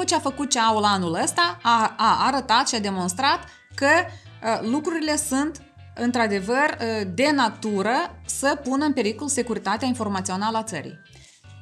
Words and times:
tot 0.00 0.08
ce 0.08 0.14
a 0.14 0.30
făcut 0.30 0.50
ceaul 0.50 0.84
anul 0.84 1.18
ăsta 1.22 1.58
a, 1.62 1.94
a 1.96 2.26
arătat 2.26 2.68
și 2.68 2.74
a 2.74 2.78
demonstrat 2.78 3.38
că 3.74 3.86
uh, 3.86 4.68
lucrurile 4.70 5.16
sunt 5.16 5.62
într-adevăr 5.94 6.78
uh, 6.80 7.10
de 7.14 7.30
natură 7.34 8.20
să 8.26 8.58
pună 8.62 8.84
în 8.84 8.92
pericol 8.92 9.28
securitatea 9.28 9.88
informațională 9.88 10.56
a 10.56 10.62
țării. 10.62 10.98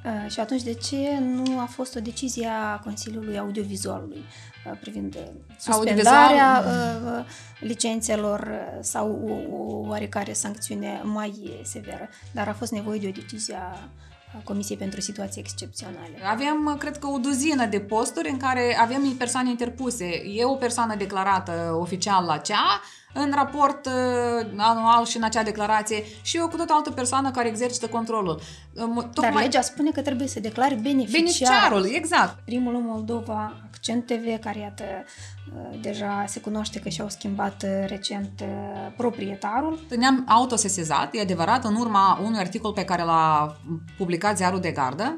Uh, 0.04 0.30
și 0.30 0.40
atunci 0.40 0.62
de 0.62 0.74
ce 0.74 1.19
nu 1.21 1.61
a 1.61 1.64
fost 1.64 1.95
o 1.96 2.01
decizie 2.01 2.46
a 2.46 2.79
Consiliului 2.79 3.38
Audiovizualului 3.38 4.24
uh, 4.67 4.79
privind 4.81 5.15
uh, 5.15 5.23
suspendarea 5.59 6.57
Audiovizual... 6.57 7.27
licențelor 7.61 8.61
sau 8.81 9.11
o 9.51 9.89
oarecare 9.89 10.33
sancțiune 10.33 11.01
mai 11.05 11.61
severă, 11.63 12.09
dar 12.33 12.49
a 12.49 12.53
fost 12.53 12.73
nevoie 12.73 12.99
de 12.99 13.07
o 13.07 13.21
decizie 13.21 13.55
a 13.55 13.89
Comisiei 14.45 14.79
pentru 14.79 15.01
Situații 15.01 15.41
Excepționale. 15.41 16.19
Avem, 16.30 16.77
cred 16.79 16.98
că, 16.98 17.07
o 17.07 17.19
duzină 17.19 17.66
de 17.66 17.80
posturi 17.80 18.30
în 18.30 18.37
care 18.37 18.79
avem 18.80 19.15
persoane 19.19 19.51
interpuse. 19.51 20.23
E 20.37 20.45
o 20.45 20.55
persoană 20.55 20.95
declarată 20.95 21.77
oficial 21.80 22.24
la 22.24 22.37
cea, 22.37 22.80
în 23.18 23.32
raport 23.34 23.86
uh, 23.86 24.46
anual 24.56 25.04
și 25.04 25.16
în 25.16 25.22
acea 25.22 25.42
declarație 25.42 26.04
și 26.22 26.36
eu 26.36 26.48
cu 26.48 26.56
tot 26.56 26.68
altă 26.70 26.90
persoană 26.90 27.30
care 27.30 27.48
exercită 27.48 27.86
controlul. 27.86 28.40
Tocmai... 28.74 29.32
Dar 29.32 29.42
legea 29.42 29.60
spune 29.60 29.90
că 29.90 30.00
trebuie 30.00 30.28
să 30.28 30.40
declari 30.40 30.74
beneficiarul. 30.74 31.18
Beneficiarul, 31.18 31.86
exact. 31.95 32.38
Primul 32.45 32.73
Moldova, 32.73 33.52
Accent 33.66 34.06
TV, 34.06 34.40
care 34.40 34.59
iată 34.59 34.84
uh, 34.84 35.78
deja 35.80 36.24
se 36.26 36.40
cunoaște 36.40 36.78
că 36.80 36.88
și-au 36.88 37.09
schimbat 37.09 37.62
uh, 37.62 37.86
recent 37.86 38.45
proprietarul. 38.96 39.80
Ne-am 39.96 40.24
autosesizat, 40.28 41.14
e 41.14 41.20
adevărat, 41.20 41.64
în 41.64 41.74
urma 41.74 42.20
unui 42.24 42.38
articol 42.38 42.73
pe 42.73 42.84
care 42.84 43.02
l-a 43.02 43.56
publicat 43.96 44.37
Ziarul 44.37 44.60
de 44.60 44.70
Gardă. 44.70 45.14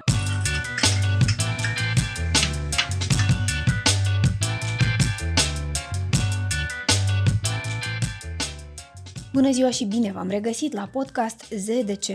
Bună 9.33 9.51
ziua 9.51 9.71
și 9.71 9.85
bine 9.85 10.13
v-am 10.13 10.29
regăsit 10.29 10.73
la 10.73 10.89
podcast 10.93 11.45
ZDC. 11.57 12.07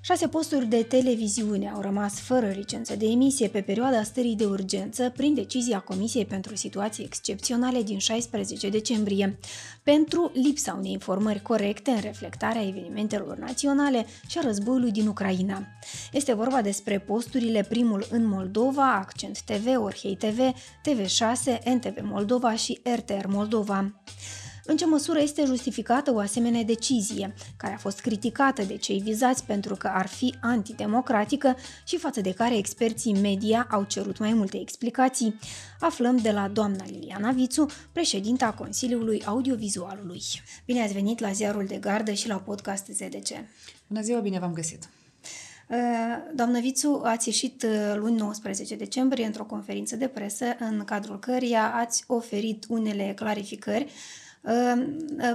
Șase 0.00 0.28
posturi 0.28 0.66
de 0.66 0.82
televiziune 0.82 1.70
au 1.74 1.80
rămas 1.80 2.20
fără 2.20 2.46
licență 2.46 2.96
de 2.96 3.06
emisie 3.06 3.48
pe 3.48 3.60
perioada 3.60 4.02
stării 4.02 4.36
de 4.36 4.44
urgență 4.44 5.12
prin 5.16 5.34
decizia 5.34 5.78
Comisiei 5.78 6.24
pentru 6.24 6.56
Situații 6.56 7.04
Excepționale 7.04 7.82
din 7.82 7.98
16 7.98 8.68
decembrie, 8.68 9.38
pentru 9.82 10.30
lipsa 10.34 10.74
unei 10.78 10.92
informări 10.92 11.42
corecte 11.42 11.90
în 11.90 12.00
reflectarea 12.00 12.66
evenimentelor 12.66 13.36
naționale 13.36 14.06
și 14.26 14.38
a 14.38 14.42
războiului 14.44 14.90
din 14.90 15.06
Ucraina. 15.06 15.62
Este 16.12 16.34
vorba 16.34 16.62
despre 16.62 16.98
posturile 16.98 17.62
primul 17.68 18.06
în 18.10 18.26
Moldova, 18.26 18.94
Accent 18.94 19.40
TV, 19.40 19.66
Orhei 19.76 20.16
TV, 20.16 20.38
TV6, 20.88 21.62
NTV 21.64 21.98
Moldova 22.02 22.54
și 22.54 22.80
RTR 22.96 23.26
Moldova. 23.26 24.02
În 24.64 24.76
ce 24.76 24.86
măsură 24.86 25.20
este 25.20 25.44
justificată 25.44 26.12
o 26.14 26.18
asemenea 26.18 26.62
decizie, 26.62 27.34
care 27.56 27.74
a 27.74 27.76
fost 27.76 28.00
criticată 28.00 28.62
de 28.62 28.76
cei 28.76 29.00
vizați 29.00 29.44
pentru 29.44 29.74
că 29.74 29.90
ar 29.94 30.06
fi 30.06 30.34
antidemocratică 30.40 31.56
și 31.84 31.96
față 31.96 32.20
de 32.20 32.32
care 32.32 32.56
experții 32.56 33.20
media 33.20 33.66
au 33.70 33.84
cerut 33.84 34.18
mai 34.18 34.32
multe 34.32 34.60
explicații? 34.60 35.38
Aflăm 35.80 36.16
de 36.16 36.30
la 36.30 36.48
doamna 36.48 36.84
Liliana 36.86 37.30
Vițu, 37.30 37.66
președinta 37.92 38.52
Consiliului 38.52 39.22
Audiovizualului. 39.24 40.22
Bine 40.64 40.82
ați 40.82 40.92
venit 40.92 41.18
la 41.18 41.32
Ziarul 41.32 41.66
de 41.66 41.76
Gardă 41.76 42.12
și 42.12 42.28
la 42.28 42.36
podcast 42.36 42.86
ZDC. 42.86 43.28
Bună 43.86 44.00
ziua, 44.02 44.20
bine 44.20 44.38
v-am 44.38 44.52
găsit! 44.52 44.88
Uh, 45.68 45.78
doamnă 46.34 46.60
Vițu, 46.60 47.00
ați 47.04 47.28
ieșit 47.28 47.62
uh, 47.62 47.96
luni 47.96 48.16
19 48.16 48.74
decembrie 48.76 49.26
într-o 49.26 49.44
conferință 49.44 49.96
de 49.96 50.06
presă 50.06 50.44
în 50.58 50.82
cadrul 50.84 51.18
căreia 51.18 51.72
ați 51.74 52.04
oferit 52.06 52.64
unele 52.68 53.12
clarificări 53.16 53.90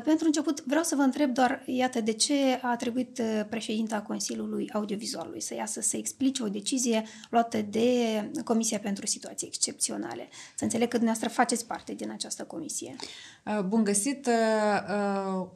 pentru 0.03 0.25
început, 0.25 0.63
vreau 0.65 0.83
să 0.83 0.95
vă 0.95 1.01
întreb 1.01 1.33
doar, 1.33 1.63
iată, 1.65 2.01
de 2.01 2.11
ce 2.11 2.59
a 2.61 2.75
trebuit 2.75 3.19
uh, 3.19 3.41
președinta 3.49 4.01
Consiliului 4.01 4.69
Audiovizualului 4.73 5.41
să 5.41 5.53
iasă 5.53 5.81
să 5.81 5.97
explice 5.97 6.43
o 6.43 6.47
decizie 6.49 7.03
luată 7.29 7.61
de 7.61 7.89
Comisia 8.43 8.79
pentru 8.79 9.05
Situații 9.05 9.47
Excepționale. 9.47 10.29
Să 10.55 10.63
înțeleg 10.63 10.87
că 10.87 10.97
dumneavoastră 10.97 11.41
faceți 11.41 11.65
parte 11.65 11.93
din 11.93 12.11
această 12.11 12.43
comisie. 12.43 12.95
Uh, 13.45 13.63
bun 13.63 13.83
găsit! 13.83 14.27
Uh, 14.27 15.47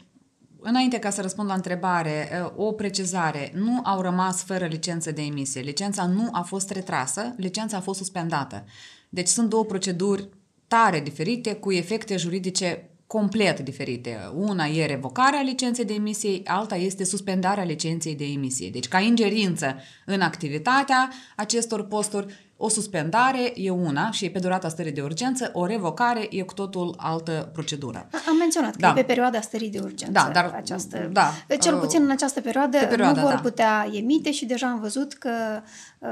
înainte 0.60 1.00
ca 1.00 1.10
să 1.10 1.22
răspund 1.22 1.48
la 1.48 1.54
întrebare, 1.54 2.30
o 2.56 2.72
precizare. 2.72 3.52
Nu 3.56 3.82
au 3.84 4.02
rămas 4.02 4.44
fără 4.44 4.66
licență 4.66 5.12
de 5.12 5.22
emisie. 5.22 5.62
Licența 5.62 6.06
nu 6.06 6.30
a 6.32 6.42
fost 6.42 6.70
retrasă, 6.70 7.34
licența 7.38 7.78
a 7.78 7.82
fost 7.82 7.98
suspendată. 7.98 8.66
Deci 9.10 9.28
sunt 9.28 9.50
două 9.50 9.66
proceduri 9.66 10.30
tare 10.68 11.00
diferite, 11.00 11.54
cu 11.56 11.72
efecte 11.72 12.18
juridice 12.18 12.91
complet 13.12 13.60
diferite. 13.60 14.32
Una 14.34 14.68
e 14.68 14.86
revocarea 14.86 15.42
licenței 15.42 15.86
de 15.86 15.94
emisie, 15.94 16.42
alta 16.46 16.76
este 16.76 17.04
suspendarea 17.04 17.64
licenței 17.64 18.16
de 18.16 18.26
emisie. 18.26 18.70
Deci 18.70 18.88
ca 18.88 19.00
ingerință 19.00 19.76
în 20.06 20.22
activitatea 20.22 21.12
acestor 21.36 21.88
posturi 21.88 22.51
o 22.64 22.70
suspendare 22.70 23.52
e 23.56 23.70
una 23.70 24.12
și 24.12 24.26
e 24.26 24.30
pe 24.30 24.40
durata 24.40 24.70
stării 24.70 24.92
de 24.92 25.02
urgență, 25.02 25.50
o 25.54 25.66
revocare 25.66 26.28
e 26.30 26.42
cu 26.42 26.54
totul 26.54 26.96
altă 26.98 27.50
procedură. 27.54 28.08
Am 28.30 28.38
menționat 28.38 28.72
că 28.72 28.78
da. 28.80 28.90
e 28.90 28.94
pe 28.94 29.04
perioada 29.04 29.42
stării 29.42 29.70
de 29.70 29.80
urgență. 29.80 30.12
Da, 30.12 30.30
dar 30.34 30.54
această, 30.56 31.10
da, 31.12 31.32
cel 31.60 31.78
puțin 31.78 32.04
în 32.04 32.10
această 32.12 32.42
perioadă, 32.42 32.78
pe 32.78 32.86
perioada, 32.86 33.22
nu 33.22 33.28
vor 33.28 33.36
da. 33.36 33.42
putea 33.42 33.90
emite 33.92 34.32
și 34.32 34.46
deja 34.46 34.68
am 34.68 34.80
văzut 34.80 35.14
că 35.14 35.62
uh, 36.00 36.10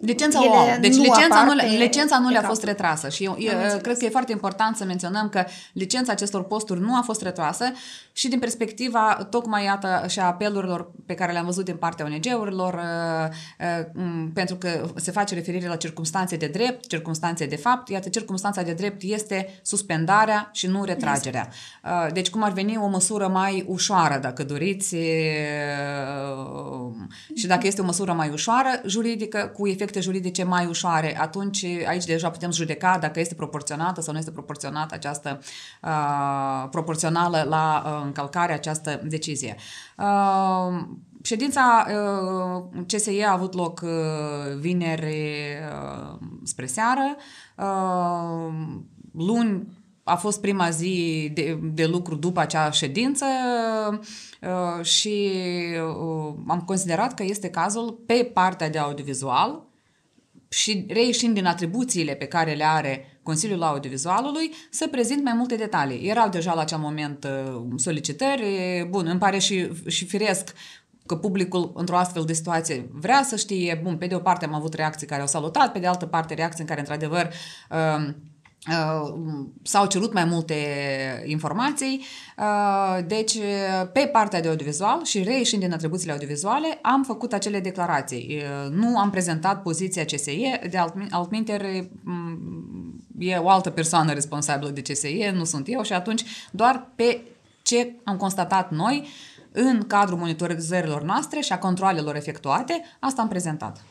licența 0.00 0.48
o 0.48 0.52
au. 0.52 0.66
Deci 0.80 0.94
nu 0.94 1.02
licența, 1.02 1.44
nu, 1.44 1.52
licența 1.78 2.18
nu 2.18 2.28
le-a 2.28 2.42
fost 2.42 2.64
retrasă 2.64 3.08
și 3.08 3.24
eu, 3.24 3.36
eu 3.38 3.78
cred 3.82 3.98
că 3.98 4.04
e 4.04 4.08
foarte 4.08 4.32
important 4.32 4.76
să 4.76 4.84
menționăm 4.84 5.28
că 5.28 5.44
licența 5.72 6.12
acestor 6.12 6.44
posturi 6.44 6.80
nu 6.80 6.96
a 6.96 7.00
fost 7.04 7.22
retrasă 7.22 7.72
și 8.12 8.28
din 8.28 8.38
perspectiva 8.38 9.26
tocmai 9.30 9.64
iată 9.64 10.04
și 10.08 10.18
a 10.18 10.24
apelurilor 10.24 10.90
pe 11.06 11.14
care 11.14 11.32
le-am 11.32 11.44
văzut 11.44 11.64
din 11.64 11.76
partea 11.76 12.04
ONG-urilor 12.04 12.74
uh, 12.74 13.28
uh, 13.60 14.26
pentru 14.34 14.56
că 14.56 14.90
se 14.96 15.10
face 15.10 15.34
referire 15.34 15.68
la 15.68 15.75
la 15.76 15.82
circunstanțe 15.82 16.36
de 16.36 16.46
drept, 16.46 16.86
circunstanțe 16.86 17.46
de 17.46 17.56
fapt. 17.56 17.88
Iată, 17.88 18.08
circunstanța 18.08 18.62
de 18.62 18.72
drept 18.72 19.02
este 19.02 19.58
suspendarea 19.62 20.50
și 20.52 20.66
nu 20.66 20.84
retragerea. 20.84 21.48
Uh, 21.84 22.12
deci 22.12 22.30
cum 22.30 22.42
ar 22.42 22.52
veni 22.52 22.76
o 22.76 22.86
măsură 22.86 23.28
mai 23.28 23.64
ușoară, 23.68 24.18
dacă 24.18 24.44
doriți, 24.44 24.94
uh, 24.94 25.02
și 27.34 27.46
dacă 27.46 27.66
este 27.66 27.80
o 27.80 27.84
măsură 27.84 28.12
mai 28.12 28.30
ușoară, 28.30 28.68
juridică, 28.86 29.50
cu 29.56 29.68
efecte 29.68 30.00
juridice 30.00 30.44
mai 30.44 30.66
ușoare, 30.66 31.20
atunci 31.20 31.64
aici 31.86 32.04
deja 32.04 32.30
putem 32.30 32.50
judeca 32.50 32.98
dacă 33.00 33.20
este 33.20 33.34
proporționată 33.34 34.00
sau 34.00 34.12
nu 34.12 34.18
este 34.18 34.30
proporționată 34.30 34.94
această 34.94 35.40
uh, 35.82 36.68
proporțională 36.70 37.46
la 37.48 37.82
uh, 37.86 38.00
încălcare 38.04 38.52
această 38.52 39.00
decizie. 39.04 39.56
Uh, 39.96 40.04
Ședința 41.26 41.86
uh, 41.88 42.82
CSE 42.86 43.24
a 43.24 43.32
avut 43.32 43.54
loc 43.54 43.80
uh, 43.84 44.58
vineri 44.58 45.24
uh, 45.72 46.18
spre 46.44 46.66
seară. 46.66 47.16
Luni 49.12 49.66
a 50.04 50.16
fost 50.16 50.40
prima 50.40 50.70
zi 50.70 51.30
de, 51.34 51.58
de 51.62 51.86
lucru 51.86 52.14
după 52.14 52.40
acea 52.40 52.70
ședință 52.70 53.24
și 54.82 55.32
am 56.46 56.62
considerat 56.66 57.14
că 57.14 57.22
este 57.22 57.50
cazul 57.50 58.02
pe 58.06 58.30
partea 58.34 58.70
de 58.70 58.78
audiovizual 58.78 59.66
și 60.48 60.86
reieșind 60.88 61.34
din 61.34 61.46
atribuțiile 61.46 62.14
pe 62.14 62.26
care 62.26 62.54
le 62.54 62.64
are 62.64 63.20
Consiliul 63.22 63.62
Audiovizualului, 63.62 64.50
să 64.70 64.88
prezint 64.88 65.24
mai 65.24 65.32
multe 65.36 65.56
detalii. 65.56 66.08
Erau 66.08 66.28
deja 66.28 66.54
la 66.54 66.60
acel 66.60 66.78
moment 66.78 67.26
solicitări, 67.76 68.42
bun, 68.90 69.06
îmi 69.06 69.18
pare 69.18 69.38
și, 69.38 69.68
și 69.86 70.04
firesc 70.04 70.54
că 71.06 71.16
publicul 71.16 71.72
într-o 71.74 71.96
astfel 71.96 72.24
de 72.24 72.32
situație 72.32 72.88
vrea 72.92 73.22
să 73.22 73.36
știe, 73.36 73.80
bun, 73.82 73.96
pe 73.96 74.06
de 74.06 74.14
o 74.14 74.18
parte 74.18 74.44
am 74.44 74.54
avut 74.54 74.74
reacții 74.74 75.06
care 75.06 75.20
au 75.20 75.26
salutat, 75.26 75.72
pe 75.72 75.78
de 75.78 75.86
altă 75.86 76.06
parte 76.06 76.34
reacții 76.34 76.60
în 76.60 76.66
care 76.66 76.80
într-adevăr 76.80 77.30
uh, 77.70 78.14
Uh, 78.68 79.14
s-au 79.62 79.86
cerut 79.86 80.12
mai 80.12 80.24
multe 80.24 80.54
informații, 81.26 82.04
uh, 82.38 83.04
deci 83.06 83.38
pe 83.92 84.00
partea 84.12 84.40
de 84.40 84.48
audiovizual 84.48 85.04
și 85.04 85.22
reieșind 85.22 85.62
din 85.62 85.72
atribuțiile 85.72 86.12
audiovizuale 86.12 86.78
am 86.82 87.02
făcut 87.02 87.32
acele 87.32 87.60
declarații. 87.60 88.42
Uh, 88.42 88.70
nu 88.70 88.98
am 88.98 89.10
prezentat 89.10 89.62
poziția 89.62 90.04
CSE, 90.04 90.60
de 90.70 90.78
altminteri 91.10 91.90
e 93.18 93.36
o 93.36 93.48
altă 93.48 93.70
persoană 93.70 94.12
responsabilă 94.12 94.70
de 94.70 94.80
CSE, 94.80 95.32
nu 95.34 95.44
sunt 95.44 95.66
eu. 95.68 95.82
Și 95.82 95.92
atunci 95.92 96.22
doar 96.50 96.90
pe 96.94 97.20
ce 97.62 97.94
am 98.04 98.16
constatat 98.16 98.70
noi 98.70 99.08
în 99.58 99.86
cadrul 99.86 100.18
monitorizărilor 100.18 101.02
noastre 101.02 101.40
și 101.40 101.52
a 101.52 101.58
controlelor 101.58 102.16
efectuate, 102.16 102.82
asta 103.00 103.22
am 103.22 103.28
prezentat. 103.28 103.84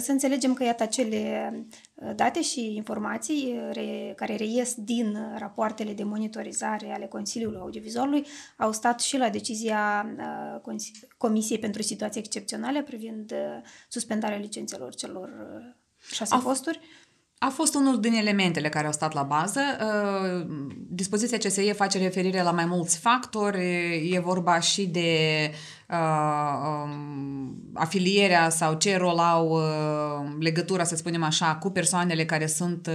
Să 0.00 0.10
înțelegem 0.10 0.54
că, 0.54 0.64
iată, 0.64 0.82
acele 0.82 1.52
uh, 1.94 2.10
date 2.16 2.42
și 2.42 2.74
informații 2.74 3.60
uh, 3.76 4.12
care 4.16 4.36
reies 4.36 4.74
din 4.74 5.18
rapoartele 5.38 5.92
de 5.92 6.02
monitorizare 6.02 6.92
ale 6.94 7.06
Consiliului 7.06 7.60
Audiovizualului 7.60 8.26
au 8.56 8.72
stat 8.72 9.00
și 9.00 9.16
la 9.16 9.28
decizia 9.28 10.06
uh, 10.64 10.78
Comisiei 11.16 11.58
pentru 11.58 11.82
Situații 11.82 12.20
Excepționale 12.20 12.82
privind 12.82 13.34
suspendarea 13.88 14.38
licențelor 14.38 14.94
celor 14.94 15.30
șase 16.10 16.34
a, 16.34 16.38
posturi? 16.38 16.80
A 17.44 17.48
fost 17.48 17.74
unul 17.74 18.00
din 18.00 18.12
elementele 18.12 18.68
care 18.68 18.86
au 18.86 18.92
stat 18.92 19.12
la 19.12 19.22
bază. 19.22 19.60
Uh, 19.80 20.46
dispoziția 20.88 21.38
CSE 21.38 21.72
face 21.72 21.98
referire 21.98 22.42
la 22.42 22.50
mai 22.50 22.64
mulți 22.64 22.98
factori. 22.98 24.10
E 24.12 24.20
vorba 24.20 24.60
și 24.60 24.86
de 24.86 25.10
uh, 25.50 25.50
um, 25.50 25.81
afilierea 27.74 28.48
sau 28.48 28.74
ce 28.74 28.96
rol 28.96 29.18
au 29.18 29.48
uh, 29.48 30.36
legătura, 30.40 30.84
să 30.84 30.96
spunem 30.96 31.22
așa, 31.22 31.54
cu 31.54 31.70
persoanele 31.70 32.24
care 32.24 32.46
sunt 32.46 32.90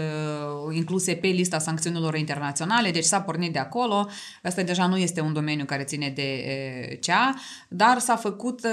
incluse 0.71 1.13
pe 1.13 1.27
lista 1.27 1.59
sancțiunilor 1.59 2.15
internaționale. 2.15 2.91
Deci 2.91 3.03
s-a 3.03 3.21
pornit 3.21 3.53
de 3.53 3.59
acolo. 3.59 4.07
Asta 4.43 4.61
deja 4.61 4.87
nu 4.87 4.97
este 4.97 5.21
un 5.21 5.33
domeniu 5.33 5.65
care 5.65 5.83
ține 5.83 6.09
de 6.15 6.97
cea, 7.01 7.33
dar 7.67 7.99
s-a 7.99 8.15
făcut 8.15 8.67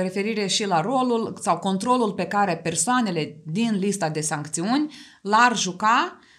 referire 0.00 0.46
și 0.46 0.66
la 0.66 0.80
rolul 0.80 1.36
sau 1.40 1.58
controlul 1.58 2.12
pe 2.12 2.24
care 2.24 2.56
persoanele 2.56 3.36
din 3.44 3.76
lista 3.78 4.08
de 4.08 4.20
sancțiuni 4.20 4.94
l-ar 5.22 5.56
juca 5.56 6.18
uh, 6.18 6.32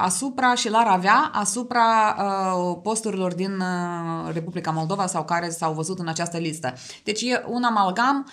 asupra 0.00 0.54
și 0.54 0.68
l-ar 0.68 0.86
avea 0.86 1.30
asupra 1.32 2.16
uh, 2.18 2.78
posturilor 2.82 3.34
din 3.34 3.60
uh, 3.60 4.32
Republica 4.32 4.70
Moldova 4.70 5.06
sau 5.06 5.24
care 5.24 5.48
s-au 5.48 5.72
văzut 5.72 5.98
în 5.98 6.08
această 6.08 6.38
listă. 6.38 6.74
Deci 7.04 7.22
e 7.22 7.44
un 7.46 7.62
amalgam, 7.62 8.28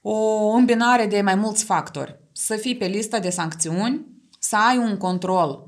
o 0.00 0.48
îmbinare 0.50 1.06
de 1.06 1.20
mai 1.20 1.34
mulți 1.34 1.64
factori. 1.64 2.18
Să 2.32 2.56
fii 2.56 2.76
pe 2.76 2.86
lista 2.86 3.18
de 3.18 3.30
sancțiuni, 3.30 4.06
să 4.38 4.56
ai 4.56 4.78
un 4.78 4.96
control 4.96 5.67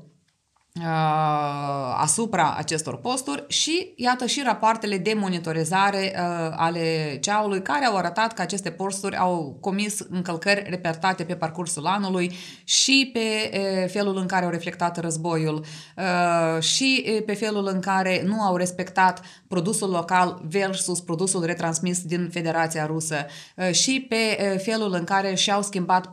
asupra 1.97 2.55
acestor 2.57 2.97
posturi 2.97 3.43
și 3.47 3.93
iată 3.95 4.25
și 4.25 4.41
rapoartele 4.45 4.97
de 4.97 5.13
monitorizare 5.13 6.13
uh, 6.15 6.53
ale 6.55 7.17
ceaului 7.21 7.61
care 7.61 7.85
au 7.85 7.97
arătat 7.97 8.33
că 8.33 8.41
aceste 8.41 8.69
posturi 8.69 9.17
au 9.17 9.57
comis 9.59 9.99
încălcări 10.09 10.65
repertate 10.69 11.23
pe 11.23 11.35
parcursul 11.35 11.85
anului 11.85 12.31
și 12.63 13.09
pe 13.13 13.19
uh, 13.19 13.89
felul 13.89 14.17
în 14.17 14.27
care 14.27 14.45
au 14.45 14.51
reflectat 14.51 14.99
războiul 14.99 15.65
uh, 15.97 16.61
și 16.61 17.05
uh, 17.07 17.23
pe 17.25 17.33
felul 17.33 17.67
în 17.73 17.79
care 17.79 18.21
nu 18.25 18.41
au 18.41 18.55
respectat 18.55 19.21
produsul 19.47 19.89
local 19.89 20.41
versus 20.49 21.01
produsul 21.01 21.45
retransmis 21.45 22.01
din 22.03 22.29
Federația 22.31 22.85
Rusă 22.85 23.25
uh, 23.55 23.71
și 23.71 24.05
pe 24.09 24.59
felul 24.63 24.93
în 24.93 25.03
care 25.03 25.35
și-au 25.35 25.61
schimbat 25.61 26.09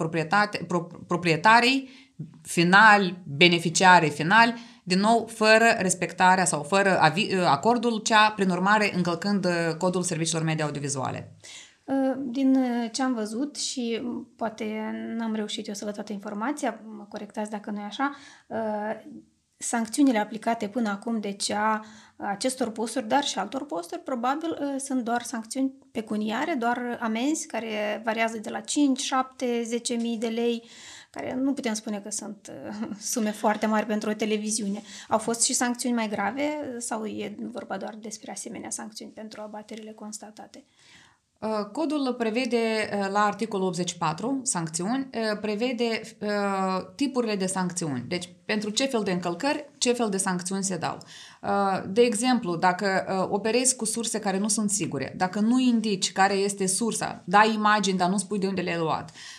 proprietarii 1.06 2.06
final, 2.42 3.18
beneficiare 3.26 4.06
final, 4.06 4.54
din 4.88 4.98
nou 4.98 5.26
fără 5.26 5.64
respectarea 5.78 6.44
sau 6.44 6.62
fără 6.62 7.00
acordul 7.46 7.98
cea, 7.98 8.30
prin 8.30 8.50
urmare 8.50 8.92
încălcând 8.94 9.44
uh, 9.44 9.74
codul 9.78 10.02
serviciilor 10.02 10.42
media 10.42 10.64
audiovizuale. 10.64 11.36
Uh, 11.84 11.94
din 12.16 12.54
uh, 12.54 12.90
ce 12.92 13.02
am 13.02 13.14
văzut 13.14 13.56
și 13.56 14.02
poate 14.36 14.92
n-am 15.16 15.34
reușit 15.34 15.66
eu 15.66 15.74
să 15.74 15.84
văd 15.84 15.94
toată 15.94 16.12
informația, 16.12 16.80
mă 16.96 17.06
corectați 17.08 17.50
dacă 17.50 17.70
nu 17.70 17.80
e 17.80 17.84
așa, 17.84 18.16
sancțiunile 19.56 20.18
aplicate 20.18 20.68
până 20.68 20.88
acum 20.88 21.20
de 21.20 21.32
cea 21.32 21.84
acestor 22.16 22.70
posturi, 22.70 23.08
dar 23.08 23.24
și 23.24 23.38
altor 23.38 23.66
posturi, 23.66 24.00
probabil 24.00 24.58
sunt 24.78 25.04
doar 25.04 25.22
sancțiuni 25.22 25.72
pecuniare, 25.90 26.54
doar 26.54 26.98
amenzi 27.00 27.46
care 27.46 28.02
variază 28.04 28.38
de 28.38 28.50
la 28.50 28.60
5, 28.60 29.00
7, 29.00 29.62
10 29.64 29.94
mii 29.94 30.18
de 30.18 30.26
lei 30.26 30.62
care 31.10 31.34
nu 31.34 31.52
putem 31.52 31.74
spune 31.74 32.00
că 32.00 32.10
sunt 32.10 32.52
uh, 32.70 32.88
sume 33.00 33.30
foarte 33.30 33.66
mari 33.66 33.86
pentru 33.86 34.10
o 34.10 34.12
televiziune. 34.12 34.82
Au 35.08 35.18
fost 35.18 35.42
și 35.42 35.52
sancțiuni 35.52 35.94
mai 35.94 36.08
grave 36.08 36.74
sau 36.78 37.06
e 37.06 37.36
vorba 37.52 37.76
doar 37.76 37.94
despre 38.00 38.30
asemenea 38.30 38.70
sancțiuni 38.70 39.10
pentru 39.10 39.40
abaterile 39.40 39.92
constatate? 39.92 40.64
Uh, 41.40 41.64
codul 41.72 42.14
prevede 42.18 42.56
uh, 42.56 43.08
la 43.10 43.24
articolul 43.24 43.66
84, 43.66 44.40
sancțiuni, 44.42 45.10
prevede 45.40 46.00
tipurile 46.94 47.36
de 47.36 47.46
sancțiuni. 47.46 48.04
Deci, 48.08 48.28
pentru 48.44 48.70
ce 48.70 48.86
fel 48.86 49.02
de 49.02 49.12
încălcări, 49.12 49.68
ce 49.78 49.92
fel 49.92 50.08
de 50.08 50.16
sancțiuni 50.16 50.64
se 50.64 50.76
dau. 50.76 50.98
De 51.86 52.02
exemplu, 52.02 52.56
dacă 52.56 53.04
operezi 53.30 53.76
cu 53.76 53.84
surse 53.84 54.18
care 54.18 54.38
nu 54.38 54.48
sunt 54.48 54.70
sigure, 54.70 55.14
dacă 55.16 55.40
nu 55.40 55.58
indici 55.58 56.12
care 56.12 56.34
este 56.34 56.66
sursa, 56.66 57.22
dai 57.24 57.54
imagini, 57.54 57.98
dar 57.98 58.08
nu 58.08 58.18
spui 58.18 58.38
de 58.38 58.46
unde 58.46 58.60
le-ai 58.60 58.78
luat, 58.78 59.10
Uh, 59.10 59.37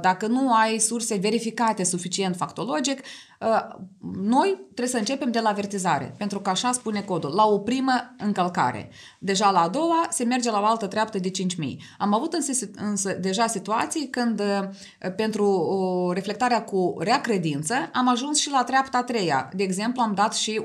dacă 0.00 0.26
nu 0.26 0.54
ai 0.54 0.78
surse 0.78 1.16
verificate 1.16 1.84
suficient 1.84 2.36
factologic, 2.36 3.00
uh, 3.40 3.76
noi 4.12 4.60
trebuie 4.64 4.88
să 4.88 4.96
începem 4.96 5.30
de 5.30 5.40
la 5.40 5.48
avertizare, 5.48 6.14
pentru 6.18 6.40
că 6.40 6.50
așa 6.50 6.72
spune 6.72 7.00
codul, 7.00 7.34
la 7.34 7.46
o 7.46 7.58
primă 7.58 8.14
încălcare. 8.18 8.90
Deja 9.18 9.50
la 9.50 9.60
a 9.60 9.68
doua 9.68 10.06
se 10.10 10.24
merge 10.24 10.50
la 10.50 10.60
o 10.60 10.64
altă 10.64 10.86
treaptă 10.86 11.18
de 11.18 11.30
5.000. 11.30 11.76
Am 11.98 12.14
avut 12.14 12.32
însă, 12.32 12.70
însă 12.76 13.12
deja 13.12 13.46
situații 13.46 14.08
când 14.08 14.40
uh, 14.40 14.68
pentru 15.16 16.10
reflectarea 16.14 16.64
cu 16.64 16.94
rea 16.98 17.20
credință 17.20 17.74
am 17.92 18.08
ajuns 18.08 18.38
și 18.38 18.50
la 18.50 18.64
treapta 18.64 18.98
a 18.98 19.02
treia. 19.02 19.50
De 19.54 19.62
exemplu, 19.62 20.02
am 20.02 20.14
dat 20.14 20.34
și 20.34 20.60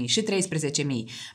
18.000 0.00 0.04
și 0.04 0.22
13.000, 0.22 0.32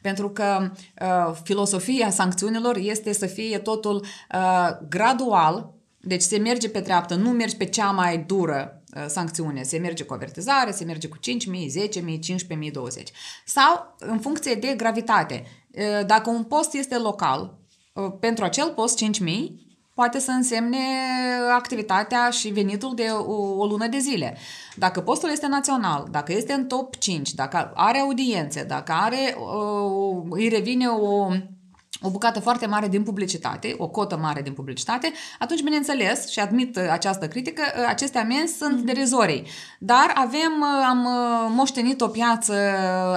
pentru 0.01 0.29
că 0.29 0.71
uh, 1.01 1.35
filosofia 1.43 2.09
sancțiunilor 2.09 2.77
este 2.77 3.13
să 3.13 3.25
fie 3.25 3.57
totul 3.57 4.05
uh, 4.33 4.69
gradual, 4.89 5.80
deci 6.01 6.21
se 6.21 6.37
merge 6.37 6.69
pe 6.69 6.81
treaptă, 6.81 7.15
nu 7.15 7.29
mergi 7.29 7.55
pe 7.55 7.65
cea 7.65 7.91
mai 7.91 8.17
dură 8.17 8.81
uh, 8.95 9.05
sancțiune, 9.07 9.61
se 9.61 9.77
merge 9.77 10.03
cu 10.03 10.13
avertizare, 10.13 10.71
se 10.71 10.83
merge 10.83 11.07
cu 11.07 11.17
5.000, 11.17 11.21
10.000, 11.89 12.19
15.000, 12.65 12.71
20. 12.71 13.09
Sau 13.45 13.95
în 13.99 14.19
funcție 14.19 14.53
de 14.53 14.73
gravitate. 14.77 15.43
Uh, 15.71 16.05
dacă 16.05 16.29
un 16.29 16.43
post 16.43 16.73
este 16.73 16.97
local, 16.97 17.57
uh, 17.93 18.11
pentru 18.19 18.43
acel 18.43 18.69
post 18.69 19.03
5.000 19.03 19.09
poate 19.93 20.19
să 20.19 20.31
însemne 20.31 20.77
activitatea 21.55 22.29
și 22.29 22.49
venitul 22.49 22.95
de 22.95 23.07
o, 23.11 23.57
o 23.57 23.65
lună 23.65 23.87
de 23.87 23.97
zile. 23.97 24.37
Dacă 24.75 25.01
postul 25.01 25.29
este 25.29 25.47
național, 25.47 26.07
dacă 26.11 26.31
este 26.31 26.53
în 26.53 26.67
top 26.67 26.95
5, 26.95 27.33
dacă 27.33 27.71
are 27.75 27.99
audiențe, 27.99 28.63
dacă 28.63 28.91
are, 28.91 29.35
îi 30.29 30.47
revine 30.47 30.87
o 30.87 31.27
o 32.01 32.09
bucată 32.09 32.39
foarte 32.39 32.65
mare 32.65 32.87
din 32.87 33.03
publicitate, 33.03 33.75
o 33.77 33.87
cotă 33.87 34.17
mare 34.17 34.41
din 34.41 34.53
publicitate, 34.53 35.11
atunci, 35.39 35.61
bineînțeles, 35.61 36.29
și 36.29 36.39
admit 36.39 36.75
uh, 36.75 36.83
această 36.91 37.27
critică, 37.27 37.61
uh, 37.77 37.85
aceste 37.87 38.17
amenzi 38.17 38.57
sunt 38.57 38.81
mm-hmm. 38.81 38.85
derizorii. 38.85 39.47
Dar 39.79 40.11
avem, 40.15 40.53
uh, 40.59 40.85
am 40.89 41.07
moștenit 41.55 42.01
o 42.01 42.07
piață 42.07 42.53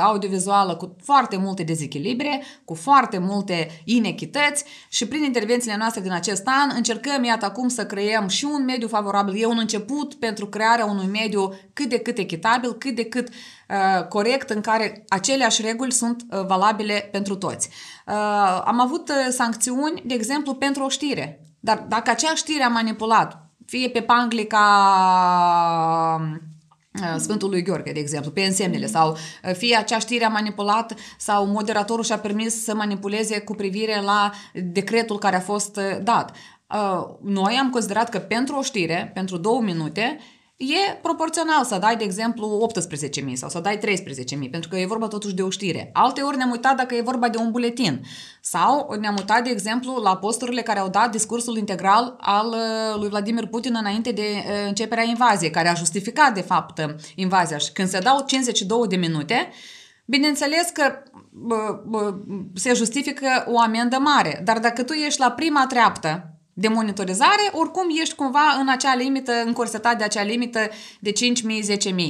audiovizuală 0.01 0.75
cu 0.75 0.97
foarte 1.03 1.37
multe 1.37 1.63
dezechilibre, 1.63 2.43
cu 2.65 2.75
foarte 2.75 3.19
multe 3.19 3.83
inechități 3.85 4.65
și 4.89 5.09
prin 5.09 5.23
intervențiile 5.23 5.77
noastre 5.77 6.01
din 6.01 6.13
acest 6.13 6.47
an 6.47 6.71
încercăm, 6.75 7.25
iată 7.25 7.45
acum, 7.45 7.69
să 7.69 7.87
creăm 7.87 8.29
și 8.29 8.45
un 8.45 8.65
mediu 8.65 8.89
favorabil. 8.89 9.43
E 9.43 9.47
un 9.47 9.59
început 9.59 10.15
pentru 10.15 10.47
crearea 10.47 10.85
unui 10.85 11.07
mediu 11.07 11.55
cât 11.73 11.89
de 11.89 11.99
cât 11.99 12.19
echitabil, 12.19 12.75
cât 12.75 12.95
de 12.95 13.05
cât 13.05 13.29
uh, 13.29 13.35
corect, 14.09 14.51
în 14.51 14.61
care 14.61 15.05
aceleași 15.09 15.63
reguli 15.63 15.93
sunt 15.93 16.25
uh, 16.31 16.47
valabile 16.47 17.09
pentru 17.13 17.37
toți. 17.37 17.69
Uh, 18.07 18.63
am 18.65 18.81
avut 18.81 19.09
uh, 19.09 19.15
sancțiuni, 19.31 20.03
de 20.07 20.15
exemplu, 20.15 20.55
pentru 20.55 20.85
o 20.85 20.89
știre. 20.89 21.41
Dar 21.61 21.85
dacă 21.89 22.11
acea 22.11 22.35
știre 22.35 22.63
a 22.63 22.69
manipulat, 22.69 23.49
fie 23.67 23.89
pe 23.89 24.01
panglica 24.03 24.65
uh, 27.03 27.15
Sfântului 27.19 27.63
Gheorghe, 27.63 27.93
de 27.93 28.01
exemplu, 28.01 28.31
pe 28.31 28.41
însemnele 28.41 28.87
sau 28.87 29.11
uh, 29.11 29.55
fie 29.55 29.77
acea 29.77 29.99
știre 29.99 30.25
a 30.25 30.29
manipulat 30.29 30.95
sau 31.19 31.47
moderatorul 31.47 32.05
și-a 32.05 32.19
permis 32.19 32.65
să 32.65 32.75
manipuleze 32.75 33.41
cu 33.41 33.55
privire 33.55 34.01
la 34.01 34.31
decretul 34.53 35.19
care 35.19 35.37
a 35.37 35.41
fost 35.41 35.81
dat. 36.03 36.37
Noi 37.23 37.55
am 37.61 37.71
considerat 37.71 38.09
că 38.09 38.19
pentru 38.19 38.57
o 38.57 38.63
știre, 38.63 39.11
pentru 39.15 39.37
două 39.37 39.61
minute, 39.61 40.19
E 40.57 40.95
proporțional 41.03 41.65
să 41.65 41.79
dai, 41.79 41.97
de 41.97 42.05
exemplu, 42.05 42.71
18.000 43.29 43.33
sau 43.33 43.49
să 43.49 43.61
dai 43.61 43.79
13.000, 43.79 44.51
pentru 44.51 44.69
că 44.69 44.77
e 44.77 44.87
vorba 44.87 45.09
totuși 45.09 45.35
de 45.35 45.43
o 45.43 45.51
știre. 45.51 45.91
Alte 45.93 46.21
ori 46.21 46.37
ne-am 46.37 46.51
uitat 46.51 46.77
dacă 46.77 46.95
e 46.95 47.01
vorba 47.01 47.29
de 47.29 47.39
un 47.39 47.51
buletin. 47.51 48.05
Sau 48.41 48.97
ne-am 49.01 49.15
uitat, 49.19 49.45
de 49.45 49.51
exemplu, 49.51 50.01
la 50.03 50.17
posturile 50.17 50.63
care 50.63 50.79
au 50.79 50.89
dat 50.89 51.11
discursul 51.11 51.57
integral 51.57 52.17
al 52.21 52.47
uh, 52.47 53.01
lui 53.01 53.09
Vladimir 53.09 53.47
Putin 53.47 53.77
înainte 53.79 54.13
de 54.13 54.23
uh, 54.37 54.67
începerea 54.67 55.05
invaziei, 55.05 55.51
care 55.51 55.69
a 55.69 55.75
justificat, 55.75 56.35
de 56.35 56.41
fapt, 56.41 56.79
uh, 56.79 56.95
invazia. 57.15 57.59
Și 57.59 57.73
când 57.73 57.89
se 57.89 57.99
dau 57.99 58.25
52 58.27 58.87
de 58.89 58.97
minute, 58.97 59.49
Bineînțeles 60.07 60.71
că 60.73 61.03
bă, 61.31 61.83
bă, 61.87 62.15
se 62.55 62.75
justifică 62.75 63.45
o 63.47 63.61
amendă 63.61 63.99
mare, 63.99 64.41
dar 64.45 64.59
dacă 64.59 64.83
tu 64.83 64.93
ești 64.93 65.21
la 65.21 65.31
prima 65.31 65.67
treaptă 65.67 66.34
de 66.55 66.69
monitorizare, 66.69 67.51
oricum 67.53 67.87
ești 68.01 68.15
cumva 68.15 68.57
în 68.61 68.69
acea 68.69 68.95
limită, 68.95 69.33
încorsetat 69.45 69.99
de 69.99 70.05
acea 70.05 70.23
limită 70.23 70.61
de 71.01 71.13
5.000, 71.13 71.15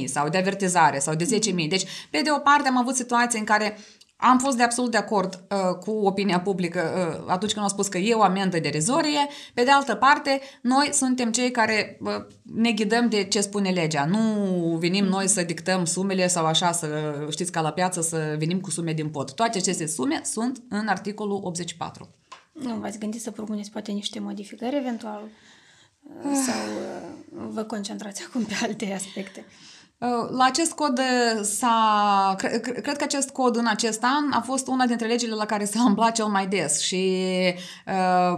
10.000 0.03 0.05
sau 0.05 0.29
de 0.29 0.37
avertizare 0.37 0.99
sau 0.99 1.15
de 1.15 1.39
10.000. 1.51 1.67
Deci, 1.69 1.85
pe 2.09 2.21
de 2.23 2.29
o 2.31 2.39
parte, 2.39 2.67
am 2.67 2.77
avut 2.77 2.95
situații 2.95 3.39
în 3.39 3.45
care 3.45 3.77
am 4.17 4.39
fost 4.39 4.57
de 4.57 4.63
absolut 4.63 4.91
de 4.91 4.97
acord 4.97 5.43
uh, 5.51 5.77
cu 5.79 5.91
opinia 5.91 6.39
publică 6.39 6.81
uh, 6.95 7.23
atunci 7.27 7.51
când 7.51 7.65
au 7.65 7.71
spus 7.71 7.87
că 7.87 7.97
e 7.97 8.13
o 8.13 8.21
amendă 8.21 8.59
derizorie. 8.59 9.27
Pe 9.53 9.63
de 9.63 9.71
altă 9.71 9.95
parte, 9.95 10.41
noi 10.61 10.89
suntem 10.91 11.31
cei 11.31 11.51
care 11.51 11.97
uh, 12.01 12.11
ne 12.43 12.71
ghidăm 12.71 13.09
de 13.09 13.23
ce 13.23 13.41
spune 13.41 13.69
legea. 13.69 14.05
Nu 14.05 14.19
venim 14.79 15.05
noi 15.05 15.27
să 15.27 15.43
dictăm 15.43 15.85
sumele 15.85 16.27
sau 16.27 16.45
așa, 16.45 16.71
să 16.71 16.87
știți 17.29 17.51
ca 17.51 17.61
la 17.61 17.71
piață, 17.71 18.01
să 18.01 18.35
venim 18.37 18.59
cu 18.59 18.69
sume 18.69 18.93
din 18.93 19.09
pot. 19.09 19.33
Toate 19.33 19.57
aceste 19.57 19.87
sume 19.87 20.21
sunt 20.23 20.63
în 20.69 20.87
articolul 20.87 21.39
84. 21.43 22.09
Nu 22.61 22.75
v-ați 22.75 22.99
gândit 22.99 23.21
să 23.21 23.31
propuneți 23.31 23.71
poate 23.71 23.91
niște 23.91 24.19
modificări 24.19 24.75
eventual 24.75 25.29
sau 26.45 26.61
vă 27.29 27.63
concentrați 27.63 28.23
acum 28.23 28.43
pe 28.43 28.53
alte 28.61 28.93
aspecte? 28.93 29.45
La 29.97 30.43
acest 30.43 30.71
cod 30.71 30.99
s-a... 31.41 32.35
Cred 32.81 32.97
că 32.97 33.03
acest 33.03 33.29
cod 33.29 33.55
în 33.55 33.67
acest 33.67 34.03
an 34.03 34.31
a 34.31 34.41
fost 34.41 34.67
una 34.67 34.85
dintre 34.85 35.07
legile 35.07 35.33
la 35.33 35.45
care 35.45 35.65
s-a 35.65 35.83
umblat 35.87 36.15
cel 36.15 36.25
mai 36.25 36.47
des 36.47 36.81
și 36.81 37.23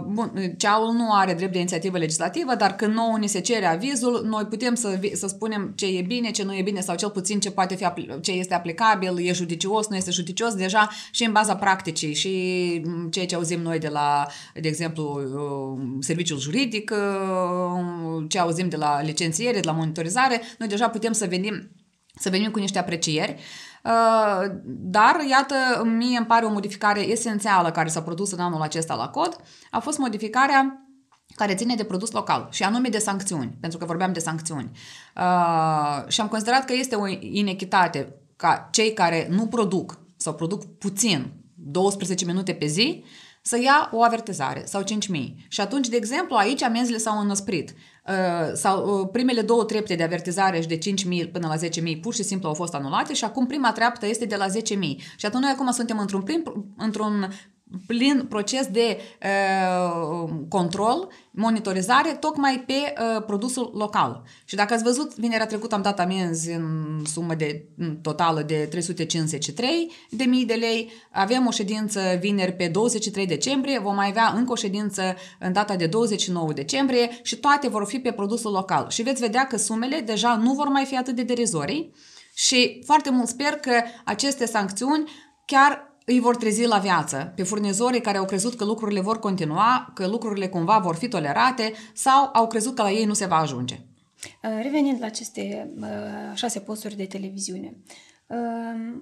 bun, 0.06 0.54
ceaul 0.56 0.92
nu 0.92 1.12
are 1.12 1.34
drept 1.34 1.52
de 1.52 1.58
inițiativă 1.58 1.98
legislativă, 1.98 2.54
dar 2.54 2.76
când 2.76 2.94
nouă 2.94 3.18
ni 3.18 3.26
se 3.26 3.40
cere 3.40 3.66
avizul, 3.66 4.22
noi 4.24 4.44
putem 4.44 4.74
să, 4.74 5.00
să 5.12 5.26
spunem 5.26 5.72
ce 5.76 5.86
e 5.86 6.02
bine, 6.02 6.30
ce 6.30 6.44
nu 6.44 6.54
e 6.54 6.62
bine 6.62 6.80
sau 6.80 6.96
cel 6.96 7.10
puțin 7.10 7.40
ce 7.40 7.50
poate 7.50 7.74
fi 7.74 7.86
ce 8.20 8.32
este 8.32 8.54
aplicabil, 8.54 9.26
e 9.26 9.32
judicios, 9.32 9.88
nu 9.88 9.96
este 9.96 10.10
judicios, 10.10 10.54
deja 10.54 10.88
și 11.10 11.24
în 11.24 11.32
baza 11.32 11.56
practicii 11.56 12.14
și 12.14 12.82
ceea 13.10 13.26
ce 13.26 13.34
auzim 13.34 13.60
noi 13.60 13.78
de 13.78 13.88
la, 13.88 14.26
de 14.54 14.68
exemplu, 14.68 15.20
serviciul 16.00 16.38
juridic, 16.38 16.92
ce 18.28 18.38
auzim 18.38 18.68
de 18.68 18.76
la 18.76 19.02
licențiere, 19.02 19.60
de 19.60 19.66
la 19.66 19.72
monitorizare, 19.72 20.40
noi 20.58 20.68
deja 20.68 20.88
putem 20.88 21.12
să 21.12 21.26
venim 21.26 21.57
să 22.18 22.30
venim 22.30 22.50
cu 22.50 22.58
niște 22.58 22.78
aprecieri. 22.78 23.40
Uh, 23.84 24.50
dar, 24.66 25.20
iată, 25.30 25.84
mie 25.84 26.16
îmi 26.16 26.26
pare 26.26 26.44
o 26.44 26.52
modificare 26.52 27.00
esențială 27.00 27.70
care 27.70 27.88
s-a 27.88 28.02
produs 28.02 28.32
în 28.32 28.40
anul 28.40 28.60
acesta 28.60 28.94
la 28.94 29.08
cod, 29.08 29.36
a 29.70 29.78
fost 29.78 29.98
modificarea 29.98 30.82
care 31.34 31.54
ține 31.54 31.74
de 31.74 31.84
produs 31.84 32.10
local 32.10 32.48
și 32.50 32.62
anume 32.62 32.88
de 32.88 32.98
sancțiuni, 32.98 33.56
pentru 33.60 33.78
că 33.78 33.84
vorbeam 33.84 34.12
de 34.12 34.18
sancțiuni. 34.18 34.70
Uh, 35.16 36.08
și 36.08 36.20
am 36.20 36.28
considerat 36.28 36.64
că 36.64 36.72
este 36.72 36.94
o 36.94 37.06
inechitate 37.20 38.14
ca 38.36 38.68
cei 38.72 38.92
care 38.92 39.26
nu 39.30 39.46
produc 39.46 39.98
sau 40.16 40.34
produc 40.34 40.78
puțin, 40.78 41.32
12 41.54 42.24
minute 42.24 42.52
pe 42.52 42.66
zi, 42.66 43.04
să 43.48 43.60
ia 43.62 43.88
o 43.92 44.02
avertizare 44.02 44.62
sau 44.66 44.82
5.000. 44.82 44.86
Și 45.48 45.60
atunci, 45.60 45.88
de 45.88 45.96
exemplu, 45.96 46.36
aici 46.36 46.62
amenziile 46.62 46.98
s-au 46.98 47.20
înăsprit. 47.20 47.74
Uh, 48.08 48.52
sau 48.54 49.00
uh, 49.00 49.08
primele 49.12 49.40
două 49.40 49.64
trepte 49.64 49.94
de 49.94 50.02
avertizare 50.02 50.60
și 50.60 50.68
de 50.68 50.78
5.000 50.78 51.32
până 51.32 51.46
la 51.46 51.68
10.000 51.68 52.00
pur 52.00 52.14
și 52.14 52.22
simplu 52.22 52.48
au 52.48 52.54
fost 52.54 52.74
anulate 52.74 53.14
și 53.14 53.24
acum 53.24 53.46
prima 53.46 53.72
treaptă 53.72 54.06
este 54.06 54.24
de 54.24 54.36
la 54.36 54.46
10.000. 54.46 54.52
Și 55.16 55.26
atunci 55.26 55.42
noi 55.42 55.52
acum 55.54 55.70
suntem 55.70 55.98
într-un, 55.98 56.22
prim, 56.22 56.72
într-un 56.76 57.28
plin 57.86 58.26
proces 58.28 58.66
de 58.66 58.98
uh, 59.22 60.30
control, 60.48 61.08
monitorizare, 61.30 62.10
tocmai 62.10 62.64
pe 62.66 62.72
uh, 62.72 63.24
produsul 63.26 63.72
local. 63.74 64.22
Și 64.44 64.54
dacă 64.54 64.74
ați 64.74 64.82
văzut, 64.82 65.14
vinerea 65.14 65.46
trecută 65.46 65.74
am 65.74 65.82
dat 65.82 66.00
amenzi 66.00 66.50
în 66.50 67.02
sumă 67.04 67.34
de 67.34 67.64
în 67.76 67.96
totală 67.96 68.42
de 68.42 68.66
353 68.70 69.92
de 70.10 70.24
mii 70.24 70.44
de 70.44 70.54
lei. 70.54 70.90
Avem 71.10 71.46
o 71.46 71.50
ședință 71.50 72.00
vineri 72.20 72.52
pe 72.52 72.68
23 72.68 73.26
decembrie, 73.26 73.78
vom 73.78 73.94
mai 73.94 74.08
avea 74.08 74.32
încă 74.36 74.52
o 74.52 74.56
ședință 74.56 75.02
în 75.38 75.52
data 75.52 75.76
de 75.76 75.86
29 75.86 76.52
decembrie 76.52 77.20
și 77.22 77.36
toate 77.36 77.68
vor 77.68 77.86
fi 77.86 77.98
pe 77.98 78.12
produsul 78.12 78.52
local. 78.52 78.86
Și 78.90 79.02
veți 79.02 79.20
vedea 79.20 79.46
că 79.46 79.56
sumele 79.56 80.00
deja 80.00 80.36
nu 80.36 80.52
vor 80.52 80.68
mai 80.68 80.84
fi 80.84 80.96
atât 80.96 81.14
de 81.14 81.22
derizorii 81.22 81.92
și 82.34 82.82
foarte 82.84 83.10
mult 83.10 83.28
sper 83.28 83.52
că 83.52 83.82
aceste 84.04 84.46
sancțiuni 84.46 85.10
chiar 85.44 85.87
îi 86.08 86.20
vor 86.20 86.36
trezi 86.36 86.66
la 86.66 86.78
viață 86.78 87.32
pe 87.36 87.42
furnizorii 87.42 88.00
care 88.00 88.18
au 88.18 88.24
crezut 88.24 88.54
că 88.54 88.64
lucrurile 88.64 89.00
vor 89.00 89.18
continua, 89.18 89.90
că 89.94 90.06
lucrurile 90.06 90.48
cumva 90.48 90.78
vor 90.78 90.94
fi 90.94 91.08
tolerate 91.08 91.72
sau 91.92 92.30
au 92.32 92.46
crezut 92.46 92.74
că 92.74 92.82
la 92.82 92.90
ei 92.90 93.04
nu 93.04 93.14
se 93.14 93.26
va 93.26 93.36
ajunge. 93.36 93.80
Uh, 94.42 94.58
revenind 94.62 95.00
la 95.00 95.06
aceste 95.06 95.70
uh, 95.80 95.86
șase 96.34 96.60
posturi 96.60 96.96
de 96.96 97.04
televiziune, 97.04 97.76
uh, 98.26 98.96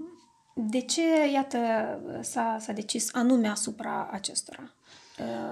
de 0.54 0.80
ce, 0.80 1.02
iată, 1.32 1.58
s-a, 2.20 2.56
s-a 2.60 2.72
decis 2.72 3.08
anume 3.12 3.48
asupra 3.48 4.08
acestora? 4.12 4.70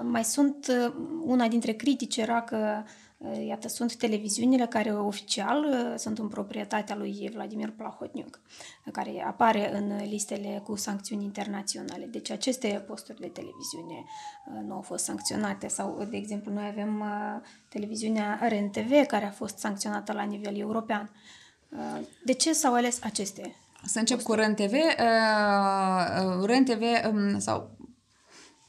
Mai 0.01 0.23
sunt, 0.23 0.91
una 1.25 1.47
dintre 1.47 1.71
critici 1.71 2.17
era 2.17 2.41
că 2.41 2.55
uh, 2.55 2.83
Eh, 2.85 3.04
iată, 3.47 3.67
sunt 3.67 3.95
televiziunile 3.95 4.65
care 4.65 4.93
oficial 4.93 5.73
eh, 5.73 5.97
sunt 5.97 6.19
în 6.19 6.27
proprietatea 6.27 6.95
lui 6.95 7.29
Vladimir 7.33 7.71
Plahotniuc, 7.71 8.39
care 8.91 9.23
apare 9.27 9.75
în 9.75 9.95
listele 10.07 10.61
cu 10.63 10.75
sancțiuni 10.75 11.23
internaționale. 11.23 12.05
Deci 12.05 12.29
aceste 12.29 12.83
posturi 12.87 13.19
de 13.19 13.27
televiziune 13.27 13.95
eh, 13.95 14.63
nu 14.67 14.73
au 14.73 14.81
fost 14.81 15.03
sancționate 15.03 15.67
sau, 15.67 16.07
de 16.09 16.17
exemplu, 16.17 16.51
noi 16.51 16.67
avem 16.67 17.03
televiziunea 17.69 18.39
RNTV 18.49 19.05
care 19.05 19.25
a 19.25 19.31
fost 19.31 19.57
sancționată 19.57 20.13
la 20.13 20.23
nivel 20.23 20.59
european. 20.59 21.11
De 22.23 22.33
ce 22.33 22.53
s-au 22.53 22.73
ales 22.73 22.99
aceste 23.03 23.55
să 23.85 23.99
încep 23.99 24.21
posturi? 24.21 24.41
cu 24.41 24.45
RNTV. 24.45 24.73
RNTV 26.45 26.83
mm, 27.11 27.39
sau 27.39 27.74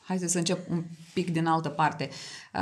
hai 0.07 0.19
să 0.19 0.39
încep 0.39 0.71
un 0.71 0.85
pic 1.15 1.33
din 1.33 1.47
altă 1.47 1.69
parte. 1.69 2.09
Uh, 2.55 2.61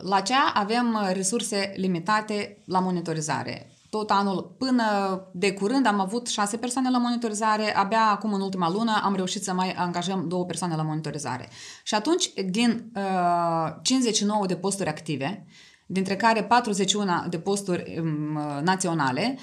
la 0.00 0.20
cea 0.20 0.52
avem 0.54 0.98
resurse 1.12 1.72
limitate 1.76 2.58
la 2.64 2.78
monitorizare. 2.78 3.68
Tot 3.90 4.10
anul, 4.10 4.54
până 4.58 4.84
de 5.32 5.52
curând, 5.52 5.86
am 5.86 6.00
avut 6.00 6.26
șase 6.26 6.56
persoane 6.56 6.90
la 6.90 6.98
monitorizare, 6.98 7.76
abia 7.76 8.00
acum 8.10 8.32
în 8.32 8.40
ultima 8.40 8.70
lună 8.70 9.00
am 9.02 9.14
reușit 9.14 9.42
să 9.42 9.52
mai 9.52 9.72
angajăm 9.72 10.28
două 10.28 10.44
persoane 10.44 10.76
la 10.76 10.82
monitorizare. 10.82 11.48
Și 11.82 11.94
atunci, 11.94 12.32
din 12.46 12.92
uh, 12.94 13.74
59 13.82 14.46
de 14.46 14.56
posturi 14.56 14.88
active, 14.88 15.46
dintre 15.86 16.16
care 16.16 16.42
41 16.42 17.24
de 17.28 17.38
posturi 17.38 17.98
um, 18.00 18.40
naționale, 18.62 19.38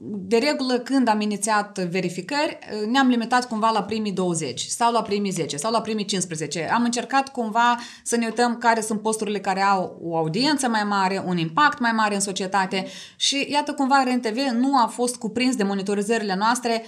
de 0.00 0.36
regulă, 0.36 0.78
când 0.78 1.08
am 1.08 1.20
inițiat 1.20 1.78
verificări, 1.78 2.58
ne-am 2.90 3.08
limitat 3.08 3.48
cumva 3.48 3.70
la 3.70 3.82
primii 3.82 4.12
20 4.12 4.60
sau 4.60 4.92
la 4.92 5.02
primii 5.02 5.30
10 5.30 5.56
sau 5.56 5.72
la 5.72 5.80
primii 5.80 6.04
15. 6.04 6.68
Am 6.72 6.82
încercat 6.82 7.28
cumva 7.28 7.78
să 8.02 8.16
ne 8.16 8.26
uităm 8.26 8.56
care 8.56 8.80
sunt 8.80 9.00
posturile 9.00 9.40
care 9.40 9.62
au 9.62 9.98
o 10.02 10.16
audiență 10.16 10.68
mai 10.68 10.84
mare, 10.84 11.22
un 11.26 11.38
impact 11.38 11.78
mai 11.78 11.92
mare 11.92 12.14
în 12.14 12.20
societate 12.20 12.86
și 13.16 13.46
iată 13.50 13.72
cumva 13.72 14.02
RNTV 14.02 14.36
nu 14.36 14.76
a 14.76 14.86
fost 14.86 15.16
cuprins 15.16 15.56
de 15.56 15.62
monitorizările 15.62 16.34
noastre 16.34 16.84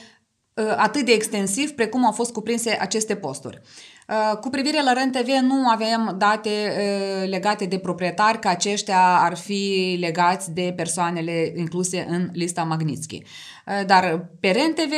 uh, 0.54 0.74
atât 0.76 1.04
de 1.04 1.12
extensiv 1.12 1.70
precum 1.70 2.04
au 2.04 2.12
fost 2.12 2.32
cuprinse 2.32 2.78
aceste 2.80 3.16
posturi. 3.16 3.60
Uh, 4.10 4.36
cu 4.36 4.48
privire 4.48 4.82
la 4.82 4.92
REN-TV 4.92 5.28
nu 5.28 5.68
avem 5.68 6.14
date 6.18 6.50
uh, 6.50 7.28
legate 7.28 7.64
de 7.64 7.78
proprietari, 7.78 8.38
că 8.38 8.48
aceștia 8.48 9.18
ar 9.20 9.36
fi 9.36 9.96
legați 10.00 10.52
de 10.52 10.72
persoanele 10.76 11.52
incluse 11.56 12.06
în 12.08 12.28
lista 12.32 12.62
Magnitsky. 12.62 13.22
Uh, 13.66 13.86
dar 13.86 14.28
pe 14.40 14.50
REN-TV 14.50 14.92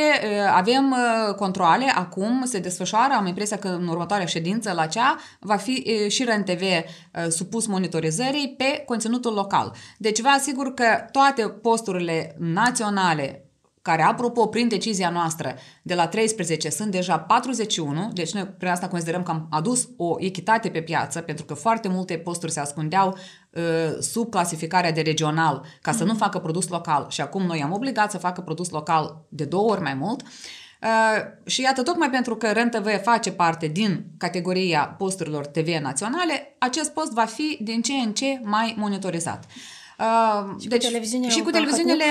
avem 0.55 0.95
controle, 1.35 1.91
acum 1.95 2.45
se 2.45 2.59
desfășoară, 2.59 3.13
am 3.13 3.25
impresia 3.25 3.57
că 3.57 3.67
în 3.67 3.87
următoarea 3.87 4.25
ședință 4.25 4.71
la 4.71 4.85
cea 4.85 5.17
va 5.39 5.55
fi 5.55 6.07
și 6.09 6.23
REN-TV 6.23 6.61
supus 7.29 7.65
monitorizării 7.65 8.53
pe 8.57 8.83
conținutul 8.85 9.33
local. 9.33 9.75
Deci 9.97 10.21
vă 10.21 10.27
asigur 10.27 10.73
că 10.73 11.05
toate 11.11 11.47
posturile 11.47 12.35
naționale 12.39 13.45
care, 13.83 14.01
apropo, 14.01 14.47
prin 14.47 14.67
decizia 14.67 15.09
noastră 15.09 15.55
de 15.81 15.93
la 15.93 16.07
13 16.07 16.69
sunt 16.69 16.91
deja 16.91 17.19
41, 17.19 18.09
deci 18.13 18.33
noi 18.33 18.43
prin 18.43 18.69
asta 18.69 18.87
considerăm 18.87 19.23
că 19.23 19.31
am 19.31 19.47
adus 19.49 19.89
o 19.97 20.15
echitate 20.19 20.69
pe 20.69 20.81
piață, 20.81 21.21
pentru 21.21 21.45
că 21.45 21.53
foarte 21.53 21.87
multe 21.87 22.17
posturi 22.17 22.51
se 22.51 22.59
ascundeau 22.59 23.17
uh, 23.49 23.61
sub 23.99 24.29
clasificarea 24.29 24.91
de 24.91 25.01
regional 25.01 25.65
ca 25.81 25.91
să 25.91 26.03
mm-hmm. 26.03 26.07
nu 26.07 26.13
facă 26.13 26.39
produs 26.39 26.67
local 26.67 27.05
și 27.09 27.21
acum 27.21 27.41
noi 27.41 27.61
am 27.63 27.71
obligat 27.71 28.11
să 28.11 28.17
facă 28.17 28.41
produs 28.41 28.69
local 28.69 29.25
de 29.29 29.43
două 29.43 29.71
ori 29.71 29.81
mai 29.81 29.93
mult. 29.93 30.21
Uh, 30.21 31.45
și 31.45 31.61
iată, 31.61 31.83
tocmai 31.83 32.09
pentru 32.09 32.35
că 32.35 32.51
REN-TV 32.51 33.01
face 33.01 33.31
parte 33.31 33.67
din 33.67 34.05
categoria 34.17 34.95
posturilor 34.97 35.45
TV 35.45 35.67
naționale, 35.67 36.55
acest 36.57 36.91
post 36.93 37.11
va 37.11 37.25
fi 37.25 37.57
din 37.61 37.81
ce 37.81 37.93
în 37.93 38.13
ce 38.13 38.39
mai 38.43 38.75
monitorizat. 38.77 39.45
Uh, 39.99 40.61
și 40.61 40.67
deci, 40.67 40.91
cu 40.91 41.29
și 41.29 41.41
cu 41.41 41.49
televiziunile 41.49 42.03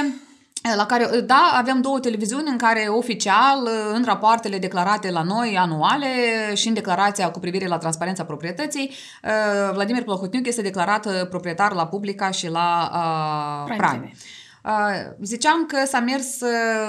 la 0.77 0.87
care, 0.87 1.21
da, 1.21 1.51
avem 1.55 1.81
două 1.81 2.01
televiziuni 2.01 2.49
în 2.49 2.57
care 2.57 2.87
oficial, 2.89 3.69
în 3.93 4.05
rapoartele 4.05 4.59
declarate 4.59 5.11
la 5.11 5.23
noi 5.23 5.57
anuale 5.59 6.07
și 6.55 6.69
în 6.69 6.75
declarația 6.75 7.31
cu 7.31 7.39
privire 7.39 7.67
la 7.67 7.79
transparența 7.79 8.25
proprietății, 8.25 8.91
uh, 9.25 9.73
Vladimir 9.73 10.03
Plohotniuc 10.03 10.47
este 10.47 10.63
declarat 10.63 11.07
uh, 11.07 11.13
proprietar 11.29 11.73
la 11.73 11.87
Publica 11.87 12.31
și 12.31 12.49
la 12.49 12.91
uh, 12.95 13.77
Prime. 13.77 13.87
Prime. 13.87 14.13
Uh, 14.65 15.15
ziceam 15.23 15.67
că 15.67 15.87
s-a 15.87 16.01
mers 16.01 16.41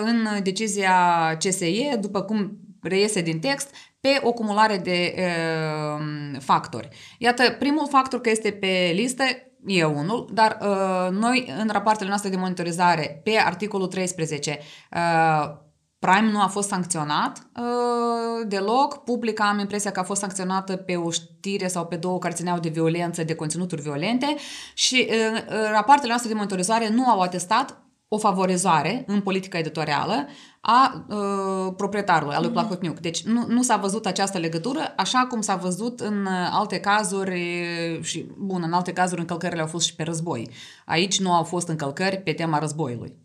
în 0.04 0.28
decizia 0.44 0.98
CSE, 1.40 1.98
după 2.00 2.22
cum 2.22 2.58
reiese 2.82 3.22
din 3.22 3.40
text, 3.40 3.70
pe 4.00 4.20
o 4.22 4.32
cumulare 4.32 4.78
de 4.78 5.16
uh, 5.18 6.40
factori. 6.40 6.90
Iată, 7.18 7.56
primul 7.60 7.88
factor 7.90 8.22
că 8.22 8.30
este 8.30 8.52
pe 8.52 8.92
listă 8.94 9.24
e 9.66 9.84
unul, 9.84 10.30
dar 10.34 10.58
uh, 10.62 11.18
noi 11.20 11.54
în 11.60 11.70
rapoartele 11.72 12.10
noastre 12.10 12.30
de 12.30 12.36
monitorizare 12.36 13.22
pe 13.24 13.42
articolul 13.46 13.88
13 13.88 14.60
uh, 14.92 15.62
Prime 16.04 16.32
nu 16.32 16.42
a 16.42 16.48
fost 16.48 16.68
sancționat 16.68 17.48
uh, 17.60 18.48
deloc. 18.48 19.04
Publica 19.04 19.48
am 19.48 19.60
impresia 19.60 19.92
că 19.92 20.00
a 20.00 20.04
fost 20.04 20.22
sancționată 20.22 20.76
pe 20.76 20.96
o 20.96 21.12
știre 21.12 21.68
sau 21.68 21.86
pe 21.86 21.96
două 21.96 22.20
care 22.20 22.34
țineau 22.34 22.60
de 22.60 22.70
violență, 22.70 23.24
de 23.24 23.36
conținuturi 23.36 23.82
violente 23.82 24.36
și 24.74 25.08
uh, 25.10 25.44
rapoartele 25.72 26.08
noastre 26.08 26.30
de 26.30 26.36
monitorizare 26.36 26.90
nu 26.90 27.10
au 27.10 27.20
atestat 27.20 27.83
o 28.14 28.18
favorizare 28.18 29.04
în 29.08 29.22
politica 29.22 29.58
editorială 29.58 30.28
a 30.62 31.06
uh, 31.10 31.74
proprietarului, 31.78 32.36
a 32.36 32.40
lui 32.40 32.50
mm-hmm. 32.50 32.52
Plahotniuc. 32.52 33.00
Deci 33.00 33.24
nu, 33.24 33.46
nu 33.48 33.62
s-a 33.62 33.78
văzut 33.78 34.06
această 34.06 34.38
legătură 34.38 34.94
așa 34.98 35.28
cum 35.30 35.42
s-a 35.42 35.56
văzut 35.56 36.00
în 36.00 36.26
alte 36.52 36.80
cazuri 36.80 37.64
și, 38.02 38.26
bun, 38.38 38.62
în 38.64 38.74
alte 38.74 38.94
cazuri 38.94 39.20
încălcările 39.20 39.62
au 39.62 39.68
fost 39.68 39.86
și 39.86 39.96
pe 39.96 40.04
război. 40.04 40.50
Aici 40.86 41.20
nu 41.20 41.34
au 41.34 41.44
fost 41.44 41.68
încălcări 41.68 42.18
pe 42.18 42.34
tema 42.34 42.60
războiului. 42.60 43.16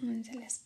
Înțeles. 0.00 0.60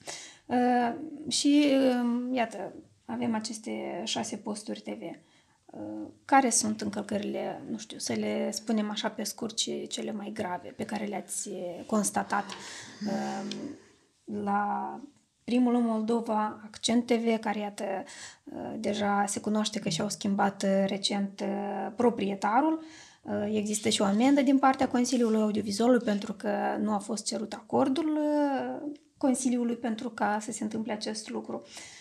Uh, 0.46 0.94
și, 1.28 1.64
uh, 1.66 2.36
iată, 2.36 2.72
avem 3.04 3.34
aceste 3.34 4.02
șase 4.04 4.36
posturi 4.36 4.80
TV. 4.80 5.02
Uh, 5.72 6.08
care 6.24 6.50
sunt 6.50 6.80
încălcările, 6.80 7.62
nu 7.70 7.78
știu, 7.78 7.98
să 7.98 8.12
le 8.12 8.50
spunem 8.50 8.90
așa 8.90 9.08
pe 9.08 9.22
scurt, 9.22 9.56
cele 9.88 10.12
mai 10.12 10.30
grave 10.34 10.68
pe 10.68 10.84
care 10.84 11.04
le-ați 11.04 11.50
constatat 11.86 12.44
uh, 13.06 13.56
la 14.42 15.00
primul 15.44 15.74
în 15.74 15.84
Moldova, 15.84 16.60
Accent 16.64 17.06
TV, 17.06 17.38
care 17.40 17.58
iată 17.58 17.84
uh, 18.44 18.74
deja 18.78 19.24
se 19.26 19.40
cunoaște 19.40 19.78
că 19.78 19.88
și-au 19.88 20.08
schimbat 20.08 20.64
recent 20.86 21.42
proprietarul. 21.96 22.84
Există 23.50 23.88
și 23.88 24.02
o 24.02 24.04
amendă 24.04 24.42
din 24.42 24.58
partea 24.58 24.88
Consiliului 24.88 25.40
Audiovizualului 25.40 26.04
pentru 26.04 26.32
că 26.32 26.50
nu 26.80 26.92
a 26.92 26.98
fost 26.98 27.24
cerut 27.24 27.52
acordul 27.52 28.18
Consiliului 29.16 29.76
pentru 29.76 30.08
ca 30.08 30.38
să 30.40 30.52
se 30.52 30.62
întâmple 30.62 30.92
acest 30.92 31.30
lucru. 31.30 31.62
Uh, 31.64 31.97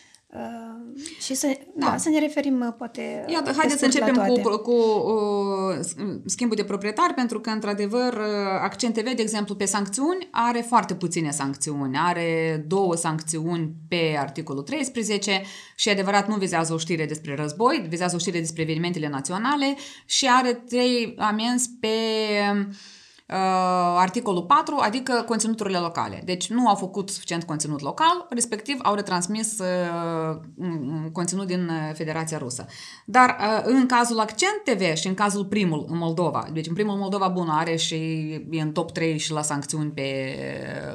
și 1.20 1.34
să, 1.34 1.58
da. 1.76 1.86
Da, 1.86 1.98
să 1.98 2.10
ne 2.10 2.20
referim 2.20 2.60
uh, 2.68 2.74
poate 2.78 3.26
Iată, 3.28 3.52
haideți 3.58 3.80
să 3.80 3.86
începem 3.86 4.16
cu, 4.16 4.58
cu 4.58 4.72
uh, 4.72 6.20
schimbul 6.26 6.56
de 6.56 6.64
proprietar 6.64 7.14
pentru 7.16 7.40
că 7.40 7.50
într-adevăr 7.50 8.14
uh, 8.14 8.62
Accent 8.62 8.94
TV, 8.94 9.04
de 9.04 9.22
exemplu, 9.22 9.56
pe 9.56 9.66
sancțiuni 9.66 10.28
are 10.32 10.60
foarte 10.60 10.96
puține 10.96 11.32
sancțiuni. 11.32 11.98
Are 11.98 12.64
două 12.68 12.96
sancțiuni 12.96 13.72
pe 13.88 14.18
articolul 14.20 14.62
13 14.62 15.42
și 15.76 15.90
adevărat 15.90 16.28
nu 16.28 16.36
vizează 16.36 16.74
o 16.74 16.78
știre 16.78 17.06
despre 17.06 17.36
război, 17.36 17.86
vizează 17.90 18.16
o 18.16 18.20
știre 18.20 18.40
despre 18.40 18.62
evenimentele 18.62 19.08
naționale 19.08 19.76
și 20.06 20.28
are 20.30 20.54
trei 20.54 21.16
amenzi 21.18 21.70
pe 21.80 21.88
uh, 21.88 22.66
uh, 22.68 22.76
articolul 23.98 24.44
4, 24.44 24.76
adică 24.80 25.24
conținuturile 25.28 25.78
locale. 25.78 26.22
Deci 26.26 26.50
nu 26.50 26.68
au 26.68 26.76
făcut 26.76 27.10
suficient 27.10 27.44
conținut 27.44 27.82
local, 27.82 28.26
respectiv 28.30 28.80
au 28.84 28.96
retransmis 28.96 29.60
uh, 29.60 30.40
conținut 31.12 31.48
din 31.48 31.68
uh, 31.68 31.94
Federația 31.94 32.38
Rusă. 32.38 32.66
Dar 33.06 33.38
uh, 33.40 33.62
în 33.64 33.86
cazul 33.86 34.20
Accent 34.20 34.64
TV 34.64 34.96
și 34.96 35.08
în 35.08 35.14
cazul 35.14 35.46
primul 35.46 35.86
în 35.90 35.98
Moldova, 35.98 36.48
deci 36.54 36.68
în 36.68 36.74
primul 36.74 36.96
Moldova 36.96 37.28
bună 37.28 37.54
are 37.58 37.76
și 37.76 37.96
e 38.52 38.62
în 38.62 38.72
top 38.72 38.92
3 38.92 39.18
și 39.18 39.32
la 39.32 39.42
sancțiuni 39.42 39.92
pe 39.92 40.36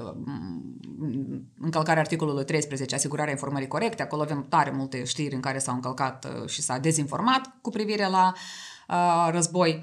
uh, 0.05 0.15
încălcarea 1.61 2.03
articolului 2.03 2.45
13, 2.45 2.95
asigurarea 2.95 3.33
informării 3.33 3.69
corecte, 3.69 4.03
acolo 4.03 4.23
avem 4.23 4.47
tare 4.49 4.71
multe 4.71 5.05
știri 5.05 5.35
în 5.35 5.41
care 5.41 5.59
s-au 5.59 5.75
încălcat 5.75 6.25
uh, 6.25 6.49
și 6.49 6.63
s-a 6.63 6.79
dezinformat 6.79 7.55
cu 7.61 7.71
privire 7.71 8.09
la 8.09 8.33
uh, 8.89 9.29
război. 9.31 9.83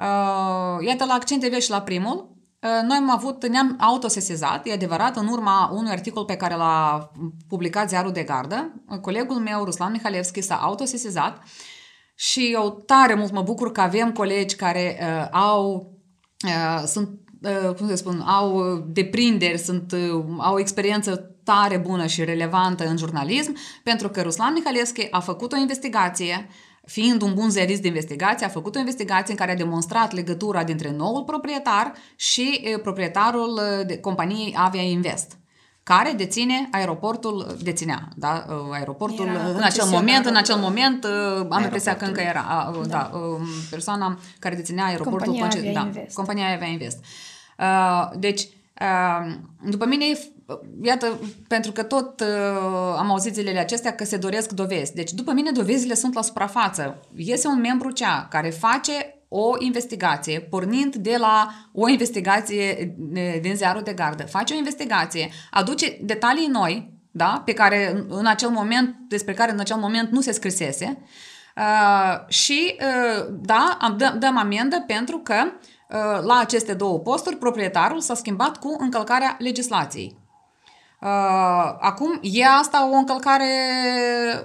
Uh, 0.00 0.50
Uh, 0.80 0.86
iată, 0.86 1.04
la 1.04 1.12
Accent 1.12 1.42
TV 1.42 1.58
și 1.58 1.70
la 1.70 1.82
primul, 1.82 2.36
uh, 2.60 2.86
noi 2.86 2.96
am 2.96 3.10
avut, 3.10 3.46
ne-am 3.46 3.76
autosesizat, 3.80 4.66
e 4.66 4.72
adevărat, 4.72 5.16
în 5.16 5.26
urma 5.26 5.70
unui 5.72 5.90
articol 5.90 6.24
pe 6.24 6.36
care 6.36 6.54
l-a 6.54 7.10
publicat 7.48 7.88
Ziarul 7.88 8.12
de 8.12 8.22
Gardă, 8.22 8.72
colegul 9.00 9.36
meu, 9.36 9.64
Ruslan 9.64 9.92
Mihalevski, 9.92 10.40
s-a 10.40 10.54
autosesizat 10.54 11.42
și 12.14 12.50
eu 12.52 12.82
tare 12.86 13.14
mult 13.14 13.32
mă 13.32 13.42
bucur 13.42 13.72
că 13.72 13.80
avem 13.80 14.12
colegi 14.12 14.56
care 14.56 14.98
uh, 15.00 15.28
au, 15.30 15.92
uh, 16.46 16.82
sunt, 16.86 17.08
uh, 17.42 17.74
cum 17.74 17.88
să 17.88 17.94
spun, 17.94 18.20
au 18.20 18.76
deprinderi, 18.86 19.58
sunt, 19.58 19.92
uh, 19.92 20.24
au 20.38 20.58
experiență 20.58 21.16
tare 21.44 21.76
bună 21.76 22.06
și 22.06 22.24
relevantă 22.24 22.86
în 22.86 22.96
jurnalism, 22.96 23.56
pentru 23.82 24.08
că 24.08 24.22
Ruslan 24.22 24.52
Mihalevski 24.52 25.10
a 25.10 25.20
făcut 25.20 25.52
o 25.52 25.56
investigație 25.56 26.48
uh, 26.48 26.69
fiind 26.90 27.22
un 27.22 27.34
bun 27.34 27.50
ziarist 27.50 27.80
de 27.80 27.86
investigație, 27.86 28.46
a 28.46 28.48
făcut 28.48 28.76
o 28.76 28.78
investigație 28.78 29.32
în 29.32 29.38
care 29.38 29.52
a 29.52 29.56
demonstrat 29.56 30.12
legătura 30.12 30.64
dintre 30.64 30.90
noul 30.90 31.24
proprietar 31.24 31.92
și 32.16 32.76
proprietarul 32.82 33.60
de 33.86 33.98
companiei 33.98 34.54
Avia 34.56 34.82
Invest 34.82 35.38
care 35.82 36.12
deține 36.12 36.68
aeroportul, 36.70 37.56
deținea, 37.62 38.08
da, 38.16 38.46
aeroportul 38.70 39.26
era 39.26 39.46
în 39.46 39.62
acel 39.62 39.84
moment, 39.84 40.26
în 40.26 40.36
acel 40.36 40.56
moment 40.56 41.06
am 41.48 41.62
impresia 41.62 41.96
că 41.96 42.04
încă 42.04 42.20
era, 42.20 42.72
da, 42.74 42.86
da 42.86 43.10
persoana 43.70 44.18
care 44.38 44.54
deținea 44.54 44.84
aeroportul, 44.84 45.32
compania 45.34 45.58
Avia 45.58 45.72
da, 45.72 45.80
Invest. 45.80 46.14
compania 46.14 46.54
Avia 46.54 46.66
Invest. 46.66 47.04
Deci, 48.18 48.48
după 49.62 49.86
mine 49.86 50.04
Iată, 50.82 51.18
pentru 51.48 51.72
că 51.72 51.82
tot 51.82 52.20
uh, 52.20 52.26
am 52.96 53.10
auzit 53.10 53.34
zilele 53.34 53.58
acestea 53.58 53.94
că 53.94 54.04
se 54.04 54.16
doresc 54.16 54.50
dovezi. 54.52 54.94
Deci, 54.94 55.12
după 55.12 55.32
mine, 55.32 55.50
dovezile 55.50 55.94
sunt 55.94 56.14
la 56.14 56.22
suprafață. 56.22 57.00
Iese 57.16 57.48
un 57.48 57.60
membru 57.60 57.90
cea 57.90 58.26
care 58.30 58.50
face 58.50 59.20
o 59.32 59.54
investigație, 59.58 60.40
pornind 60.40 60.96
de 60.96 61.16
la 61.18 61.48
o 61.72 61.88
investigație 61.88 62.94
din 63.40 63.56
ziarul 63.56 63.82
de 63.82 63.92
gardă, 63.92 64.22
face 64.22 64.54
o 64.54 64.56
investigație, 64.56 65.30
aduce 65.50 65.98
detalii 66.02 66.46
noi, 66.46 66.92
da, 67.10 67.42
pe 67.44 67.52
care 67.52 68.04
în 68.08 68.26
acel 68.26 68.48
moment, 68.48 68.96
despre 69.08 69.34
care 69.34 69.52
în 69.52 69.60
acel 69.60 69.76
moment 69.76 70.10
nu 70.10 70.20
se 70.20 70.32
scrisese, 70.32 71.02
uh, 71.56 72.28
și, 72.28 72.76
uh, 72.78 73.26
da, 73.30 73.76
dăm, 73.96 74.16
dăm 74.18 74.38
amendă 74.38 74.84
pentru 74.86 75.18
că 75.18 75.34
uh, 75.44 76.24
la 76.24 76.38
aceste 76.38 76.74
două 76.74 76.98
posturi 76.98 77.36
proprietarul 77.36 78.00
s-a 78.00 78.14
schimbat 78.14 78.56
cu 78.56 78.76
încălcarea 78.78 79.36
legislației. 79.38 80.19
Uh, 81.00 81.76
acum, 81.80 82.18
e 82.22 82.46
asta 82.46 82.88
o 82.92 82.94
încălcare 82.94 83.52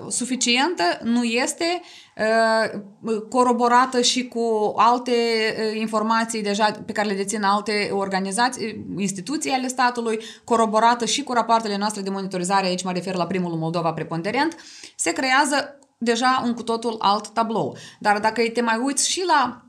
suficientă? 0.07 0.83
Nu 1.03 1.23
este 1.23 1.81
uh, 2.17 2.81
coroborată 3.29 4.01
și 4.01 4.27
cu 4.27 4.73
alte 4.75 5.11
uh, 5.11 5.79
informații 5.79 6.43
deja 6.43 6.71
pe 6.85 6.91
care 6.91 7.07
le 7.07 7.13
dețin 7.13 7.43
alte 7.43 7.89
organizații, 7.91 8.85
instituții 8.97 9.51
ale 9.51 9.67
statului, 9.67 10.19
coroborată 10.43 11.05
și 11.05 11.23
cu 11.23 11.33
rapoartele 11.33 11.77
noastre 11.77 12.01
de 12.01 12.09
monitorizare, 12.09 12.65
aici 12.65 12.83
mă 12.83 12.91
refer 12.91 13.15
la 13.15 13.27
primul 13.27 13.55
Moldova 13.55 13.93
preponderent, 13.93 14.55
se 14.95 15.11
creează 15.11 15.79
deja 15.97 16.41
un 16.45 16.53
cu 16.53 16.63
totul 16.63 16.95
alt 16.99 17.27
tablou. 17.27 17.77
Dar 17.99 18.19
dacă 18.19 18.41
te 18.53 18.61
mai 18.61 18.77
uiți 18.83 19.09
și 19.09 19.23
la 19.27 19.65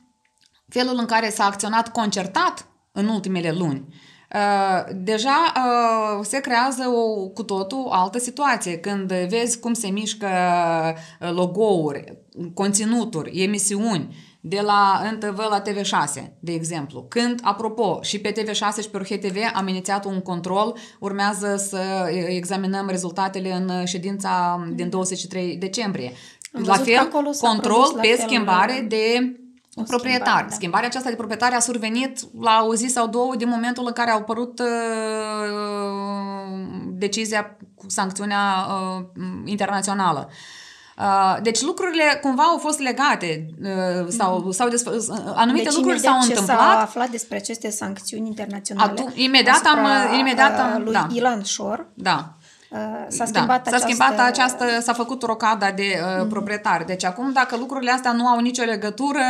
felul 0.68 0.96
în 0.98 1.06
care 1.06 1.30
s-a 1.30 1.44
acționat 1.44 1.88
concertat 1.88 2.66
în 2.92 3.08
ultimele 3.08 3.52
luni, 3.52 3.84
Uh, 3.88 4.02
deja 4.94 5.52
uh, 5.56 6.24
se 6.24 6.40
creează 6.40 6.88
o 6.88 7.28
cu 7.28 7.42
totul 7.42 7.86
altă 7.90 8.18
situație. 8.18 8.78
Când 8.78 9.12
vezi 9.12 9.58
cum 9.58 9.72
se 9.72 9.88
mișcă 9.88 10.26
uh, 11.20 11.30
logo-uri, 11.30 12.18
conținuturi, 12.54 13.42
emisiuni, 13.42 14.16
de 14.40 14.60
la 14.60 15.10
NTV 15.12 15.38
la 15.38 15.62
TV6, 15.62 16.22
de 16.40 16.52
exemplu. 16.52 17.06
Când, 17.08 17.40
apropo, 17.42 17.98
și 18.02 18.18
pe 18.18 18.32
TV6 18.32 18.82
și 18.82 18.90
pe 18.90 18.98
RHTV 18.98 19.36
am 19.54 19.68
inițiat 19.68 20.04
un 20.04 20.20
control, 20.20 20.76
urmează 21.00 21.56
să 21.56 22.10
examinăm 22.28 22.88
rezultatele 22.88 23.52
în 23.52 23.84
ședința 23.84 24.64
din 24.74 24.90
23 24.90 25.56
decembrie. 25.56 26.12
Am 26.52 26.62
la 26.62 26.74
fel, 26.74 27.08
control 27.40 27.98
pe 28.00 28.16
schimbare 28.20 28.86
de 28.88 29.36
o 29.78 29.82
proprietar. 29.82 30.18
schimbare, 30.26 30.46
da. 30.48 30.54
Schimbarea 30.54 30.88
aceasta 30.88 31.08
de 31.08 31.14
proprietar 31.16 31.52
a 31.52 31.58
survenit 31.58 32.18
la 32.40 32.64
o 32.68 32.74
zi 32.74 32.86
sau 32.86 33.06
două 33.06 33.34
din 33.36 33.48
momentul 33.48 33.84
în 33.86 33.92
care 33.92 34.10
au 34.10 34.18
apărut 34.18 34.58
uh, 34.58 34.66
decizia 36.92 37.56
cu 37.74 37.84
sancțiunea 37.88 38.66
uh, 38.68 39.04
internațională. 39.44 40.28
Uh, 40.98 41.36
deci 41.42 41.60
lucrurile 41.62 42.18
cumva 42.22 42.42
au 42.42 42.58
fost 42.58 42.78
legate 42.78 43.46
uh, 43.62 44.06
sau, 44.08 44.42
mm. 44.44 44.50
sau 44.50 44.68
desf- 44.68 45.08
uh, 45.08 45.16
anumite 45.34 45.64
deci, 45.64 45.74
lucruri 45.74 45.98
s-au 45.98 46.20
ce 46.20 46.28
întâmplat. 46.28 46.58
s-a 46.58 46.80
aflat 46.80 47.08
despre 47.08 47.36
aceste 47.36 47.70
sancțiuni 47.70 48.26
internaționale. 48.26 48.90
Atu- 48.90 49.12
imediat 49.14 49.64
am- 49.64 49.84
asupra, 49.84 50.16
imediat 50.16 50.58
am- 50.60 50.74
uh, 50.76 50.82
lui 50.84 50.92
da. 50.92 51.06
Ilan 51.12 51.42
Șor. 51.42 51.86
Da. 51.94 52.32
Uh, 52.70 52.78
S-a 53.08 53.24
schimbat, 53.24 53.64
da, 53.64 53.70
s-a 53.70 53.76
această... 53.76 53.86
schimbat 53.86 54.18
această, 54.18 54.64
s-a 54.80 54.92
făcut 54.92 55.22
rocada 55.22 55.70
de 55.70 56.00
uh, 56.00 56.22
mm. 56.22 56.28
proprietar. 56.28 56.84
Deci 56.84 57.04
acum 57.04 57.32
dacă 57.32 57.56
lucrurile 57.56 57.90
astea 57.90 58.12
nu 58.12 58.26
au 58.26 58.40
nicio 58.40 58.62
legătură 58.62 59.20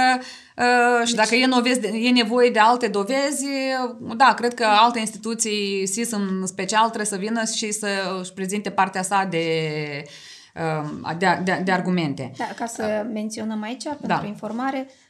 uh, 0.57 1.07
și 1.07 1.14
deci... 1.14 1.25
dacă 1.25 1.35
e, 1.35 1.46
novezi, 1.46 2.07
e 2.07 2.11
nevoie 2.11 2.51
de 2.51 2.59
alte 2.59 2.88
dovezi, 2.88 3.44
uh, 3.44 4.16
da, 4.16 4.35
cred 4.37 4.55
că 4.55 4.64
alte 4.64 4.99
instituții, 4.99 5.87
SIS 5.87 6.11
în 6.11 6.46
special, 6.46 6.85
trebuie 6.85 7.07
să 7.07 7.16
vină 7.16 7.44
și 7.44 7.72
să 7.72 7.88
își 8.20 8.33
prezinte 8.33 8.70
partea 8.70 9.03
sa 9.03 9.27
de 9.31 9.44
uh, 10.55 11.11
de, 11.18 11.40
de, 11.44 11.61
de 11.64 11.72
argumente. 11.72 12.33
Da, 12.37 12.49
ca 12.57 12.66
să 12.66 13.07
menționăm 13.12 13.62
aici, 13.62 13.85
pentru 13.85 14.07
Da. 14.07 14.22
informare, 14.27 14.87
uh, 14.88 15.06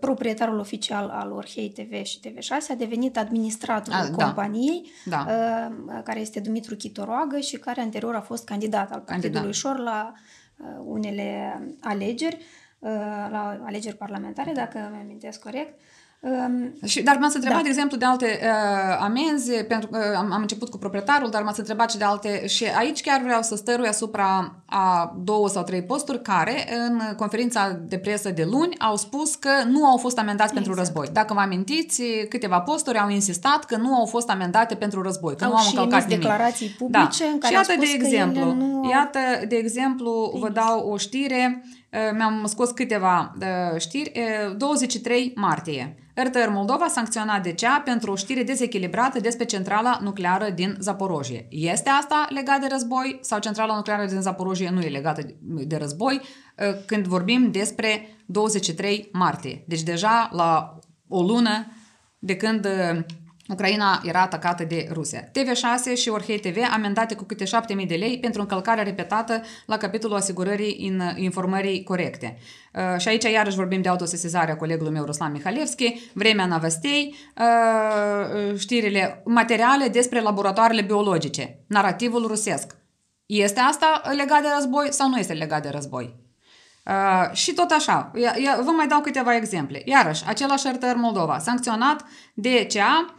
proprietarul 0.00 0.58
oficial 0.58 1.08
al 1.08 1.32
Orhei 1.32 1.70
TV 1.70 2.04
și 2.04 2.20
TV6 2.20 2.70
a 2.70 2.74
devenit 2.74 3.18
administratorul 3.18 4.00
A, 4.00 4.08
da. 4.16 4.24
companiei, 4.24 4.90
Da. 5.04 5.26
uh, 5.28 6.00
care 6.04 6.20
este 6.20 6.40
Dumitru 6.40 6.74
Chitoroagă 6.74 7.38
și 7.38 7.56
care 7.56 7.80
anterior 7.80 8.14
a 8.14 8.20
fost 8.20 8.44
candidat 8.44 8.92
al 8.92 9.00
Partidului 9.00 9.52
Șor 9.52 9.78
la 9.78 10.12
uh, 10.56 10.66
unele 10.84 11.60
alegeri, 11.80 12.36
uh, 12.78 12.90
la 13.30 13.60
alegeri 13.64 13.96
parlamentare, 13.96 14.52
dacă 14.52 14.78
îmi 14.78 15.00
amintesc 15.00 15.40
corect. 15.40 15.80
Um, 16.28 16.72
și, 16.86 17.02
dar 17.02 17.16
m-ați 17.20 17.34
întrebat, 17.34 17.58
da. 17.58 17.64
de 17.64 17.68
exemplu, 17.68 17.96
de 17.96 18.04
alte 18.04 18.38
uh, 18.42 18.98
amenzi, 19.00 19.52
pentru 19.52 19.88
că 19.88 19.98
uh, 19.98 20.16
am, 20.18 20.32
am 20.32 20.40
început 20.40 20.68
cu 20.68 20.78
proprietarul, 20.78 21.30
dar 21.30 21.42
m-ați 21.42 21.58
întrebat 21.58 21.90
și 21.90 21.98
de 21.98 22.04
alte... 22.04 22.46
Și 22.46 22.64
aici 22.78 23.00
chiar 23.00 23.20
vreau 23.22 23.42
să 23.42 23.56
stărui 23.56 23.86
asupra 23.86 24.54
a 24.64 25.16
două 25.24 25.48
sau 25.48 25.62
trei 25.62 25.82
posturi 25.82 26.22
care, 26.22 26.66
în 26.86 27.00
conferința 27.16 27.78
de 27.88 27.98
presă 27.98 28.30
de 28.30 28.44
luni, 28.50 28.78
au 28.78 28.96
spus 28.96 29.34
că 29.34 29.50
nu 29.68 29.84
au 29.84 29.96
fost 29.96 30.18
amendați 30.18 30.50
exact. 30.50 30.66
pentru 30.66 30.82
război. 30.82 31.08
Dacă 31.12 31.34
vă 31.34 31.40
amintiți, 31.40 32.02
câteva 32.28 32.60
posturi 32.60 32.98
au 32.98 33.08
insistat 33.08 33.64
că 33.64 33.76
nu 33.76 33.94
au 33.94 34.06
fost 34.06 34.30
amendate 34.30 34.74
pentru 34.74 35.02
război, 35.02 35.36
că 35.36 35.44
au 35.44 35.50
nu 35.50 35.56
au 35.56 35.64
încălcat 35.68 36.06
nimic. 36.06 36.20
declarații 36.20 36.68
publice 36.68 37.24
da. 37.24 37.30
în 37.30 37.38
care 37.38 37.52
și 37.52 37.58
iată, 37.58 37.72
au 37.72 37.76
spus 37.76 37.88
de 37.88 38.04
exemplu, 38.04 38.46
că 38.46 38.52
nu... 38.52 38.88
iată, 38.90 39.18
de 39.48 39.56
exemplu, 39.56 40.36
vă 40.40 40.48
dau 40.48 40.88
o 40.88 40.96
știre 40.96 41.64
mi-am 42.12 42.44
scos 42.46 42.70
câteva 42.70 43.32
știri. 43.78 44.12
23 44.56 45.32
martie. 45.36 45.96
RTR 46.14 46.48
Moldova 46.48 46.84
a 46.84 46.88
sancționat 46.88 47.46
DCA 47.46 47.82
pentru 47.84 48.12
o 48.12 48.16
știre 48.16 48.42
dezechilibrată 48.42 49.20
despre 49.20 49.44
centrala 49.44 49.98
nucleară 50.02 50.50
din 50.50 50.76
Zaporojie. 50.80 51.46
Este 51.50 51.88
asta 51.88 52.26
legat 52.28 52.60
de 52.60 52.66
război 52.70 53.18
sau 53.22 53.38
centrala 53.38 53.74
nucleară 53.74 54.06
din 54.06 54.20
Zaporojie 54.20 54.70
nu 54.70 54.80
e 54.80 54.88
legată 54.88 55.22
de 55.42 55.76
război 55.76 56.20
când 56.86 57.06
vorbim 57.06 57.50
despre 57.50 58.16
23 58.26 59.08
martie. 59.12 59.64
Deci 59.66 59.82
deja 59.82 60.28
la 60.32 60.78
o 61.08 61.22
lună 61.22 61.66
de 62.18 62.36
când 62.36 62.68
Ucraina 63.48 64.00
era 64.04 64.20
atacată 64.20 64.64
de 64.64 64.88
Rusia. 64.92 65.30
TV6 65.30 65.96
și 65.96 66.08
Orhei 66.08 66.38
TV 66.38 66.56
amendate 66.72 67.14
cu 67.14 67.24
câte 67.24 67.44
7.000 67.44 67.86
de 67.86 67.94
lei 67.94 68.18
pentru 68.18 68.40
încălcarea 68.40 68.82
repetată 68.82 69.42
la 69.66 69.76
capitolul 69.76 70.16
asigurării 70.16 70.88
în 70.88 71.02
informării 71.16 71.82
corecte. 71.82 72.38
Uh, 72.74 73.00
și 73.00 73.08
aici 73.08 73.24
iarăși 73.24 73.56
vorbim 73.56 73.82
de 73.82 73.88
autosesizarea 73.88 74.56
colegului 74.56 74.92
meu 74.92 75.04
Ruslan 75.04 75.32
Mihalevski, 75.32 76.10
vremea 76.12 76.46
Navastei, 76.46 77.14
uh, 77.36 78.58
știrile 78.58 79.22
materiale 79.24 79.88
despre 79.88 80.20
laboratoarele 80.20 80.82
biologice, 80.82 81.58
narativul 81.66 82.26
rusesc. 82.26 82.76
Este 83.26 83.60
asta 83.60 84.02
legat 84.16 84.42
de 84.42 84.48
război 84.54 84.86
sau 84.90 85.08
nu 85.08 85.18
este 85.18 85.32
legat 85.32 85.62
de 85.62 85.68
război? 85.68 86.24
Uh, 86.86 87.32
și 87.32 87.52
tot 87.52 87.70
așa, 87.70 88.10
ia, 88.14 88.34
ia, 88.42 88.58
vă 88.64 88.70
mai 88.70 88.86
dau 88.86 89.00
câteva 89.00 89.36
exemple. 89.36 89.82
Iarăși, 89.84 90.22
același 90.26 90.68
RTR 90.68 90.94
Moldova, 90.94 91.38
sancționat 91.38 92.04
de 92.34 92.66
CA 92.74 93.14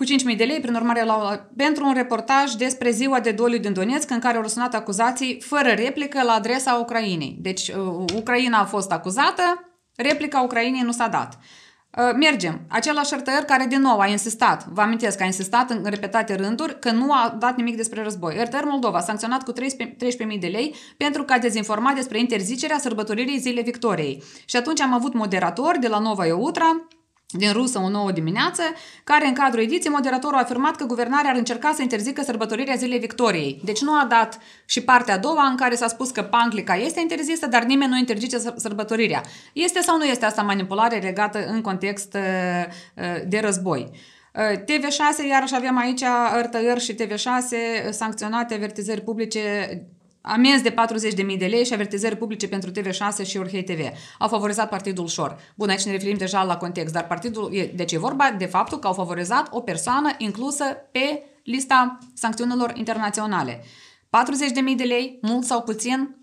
cu 0.00 0.06
5.000 0.30 0.36
de 0.36 0.44
lei, 0.44 0.60
prin 0.60 0.74
urmare, 0.74 1.04
la, 1.04 1.46
pentru 1.56 1.86
un 1.86 1.92
reportaj 1.92 2.52
despre 2.52 2.90
ziua 2.90 3.20
de 3.20 3.30
doliu 3.30 3.58
din 3.58 3.72
Donetsk, 3.72 4.10
în 4.10 4.18
care 4.18 4.36
au 4.36 4.42
răsunat 4.42 4.74
acuzații 4.74 5.40
fără 5.40 5.68
replică 5.68 6.22
la 6.22 6.32
adresa 6.32 6.74
Ucrainei. 6.74 7.36
Deci, 7.40 7.68
uh, 7.68 8.04
Ucraina 8.16 8.58
a 8.58 8.64
fost 8.64 8.92
acuzată, 8.92 9.42
replica 9.96 10.40
Ucrainei 10.40 10.80
nu 10.80 10.92
s-a 10.92 11.08
dat. 11.08 11.38
Uh, 11.98 12.14
mergem. 12.16 12.60
Același 12.68 13.14
RTR 13.14 13.44
care 13.46 13.66
din 13.66 13.80
nou 13.80 13.98
a 13.98 14.06
insistat, 14.06 14.66
vă 14.66 14.80
amintesc 14.80 15.16
că 15.16 15.22
a 15.22 15.26
insistat 15.26 15.70
în 15.70 15.84
repetate 15.84 16.34
rânduri 16.34 16.78
că 16.78 16.90
nu 16.90 17.12
a 17.12 17.36
dat 17.38 17.56
nimic 17.56 17.76
despre 17.76 18.02
război. 18.02 18.36
RTR 18.42 18.64
Moldova 18.64 19.00
sancționat 19.00 19.42
cu 19.42 19.52
13.000 19.52 20.38
de 20.40 20.46
lei 20.46 20.74
pentru 20.96 21.22
că 21.22 21.32
a 21.32 21.38
dezinformat 21.38 21.94
despre 21.94 22.18
interzicerea 22.18 22.78
sărbătoririi 22.78 23.38
Zilei 23.38 23.62
Victoriei. 23.62 24.22
Și 24.44 24.56
atunci 24.56 24.80
am 24.80 24.94
avut 24.94 25.14
moderatori 25.14 25.78
de 25.78 25.88
la 25.88 25.98
Nova 25.98 26.26
Eutra, 26.26 26.86
din 27.32 27.52
rusă 27.52 27.78
o 27.78 27.88
nouă 27.88 28.12
dimineață, 28.12 28.62
care 29.04 29.26
în 29.26 29.34
cadrul 29.34 29.62
ediției 29.62 29.92
moderatorul 29.92 30.36
a 30.36 30.40
afirmat 30.40 30.76
că 30.76 30.84
guvernarea 30.84 31.30
ar 31.30 31.36
încerca 31.36 31.72
să 31.74 31.82
interzică 31.82 32.22
sărbătorirea 32.22 32.74
Zilei 32.74 32.98
Victoriei. 32.98 33.60
Deci 33.64 33.80
nu 33.80 33.92
a 33.92 34.06
dat 34.08 34.38
și 34.64 34.80
partea 34.80 35.14
a 35.14 35.18
doua 35.18 35.44
în 35.44 35.56
care 35.56 35.74
s-a 35.74 35.88
spus 35.88 36.10
că 36.10 36.22
panglica 36.22 36.74
este 36.74 37.00
interzisă, 37.00 37.46
dar 37.46 37.62
nimeni 37.62 37.90
nu 37.90 37.96
interzice 37.96 38.38
sărbătorirea. 38.56 39.22
Este 39.52 39.80
sau 39.80 39.96
nu 39.96 40.04
este 40.04 40.24
asta 40.24 40.42
manipulare 40.42 40.98
legată 40.98 41.46
în 41.46 41.60
context 41.60 42.14
uh, 42.14 42.72
uh, 42.94 43.22
de 43.28 43.40
război? 43.40 43.90
Uh, 44.34 44.58
TV6, 44.58 45.28
iarăși 45.28 45.54
avem 45.54 45.78
aici 45.78 46.02
RTR 46.40 46.78
și 46.78 46.94
TV6 46.94 47.90
sancționate 47.90 48.54
avertizări 48.54 49.00
publice 49.00 49.82
amenzi 50.20 50.62
de 50.62 50.74
40.000 50.74 51.38
de 51.38 51.46
lei 51.46 51.64
și 51.64 51.72
avertizări 51.72 52.16
publice 52.16 52.48
pentru 52.48 52.70
TV6 52.70 53.26
și 53.26 53.36
Orhei 53.36 53.62
TV. 53.62 53.80
Au 54.18 54.28
favorizat 54.28 54.68
partidul 54.68 55.06
Șor. 55.06 55.38
Bun, 55.56 55.68
aici 55.68 55.84
ne 55.84 55.92
referim 55.92 56.16
deja 56.16 56.42
la 56.42 56.56
context, 56.56 56.92
dar 56.92 57.06
partidul, 57.06 57.54
e, 57.54 57.72
deci 57.74 57.92
e 57.92 57.98
vorba 57.98 58.34
de 58.38 58.46
faptul 58.46 58.78
că 58.78 58.86
au 58.86 58.92
favorizat 58.92 59.48
o 59.50 59.60
persoană 59.60 60.10
inclusă 60.18 60.64
pe 60.64 61.22
lista 61.44 61.98
sancțiunilor 62.14 62.72
internaționale. 62.74 63.62
40.000 63.62 64.76
de 64.76 64.84
lei, 64.84 65.18
mult 65.22 65.44
sau 65.44 65.62
puțin, 65.62 66.14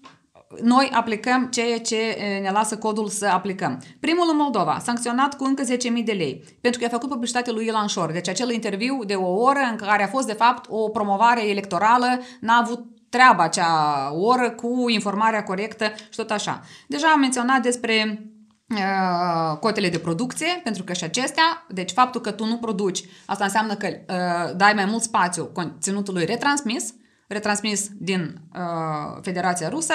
noi 0.61 0.89
aplicăm 0.93 1.45
ceea 1.45 1.79
ce 1.79 2.17
ne 2.41 2.51
lasă 2.51 2.77
codul 2.77 3.07
să 3.07 3.25
aplicăm. 3.25 3.81
Primul 3.99 4.27
în 4.31 4.37
Moldova, 4.37 4.79
sancționat 4.83 5.37
cu 5.37 5.43
încă 5.43 5.63
10.000 5.63 6.03
de 6.05 6.11
lei, 6.11 6.43
pentru 6.61 6.79
că 6.79 6.85
a 6.85 6.89
făcut 6.89 7.09
publicitate 7.09 7.51
lui 7.51 7.65
Ilan 7.65 7.87
Șor. 7.87 8.11
Deci 8.11 8.29
acel 8.29 8.51
interviu 8.51 9.03
de 9.05 9.13
o 9.13 9.35
oră 9.35 9.59
în 9.71 9.75
care 9.75 10.03
a 10.03 10.07
fost 10.07 10.27
de 10.27 10.33
fapt 10.33 10.65
o 10.69 10.89
promovare 10.89 11.49
electorală, 11.49 12.19
n-a 12.39 12.57
avut 12.57 12.85
treaba 13.09 13.43
acea 13.43 14.11
oră 14.13 14.51
cu 14.51 14.89
informarea 14.89 15.43
corectă 15.43 15.85
și 15.95 16.15
tot 16.15 16.31
așa. 16.31 16.61
Deja 16.87 17.07
am 17.07 17.19
menționat 17.19 17.61
despre 17.61 18.21
uh, 18.69 19.57
cotele 19.59 19.89
de 19.89 19.99
producție, 19.99 20.59
pentru 20.63 20.83
că 20.83 20.93
și 20.93 21.03
acestea, 21.03 21.65
deci 21.69 21.91
faptul 21.91 22.21
că 22.21 22.31
tu 22.31 22.45
nu 22.45 22.57
produci, 22.57 23.03
asta 23.25 23.43
înseamnă 23.43 23.75
că 23.75 23.87
uh, 23.87 24.55
dai 24.55 24.73
mai 24.73 24.85
mult 24.85 25.01
spațiu 25.01 25.45
conținutului 25.45 26.25
retransmis, 26.25 26.93
retransmis 27.27 27.87
din 27.97 28.41
uh, 28.53 29.19
Federația 29.21 29.69
Rusă 29.69 29.93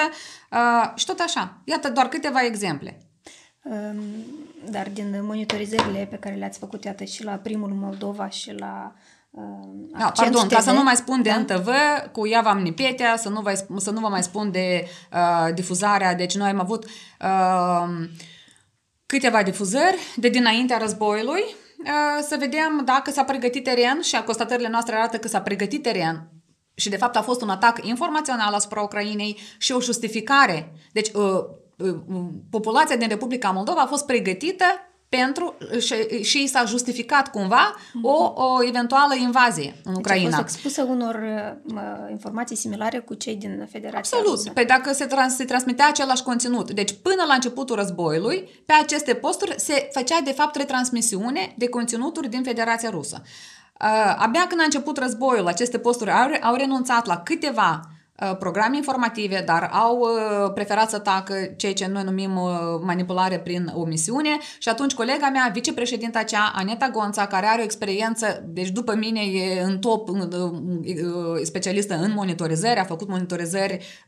uh, 0.51 0.91
și 0.95 1.05
tot 1.05 1.19
așa. 1.19 1.61
Iată 1.63 1.89
doar 1.89 2.07
câteva 2.07 2.43
exemple. 2.45 2.97
Um, 3.63 3.95
dar 4.69 4.89
din 4.89 5.19
monitorizările 5.21 6.07
pe 6.09 6.15
care 6.15 6.35
le-ați 6.35 6.59
făcut, 6.59 6.83
iată, 6.83 7.03
și 7.03 7.23
la 7.23 7.31
primul 7.31 7.69
Moldova 7.69 8.29
și 8.29 8.51
la 8.51 8.93
da, 9.97 10.11
pardon, 10.15 10.47
ca 10.47 10.59
să 10.59 10.71
nu 10.71 10.83
mai 10.83 10.95
spun 10.95 11.21
de 11.21 11.29
da? 11.29 11.37
NTV, 11.37 11.69
cu 12.11 12.27
ea 12.27 12.41
v-am 12.41 12.59
nipetea, 12.59 13.17
să 13.17 13.29
nu, 13.29 13.41
vă, 13.41 13.65
să 13.77 13.91
nu 13.91 13.99
vă 13.99 14.07
mai 14.07 14.23
spun 14.23 14.51
de 14.51 14.87
uh, 15.13 15.53
difuzarea. 15.53 16.15
Deci 16.15 16.35
noi 16.35 16.49
am 16.49 16.59
avut 16.59 16.85
uh, 16.85 18.07
câteva 19.05 19.43
difuzări 19.43 19.97
de 20.15 20.29
dinaintea 20.29 20.77
războiului, 20.77 21.41
uh, 21.41 22.23
să 22.27 22.35
vedem 22.39 22.81
dacă 22.85 23.11
s-a 23.11 23.23
pregătit 23.23 23.63
teren 23.63 24.01
și 24.01 24.23
constatările 24.23 24.69
noastre 24.69 24.95
arată 24.95 25.17
că 25.17 25.27
s-a 25.27 25.41
pregătit 25.41 25.81
teren 25.81 26.27
și 26.75 26.89
de 26.89 26.97
fapt 26.97 27.15
a 27.15 27.21
fost 27.21 27.41
un 27.41 27.49
atac 27.49 27.85
informațional 27.85 28.53
asupra 28.53 28.81
Ucrainei 28.81 29.39
și 29.57 29.71
o 29.71 29.81
justificare. 29.81 30.73
Deci 30.91 31.11
uh, 31.13 31.43
uh, 31.77 31.95
populația 32.49 32.95
din 32.95 33.07
Republica 33.07 33.51
Moldova 33.51 33.81
a 33.81 33.85
fost 33.85 34.05
pregătită 34.05 34.65
pentru 35.17 35.57
și, 35.79 36.23
și 36.23 36.47
s-a 36.47 36.65
justificat 36.65 37.27
cumva 37.27 37.75
o, 38.01 38.33
o 38.35 38.63
eventuală 38.67 39.15
invazie 39.15 39.75
în 39.83 39.95
Ucraina. 39.95 40.29
Deci 40.29 40.33
a 40.33 40.41
fost 40.41 40.53
expusă 40.53 40.81
unor 40.81 41.19
uh, 41.65 41.81
informații 42.09 42.55
similare 42.55 42.99
cu 42.99 43.13
cei 43.13 43.35
din 43.35 43.67
Federația 43.71 44.17
Absolut. 44.17 44.37
Rusă. 44.37 44.49
Păi 44.53 44.65
dacă 44.65 44.93
se, 44.93 45.05
trans, 45.05 45.35
se 45.35 45.45
transmitea 45.45 45.87
același 45.87 46.23
conținut. 46.23 46.71
Deci 46.71 46.95
până 47.01 47.23
la 47.27 47.33
începutul 47.33 47.75
războiului, 47.75 48.63
pe 48.65 48.73
aceste 48.73 49.13
posturi 49.13 49.53
se 49.57 49.89
făcea 49.91 50.21
de 50.23 50.31
fapt 50.31 50.55
retransmisiune 50.55 51.53
de 51.57 51.67
conținuturi 51.67 52.29
din 52.29 52.43
Federația 52.43 52.89
Rusă. 52.89 53.21
Uh, 53.23 54.15
abia 54.17 54.45
când 54.47 54.61
a 54.61 54.63
început 54.63 54.97
războiul, 54.97 55.47
aceste 55.47 55.77
posturi 55.77 56.11
au, 56.11 56.29
au 56.41 56.55
renunțat 56.55 57.05
la 57.05 57.17
câteva 57.17 57.79
Uh, 57.79 57.92
programe 58.39 58.75
informative, 58.75 59.43
dar 59.45 59.69
au 59.71 59.99
uh, 59.99 60.51
preferat 60.53 60.89
să 60.89 60.99
tacă 60.99 61.33
ceea 61.55 61.73
ce 61.73 61.87
noi 61.87 62.03
numim 62.03 62.35
uh, 62.35 62.49
manipulare 62.81 63.39
prin 63.39 63.71
omisiune. 63.75 64.37
Și 64.57 64.69
atunci 64.69 64.93
colega 64.93 65.29
mea, 65.29 65.49
vicepreședinta 65.53 66.23
cea, 66.23 66.51
Aneta 66.55 66.89
Gonța, 66.89 67.27
care 67.27 67.45
are 67.45 67.61
o 67.61 67.63
experiență, 67.63 68.43
deci 68.45 68.69
după 68.69 68.95
mine 68.95 69.21
e 69.21 69.61
în 69.61 69.79
top 69.79 70.09
specialistă 71.43 71.95
în 71.95 72.11
monitorizări, 72.15 72.79
a 72.79 72.83
făcut 72.83 73.07
monitorizări 73.09 74.03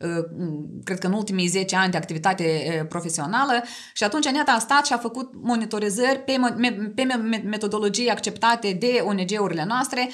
cred 0.84 1.00
că 1.00 1.08
în 1.08 1.14
ultimii 1.14 1.48
10 1.48 1.76
ani 1.76 1.92
de 1.92 1.98
activitate 1.98 2.86
profesională. 2.90 3.64
Și 3.94 4.04
atunci 4.04 4.28
Aneta 4.28 4.52
a 4.52 4.60
stat 4.60 4.86
și 4.86 4.94
a 4.94 4.98
făcut 4.98 5.32
monitorizări 5.42 6.20
pe, 6.20 6.40
pe 6.96 7.04
metodologii 7.44 8.10
acceptate 8.10 8.78
de 8.80 9.04
ONG-urile 9.06 9.66
noastre, 9.68 10.10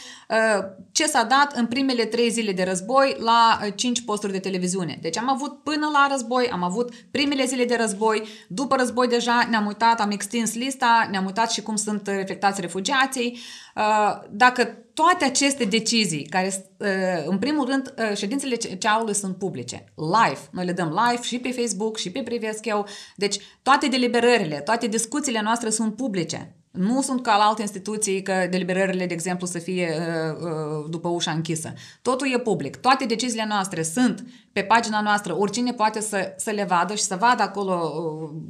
ce 0.92 1.08
s-a 1.08 1.24
dat 1.24 1.54
în 1.56 1.66
primele 1.66 2.06
trei 2.06 2.30
zile 2.30 2.52
de 2.52 2.64
război 2.64 3.16
la 3.20 3.60
5 3.82 4.02
posturi 4.02 4.32
de 4.32 4.40
televiziune. 4.40 4.98
Deci 5.02 5.18
am 5.18 5.30
avut 5.30 5.64
până 5.64 5.90
la 5.94 6.08
război, 6.12 6.50
am 6.52 6.64
avut 6.64 6.94
primele 7.12 7.46
zile 7.46 7.66
de 7.66 7.76
război, 7.76 8.24
după 8.48 8.76
război 8.76 9.08
deja 9.08 9.48
ne-am 9.50 9.66
uitat, 9.66 10.02
am 10.02 10.12
extins 10.12 10.54
lista, 10.54 11.08
ne-am 11.12 11.26
uitat 11.26 11.52
și 11.52 11.62
cum 11.62 11.76
sunt 11.76 12.08
reflectați 12.08 12.62
refugiații. 12.62 13.40
Uh, 13.76 14.22
dacă 14.32 14.64
toate 14.94 15.26
aceste 15.26 15.64
decizii, 15.64 16.26
care 16.26 16.68
uh, 16.78 16.88
în 17.26 17.38
primul 17.38 17.66
rând 17.66 17.94
uh, 17.98 18.18
ședințele 18.18 18.56
ceaului 18.56 19.16
sunt 19.16 19.38
publice, 19.38 19.94
live, 19.96 20.40
noi 20.52 20.66
le 20.66 20.72
dăm 20.72 21.00
live 21.06 21.24
și 21.24 21.40
pe 21.40 21.52
Facebook 21.52 21.98
și 21.98 22.12
pe 22.12 22.22
Privesc 22.22 22.66
eu, 22.66 22.88
deci 23.16 23.40
toate 23.62 23.88
deliberările, 23.88 24.60
toate 24.60 24.88
discuțiile 24.88 25.42
noastre 25.42 25.70
sunt 25.70 25.96
publice. 25.96 26.56
Nu 26.72 27.02
sunt 27.02 27.24
ca 27.24 27.38
la 27.38 27.44
alte 27.44 27.62
instituții 27.62 28.22
că 28.22 28.48
deliberările, 28.50 29.06
de 29.06 29.14
exemplu, 29.14 29.48
să 29.48 29.60
fie 29.60 29.96
uh, 29.98 30.38
uh, 30.42 30.90
după 30.90 31.08
ușa 31.08 31.32
închisă. 31.32 31.74
Totul 32.02 32.34
e 32.34 32.40
public. 32.40 32.76
Toate 32.76 33.06
deciziile 33.06 33.46
noastre 33.48 33.84
sunt 33.84 34.26
pe 34.54 34.64
pagina 34.64 35.02
noastră. 35.02 35.38
Oricine 35.38 35.74
poate 35.74 36.02
să, 36.02 36.34
să 36.38 36.52
le 36.52 36.64
vadă 36.64 36.96
și 36.96 37.04
să 37.04 37.16
vadă 37.16 37.44
acolo 37.44 37.94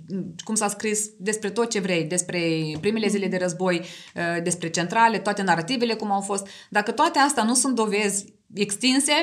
uh, 0.10 0.20
cum 0.44 0.56
s-a 0.56 0.68
scris 0.68 1.10
despre 1.18 1.50
tot 1.50 1.70
ce 1.70 1.80
vrei, 1.80 2.04
despre 2.04 2.40
primele 2.80 3.08
zile 3.08 3.28
de 3.28 3.38
război, 3.38 3.82
uh, 4.16 4.44
despre 4.44 4.70
centrale, 4.70 5.20
toate 5.20 5.42
narativele 5.42 5.94
cum 5.94 6.12
au 6.12 6.22
fost. 6.22 6.48
Dacă 6.70 6.92
toate 6.92 7.20
astea 7.20 7.44
nu 7.44 7.54
sunt 7.54 7.76
dovezi 7.76 8.34
extinse, 8.54 9.14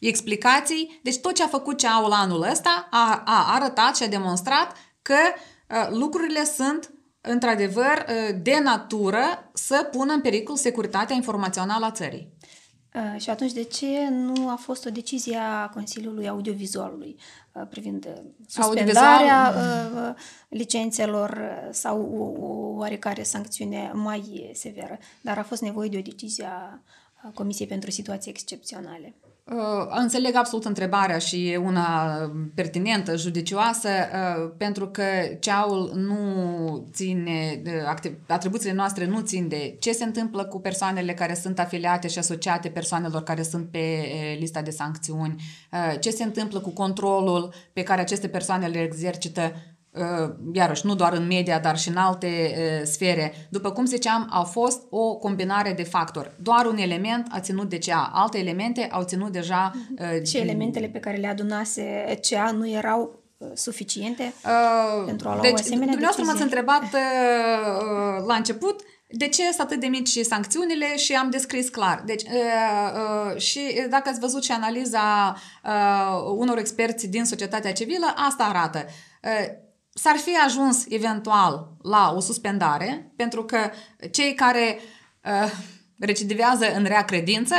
explicații, 0.00 1.00
deci 1.02 1.18
tot 1.18 1.34
ce 1.34 1.42
a 1.42 1.46
făcut 1.46 1.78
ceaul 1.78 2.12
anul 2.12 2.46
ăsta 2.50 2.88
a, 2.90 3.22
a 3.24 3.54
arătat 3.54 3.96
și 3.96 4.02
a 4.02 4.08
demonstrat 4.08 4.76
că 5.02 5.16
uh, 5.68 5.98
lucrurile 5.98 6.44
sunt 6.44 6.90
într-adevăr, 7.20 8.06
ă, 8.08 8.32
de 8.32 8.58
natură 8.62 9.50
să 9.52 9.88
pună 9.90 10.12
în 10.12 10.20
pericol 10.20 10.56
securitatea 10.56 11.16
informațională 11.16 11.84
a 11.84 11.90
țării. 11.90 12.28
Ă, 12.94 13.16
și 13.16 13.30
atunci 13.30 13.52
de 13.52 13.62
ce 13.62 14.08
nu 14.10 14.48
a 14.48 14.56
fost 14.56 14.86
o 14.86 14.90
decizie 14.90 15.36
a 15.36 15.68
Consiliului 15.68 16.28
Audiovizualului 16.28 17.16
ă, 17.56 17.64
privind 17.64 18.22
suspendarea 18.46 19.46
Audiovizual... 19.46 20.16
licențelor 20.48 21.52
sau 21.70 22.00
o 22.12 22.78
oarecare 22.78 23.22
sancțiune 23.22 23.90
mai 23.94 24.50
severă, 24.54 24.98
dar 25.20 25.38
a 25.38 25.42
fost 25.42 25.62
nevoie 25.62 25.88
de 25.88 25.96
o 25.96 26.02
decizie 26.02 26.44
a 26.44 26.80
Comisiei 27.34 27.68
pentru 27.68 27.90
Situații 27.90 28.30
Excepționale? 28.30 29.14
Uh, 29.52 29.86
înțeleg 29.88 30.34
absolut 30.34 30.64
întrebarea 30.64 31.18
și 31.18 31.48
e 31.48 31.56
una 31.56 32.16
pertinentă, 32.54 33.16
judicioasă, 33.16 33.88
uh, 33.88 34.52
pentru 34.56 34.88
că 34.88 35.02
ceaul 35.40 35.92
nu 35.94 36.86
ține, 36.92 37.62
uh, 37.66 38.08
atribuțiile 38.26 38.74
noastre 38.74 39.06
nu 39.06 39.20
țin 39.20 39.48
de 39.48 39.76
ce 39.80 39.92
se 39.92 40.04
întâmplă 40.04 40.44
cu 40.44 40.60
persoanele 40.60 41.14
care 41.14 41.34
sunt 41.34 41.58
afiliate 41.58 42.08
și 42.08 42.18
asociate 42.18 42.68
persoanelor 42.68 43.22
care 43.22 43.42
sunt 43.42 43.70
pe 43.70 44.04
lista 44.38 44.62
de 44.62 44.70
sancțiuni, 44.70 45.42
ce 46.00 46.10
se 46.10 46.24
întâmplă 46.24 46.60
cu 46.60 46.70
controlul 46.70 47.52
pe 47.72 47.82
care 47.82 48.00
aceste 48.00 48.28
persoane 48.28 48.66
le 48.66 48.82
exercită 48.82 49.40
Uh, 49.42 49.69
iarăși, 50.52 50.86
nu 50.86 50.94
doar 50.94 51.12
în 51.12 51.26
media, 51.26 51.58
dar 51.58 51.78
și 51.78 51.88
în 51.88 51.96
alte 51.96 52.26
uh, 52.26 52.86
sfere, 52.86 53.32
după 53.48 53.70
cum 53.70 53.84
ziceam, 53.84 54.28
au 54.30 54.44
fost 54.44 54.82
o 54.90 55.16
combinare 55.16 55.72
de 55.72 55.82
factori. 55.82 56.30
Doar 56.42 56.66
un 56.66 56.76
element 56.76 57.26
a 57.30 57.40
ținut 57.40 57.68
de 57.68 57.78
CA, 57.78 58.10
alte 58.14 58.38
elemente 58.38 58.88
au 58.90 59.02
ținut 59.02 59.32
deja... 59.32 59.72
Uh, 59.98 60.26
și 60.26 60.36
elementele 60.36 60.86
pe 60.86 60.98
care 60.98 61.16
le 61.16 61.26
adunase 61.26 62.18
CA 62.30 62.50
nu 62.50 62.68
erau 62.68 63.18
suficiente 63.54 64.32
uh, 64.44 65.04
pentru 65.06 65.28
a 65.28 65.32
lua 65.32 65.42
deci, 65.42 65.50
o 65.50 65.54
asemenea 65.54 65.94
Dumneavoastră 65.94 66.24
m-ați 66.24 66.42
întrebat 66.42 66.82
uh, 66.82 68.26
la 68.30 68.34
început 68.34 68.80
de 69.12 69.28
ce 69.28 69.42
sunt 69.42 69.60
atât 69.60 69.80
de 69.80 69.86
mici 69.86 70.18
sancțiunile 70.18 70.96
și 70.96 71.12
am 71.12 71.30
descris 71.30 71.68
clar. 71.68 72.02
Deci, 72.06 72.22
uh, 72.22 72.30
uh, 72.32 73.40
și 73.40 73.60
dacă 73.90 74.08
ați 74.08 74.20
văzut 74.20 74.44
și 74.44 74.52
analiza 74.52 75.36
uh, 75.64 76.32
unor 76.36 76.58
experți 76.58 77.08
din 77.08 77.24
societatea 77.24 77.72
civilă, 77.72 78.14
asta 78.16 78.44
arată. 78.44 78.84
Uh, 79.22 79.68
s-ar 79.94 80.16
fi 80.16 80.36
ajuns 80.44 80.84
eventual 80.88 81.76
la 81.82 82.12
o 82.16 82.20
suspendare, 82.20 83.12
pentru 83.16 83.44
că 83.44 83.70
cei 84.10 84.34
care 84.34 84.78
uh, 85.24 85.52
recidivează 85.98 86.74
în 86.74 86.84
rea 86.84 87.04
credință 87.04 87.54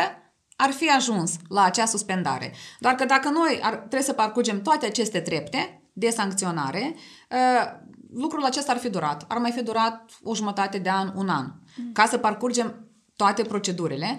ar 0.55 0.71
fi 0.71 0.89
ajuns 0.89 1.35
la 1.49 1.63
acea 1.63 1.85
suspendare. 1.85 2.53
Doar 2.79 2.95
că 2.95 3.05
dacă 3.05 3.29
noi 3.29 3.59
ar, 3.61 3.75
trebuie 3.75 4.01
să 4.01 4.13
parcurgem 4.13 4.61
toate 4.61 4.85
aceste 4.85 5.19
trepte 5.19 5.81
de 5.93 6.09
sancționare, 6.09 6.95
uh, 7.29 7.79
lucrul 8.13 8.43
acesta 8.43 8.71
ar 8.71 8.77
fi 8.77 8.89
durat. 8.89 9.25
Ar 9.27 9.37
mai 9.37 9.51
fi 9.51 9.63
durat 9.63 10.11
o 10.23 10.35
jumătate 10.35 10.77
de 10.77 10.89
an, 10.89 11.11
un 11.15 11.29
an, 11.29 11.45
mm. 11.75 11.91
ca 11.91 12.05
să 12.05 12.17
parcurgem 12.17 12.87
toate 13.15 13.43
procedurile. 13.43 14.17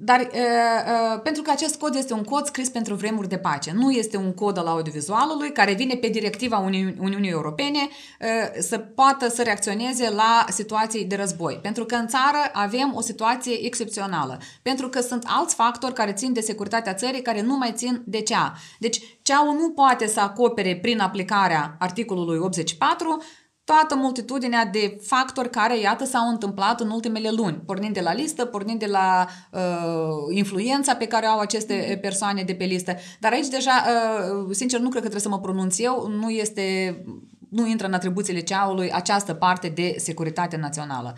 Dar 0.00 0.20
uh, 0.20 0.26
uh, 0.34 1.20
pentru 1.22 1.42
că 1.42 1.50
acest 1.50 1.78
cod 1.78 1.94
este 1.94 2.12
un 2.12 2.22
cod 2.22 2.46
scris 2.46 2.68
pentru 2.68 2.94
vremuri 2.94 3.28
de 3.28 3.38
pace, 3.38 3.72
nu 3.74 3.90
este 3.90 4.16
un 4.16 4.32
cod 4.34 4.58
al 4.58 4.66
audiovizualului 4.66 5.52
care 5.52 5.72
vine 5.72 5.94
pe 5.94 6.08
directiva 6.08 6.64
Uni- 6.64 6.94
Uniunii 6.98 7.30
Europene 7.30 7.78
uh, 7.78 8.28
să 8.58 8.78
poată 8.78 9.28
să 9.28 9.42
reacționeze 9.42 10.10
la 10.10 10.46
situații 10.48 11.04
de 11.04 11.16
război. 11.16 11.58
Pentru 11.62 11.84
că 11.84 11.94
în 11.94 12.06
țară 12.06 12.38
avem 12.52 12.92
o 12.94 13.00
situație 13.00 13.64
excepțională, 13.64 14.38
pentru 14.62 14.88
că 14.88 15.00
sunt 15.00 15.24
alți 15.26 15.54
factori 15.54 15.94
care 15.94 16.12
țin 16.12 16.32
de 16.32 16.40
securitatea 16.40 16.94
țării 16.94 17.22
care 17.22 17.42
nu 17.42 17.56
mai 17.56 17.72
țin 17.74 18.02
de 18.06 18.20
cea. 18.20 18.52
Deci 18.78 19.00
ceaul 19.22 19.54
nu 19.54 19.70
poate 19.70 20.06
să 20.06 20.20
acopere 20.20 20.76
prin 20.76 21.00
aplicarea 21.00 21.76
articolului 21.78 22.38
84 22.38 23.22
toată 23.70 23.96
multitudinea 23.96 24.64
de 24.64 24.98
factori 25.02 25.50
care, 25.50 25.78
iată, 25.78 26.04
s-au 26.04 26.28
întâmplat 26.28 26.80
în 26.80 26.90
ultimele 26.90 27.30
luni, 27.30 27.56
pornind 27.66 27.94
de 27.94 28.00
la 28.00 28.12
listă, 28.12 28.44
pornind 28.44 28.78
de 28.78 28.86
la 28.86 29.26
uh, 29.50 30.36
influența 30.36 30.94
pe 30.94 31.06
care 31.06 31.26
au 31.26 31.38
aceste 31.38 31.90
mm. 31.90 32.00
persoane 32.00 32.42
de 32.42 32.54
pe 32.54 32.64
listă. 32.64 32.96
Dar 33.20 33.32
aici 33.32 33.46
deja, 33.46 33.84
uh, 33.84 34.54
sincer, 34.54 34.80
nu 34.80 34.88
cred 34.88 35.02
că 35.02 35.08
trebuie 35.08 35.20
să 35.20 35.28
mă 35.28 35.40
pronunț 35.40 35.78
eu, 35.78 36.08
nu 36.08 36.30
este 36.30 36.96
nu 37.48 37.66
intră 37.66 37.86
în 37.86 37.92
atribuțiile 37.92 38.40
ceaului 38.40 38.92
această 38.92 39.34
parte 39.34 39.68
de 39.68 39.94
securitate 39.98 40.56
națională. 40.56 41.16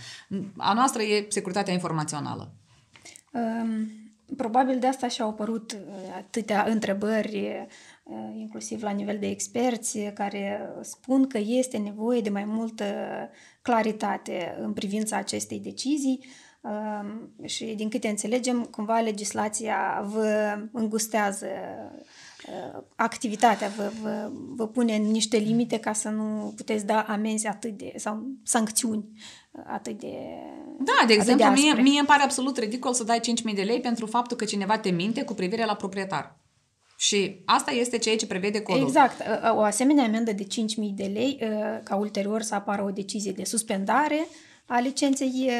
A 0.57 0.73
noastră 0.73 1.03
e 1.03 1.27
securitatea 1.29 1.73
informațională. 1.73 2.53
Um, 3.33 4.00
probabil 4.37 4.79
de 4.79 4.87
asta 4.87 5.09
și-au 5.09 5.29
apărut 5.29 5.73
uh, 5.73 5.79
atâtea 6.17 6.65
întrebări 6.69 7.67
Uh, 8.11 8.33
inclusiv 8.37 8.83
la 8.83 8.91
nivel 8.91 9.19
de 9.19 9.27
experți, 9.27 9.99
care 9.99 10.71
spun 10.81 11.27
că 11.27 11.39
este 11.39 11.77
nevoie 11.77 12.21
de 12.21 12.31
mai 12.31 12.45
multă 12.45 12.85
claritate 13.63 14.57
în 14.61 14.73
privința 14.73 15.17
acestei 15.17 15.61
decizii. 15.61 16.27
Uh, 16.61 17.49
și, 17.49 17.65
din 17.65 17.89
câte 17.89 18.09
înțelegem, 18.09 18.63
cumva 18.65 19.01
legislația 19.01 20.05
vă 20.13 20.59
îngustează 20.73 21.47
uh, 22.49 22.83
activitatea, 22.97 23.69
vă, 23.69 23.93
vă, 24.03 24.31
vă 24.33 24.69
pune 24.69 24.95
în 24.95 25.11
niște 25.11 25.37
limite 25.37 25.79
ca 25.79 25.93
să 25.93 26.09
nu 26.09 26.53
puteți 26.57 26.87
da 26.87 27.01
amenzi 27.01 27.47
atât 27.47 27.79
de, 27.79 27.93
sau 27.97 28.27
sancțiuni 28.45 29.09
atât 29.67 29.99
de 29.99 30.15
Da, 30.79 31.07
de 31.07 31.13
exemplu, 31.13 31.45
de 31.45 31.61
mie, 31.61 31.73
mie 31.73 31.99
îmi 31.99 32.09
pare 32.09 32.23
absolut 32.23 32.59
ridicol 32.59 32.93
să 32.93 33.05
dai 33.05 33.21
5.000 33.49 33.55
de 33.55 33.63
lei 33.63 33.81
pentru 33.81 34.07
faptul 34.07 34.37
că 34.37 34.45
cineva 34.45 34.79
te 34.79 34.91
minte 34.91 35.23
cu 35.23 35.35
privire 35.35 35.65
la 35.65 35.75
proprietar. 35.75 36.39
Și 36.97 37.43
asta 37.45 37.71
este 37.71 37.99
ceea 37.99 38.17
ce 38.17 38.27
prevede 38.27 38.61
codul. 38.61 38.87
Exact. 38.87 39.23
O 39.55 39.61
asemenea 39.61 40.05
amendă 40.05 40.33
de 40.33 40.45
5.000 40.45 40.49
de 40.95 41.11
lei, 41.13 41.39
ca 41.83 41.97
ulterior 41.97 42.43
să 42.43 42.55
apară 42.55 42.83
o 42.83 42.91
decizie 42.91 43.33
de 43.33 43.45
suspendare 43.45 44.27
a 44.67 44.81
licenței, 44.81 45.51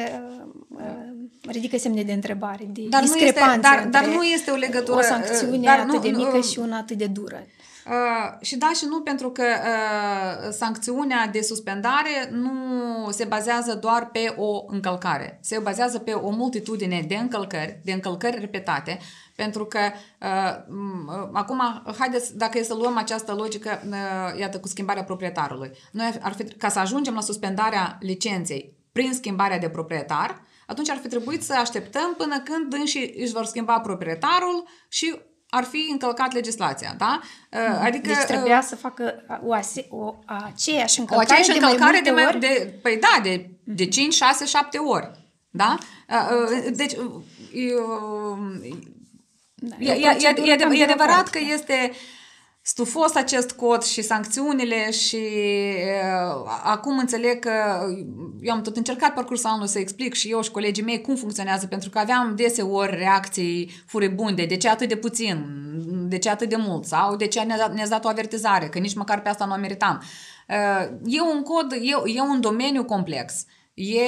ridică 1.47 1.77
semne 1.77 2.03
de 2.03 2.13
întrebare, 2.13 2.67
de 2.67 2.81
dar 2.89 3.01
discrepanță 3.01 3.67
nu 3.67 3.75
este, 3.75 3.89
dar, 3.89 4.03
dar 4.03 4.05
nu 4.05 4.23
este 4.23 4.51
o 4.51 4.55
legătură... 4.55 4.97
O 4.97 5.01
sancțiune 5.01 5.65
dar 5.65 5.79
atât 5.79 5.93
nu, 5.93 5.99
de 5.99 6.09
mică 6.09 6.35
nu, 6.35 6.41
și 6.41 6.59
una 6.59 6.77
atât 6.77 6.97
de 6.97 7.05
dură. 7.05 7.45
Uh, 7.87 8.41
și 8.41 8.57
da 8.57 8.71
și 8.75 8.85
nu 8.85 9.01
pentru 9.01 9.31
că 9.31 9.43
uh, 9.43 10.49
sancțiunea 10.51 11.27
de 11.27 11.41
suspendare 11.41 12.29
nu 12.31 12.51
se 13.11 13.25
bazează 13.25 13.73
doar 13.73 14.09
pe 14.11 14.33
o 14.37 14.63
încălcare. 14.67 15.39
Se 15.41 15.59
bazează 15.59 15.99
pe 15.99 16.11
o 16.11 16.29
multitudine 16.29 17.05
de 17.07 17.15
încălcări, 17.15 17.79
de 17.83 17.91
încălcări 17.91 18.39
repetate, 18.39 18.99
pentru 19.35 19.65
că 19.65 19.79
uh, 20.21 20.75
uh, 21.07 21.29
acum, 21.31 21.61
haideți, 21.97 22.37
dacă 22.37 22.57
e 22.57 22.63
să 22.63 22.73
luăm 22.73 22.97
această 22.97 23.33
logică, 23.33 23.81
uh, 23.89 24.39
iată, 24.39 24.59
cu 24.59 24.67
schimbarea 24.67 25.03
proprietarului. 25.03 25.71
Noi 25.91 26.19
ar 26.21 26.33
fi, 26.33 26.43
ca 26.43 26.69
să 26.69 26.79
ajungem 26.79 27.13
la 27.13 27.21
suspendarea 27.21 27.97
licenței 27.99 28.73
prin 28.91 29.13
schimbarea 29.13 29.59
de 29.59 29.69
proprietar, 29.69 30.41
atunci 30.67 30.89
ar 30.89 30.97
fi 30.97 31.07
trebuit 31.07 31.43
să 31.43 31.53
așteptăm 31.53 32.13
până 32.17 32.39
când 32.39 32.73
înși 32.73 33.13
își 33.17 33.31
vor 33.31 33.45
schimba 33.45 33.79
proprietarul 33.79 34.67
și 34.87 35.21
ar 35.53 35.63
fi 35.63 35.87
încălcat 35.91 36.33
legislația, 36.33 36.95
da? 36.97 37.19
Uh, 37.51 37.59
adică, 37.81 38.07
deci 38.07 38.17
trebuia 38.17 38.57
uh, 38.57 38.63
să 38.67 38.75
facă 38.75 39.23
o, 39.43 39.53
ase- 39.53 39.87
o 39.89 40.15
aceeași 40.25 40.99
încălcare, 40.99 41.29
o 41.29 41.33
aceeași 41.33 41.59
încălcare 41.59 41.99
de, 42.03 42.09
mai 42.09 42.23
de, 42.23 42.29
mai, 42.31 42.39
de 42.39 42.79
Păi 42.81 42.99
da, 42.99 43.19
de, 43.23 43.49
de 43.63 43.85
5, 43.85 44.13
6, 44.13 44.45
7 44.45 44.77
ori. 44.77 45.11
Da? 45.49 45.77
Uh, 46.09 46.71
deci, 46.73 46.93
da, 46.93 47.21
e, 49.79 49.79
e, 49.79 50.17
e, 50.19 50.33
e, 50.43 50.67
e 50.71 50.83
adevărat 50.83 51.27
că 51.27 51.39
este 51.53 51.91
stufos 52.61 53.15
acest 53.15 53.51
cod 53.51 53.83
și 53.83 54.01
sancțiunile 54.01 54.91
și 54.91 55.15
uh, 55.15 56.51
acum 56.63 56.97
înțeleg 56.97 57.39
că 57.39 57.51
eu 58.41 58.53
am 58.53 58.61
tot 58.61 58.75
încercat 58.75 59.13
parcursul 59.13 59.49
anului 59.49 59.67
să 59.67 59.79
explic 59.79 60.13
și 60.13 60.29
eu 60.29 60.41
și 60.41 60.51
colegii 60.51 60.83
mei 60.83 61.01
cum 61.01 61.15
funcționează, 61.15 61.67
pentru 61.67 61.89
că 61.89 61.99
aveam 61.99 62.35
deseori 62.35 62.95
reacții 62.95 63.83
furibunde, 63.85 64.45
de 64.45 64.57
ce 64.57 64.69
atât 64.69 64.87
de 64.87 64.95
puțin, 64.95 65.45
de 66.07 66.17
ce 66.17 66.29
atât 66.29 66.49
de 66.49 66.55
mult, 66.55 66.85
sau 66.85 67.15
de 67.15 67.27
ce 67.27 67.41
ne-a, 67.41 67.71
ne 67.73 67.85
dat 67.89 68.05
o 68.05 68.09
avertizare, 68.09 68.67
că 68.67 68.79
nici 68.79 68.95
măcar 68.95 69.21
pe 69.21 69.29
asta 69.29 69.45
nu 69.45 69.53
o 69.53 69.57
meritam. 69.57 70.01
Uh, 70.49 70.89
e 71.05 71.21
un 71.21 71.41
cod, 71.41 71.71
e, 71.71 72.11
e 72.15 72.21
un 72.21 72.41
domeniu 72.41 72.83
complex. 72.83 73.33
Uh, 73.33 73.60
E, 73.83 74.05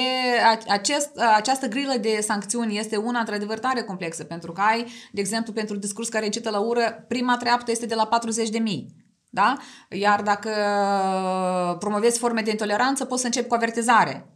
acest, 0.68 1.18
această 1.34 1.68
grilă 1.68 1.94
de 2.00 2.18
sancțiuni 2.20 2.78
este 2.78 2.96
una 2.96 3.18
într-adevăr 3.18 3.58
tare 3.58 3.82
complexă, 3.82 4.24
pentru 4.24 4.52
că 4.52 4.60
ai, 4.60 4.86
de 5.12 5.20
exemplu, 5.20 5.52
pentru 5.52 5.76
discurs 5.76 6.08
care 6.08 6.24
incită 6.24 6.50
la 6.50 6.58
ură, 6.58 7.04
prima 7.08 7.36
treaptă 7.36 7.70
este 7.70 7.86
de 7.86 7.94
la 7.94 8.06
40 8.06 8.48
de 8.48 8.58
mii. 8.58 8.94
Da? 9.28 9.56
Iar 9.90 10.22
dacă 10.22 10.50
promovezi 11.78 12.18
forme 12.18 12.40
de 12.42 12.50
intoleranță, 12.50 13.04
poți 13.04 13.20
să 13.20 13.26
începi 13.26 13.48
cu 13.48 13.54
avertizare. 13.54 14.33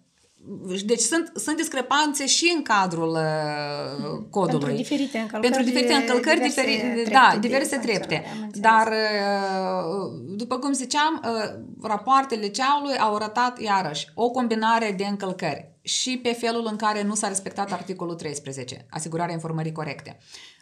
Deci 0.85 1.01
sunt, 1.01 1.33
sunt 1.35 1.57
discrepanțe 1.57 2.27
și 2.27 2.53
în 2.57 2.63
cadrul 2.63 3.09
uh, 3.09 4.25
codului. 4.31 4.59
Pentru 4.59 4.77
diferite 4.77 5.19
încălcări. 5.19 5.53
Pentru 5.53 5.63
diferite 5.63 5.93
încălcări, 5.93 6.37
diverse 6.37 6.61
diferi, 6.61 6.93
trepte 6.93 7.11
da, 7.11 7.31
de 7.33 7.39
diverse 7.39 7.69
sancționare, 7.69 8.07
trepte. 8.07 8.29
am 8.31 8.43
înțeles. 8.43 8.61
Dar, 8.61 8.87
uh, 8.87 10.21
după 10.37 10.59
cum 10.59 10.73
ziceam, 10.73 11.23
uh, 11.25 11.89
rapoartele 11.89 12.49
ceaului 12.49 12.97
au 12.97 13.15
arătat, 13.15 13.61
iarăși, 13.61 14.07
o 14.15 14.31
combinare 14.31 14.95
de 14.97 15.05
încălcări 15.05 15.71
și 15.83 16.19
pe 16.23 16.33
felul 16.33 16.67
în 16.71 16.77
care 16.77 17.03
nu 17.03 17.15
s-a 17.15 17.29
respectat 17.29 17.73
articolul 17.73 18.15
13, 18.15 18.87
asigurarea 18.91 19.35
informării 19.35 19.73
corecte. 19.73 20.19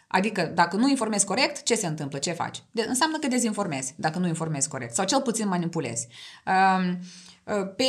Adică, 0.07 0.51
dacă 0.55 0.75
nu 0.75 0.89
informezi 0.89 1.25
corect, 1.25 1.63
ce 1.63 1.75
se 1.75 1.87
întâmplă? 1.87 2.17
Ce 2.17 2.31
faci? 2.31 2.63
De, 2.71 2.85
înseamnă 2.87 3.17
că 3.17 3.27
dezinformezi, 3.27 3.93
dacă 3.97 4.19
nu 4.19 4.27
informezi 4.27 4.67
corect. 4.67 4.93
Sau 4.93 5.05
cel 5.05 5.21
puțin 5.21 5.47
manipulezi. 5.47 6.07
Um, 6.45 6.99
pe 7.75 7.83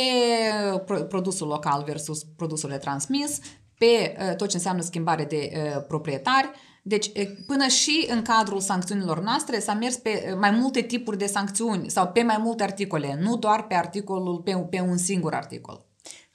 pro- 0.85 1.03
produsul 1.03 1.47
local 1.47 1.83
versus 1.85 2.23
produsul 2.23 2.69
transmis, 2.69 3.39
pe 3.79 4.15
uh, 4.19 4.35
tot 4.35 4.49
ce 4.49 4.55
înseamnă 4.55 4.81
schimbare 4.81 5.25
de 5.25 5.51
uh, 5.53 5.83
proprietari. 5.87 6.49
Deci, 6.83 7.05
uh, 7.05 7.29
până 7.47 7.67
și 7.67 8.07
în 8.09 8.21
cadrul 8.21 8.59
sancțiunilor 8.59 9.21
noastre 9.21 9.59
s-a 9.59 9.73
mers 9.73 9.95
pe 9.95 10.29
uh, 10.29 10.37
mai 10.39 10.51
multe 10.51 10.81
tipuri 10.81 11.17
de 11.17 11.25
sancțiuni 11.25 11.89
sau 11.89 12.07
pe 12.07 12.21
mai 12.21 12.37
multe 12.39 12.63
articole, 12.63 13.17
nu 13.21 13.37
doar 13.37 13.67
pe 13.67 13.73
articolul, 13.73 14.41
pe, 14.41 14.67
pe 14.69 14.79
un 14.79 14.97
singur 14.97 15.33
articol. 15.33 15.88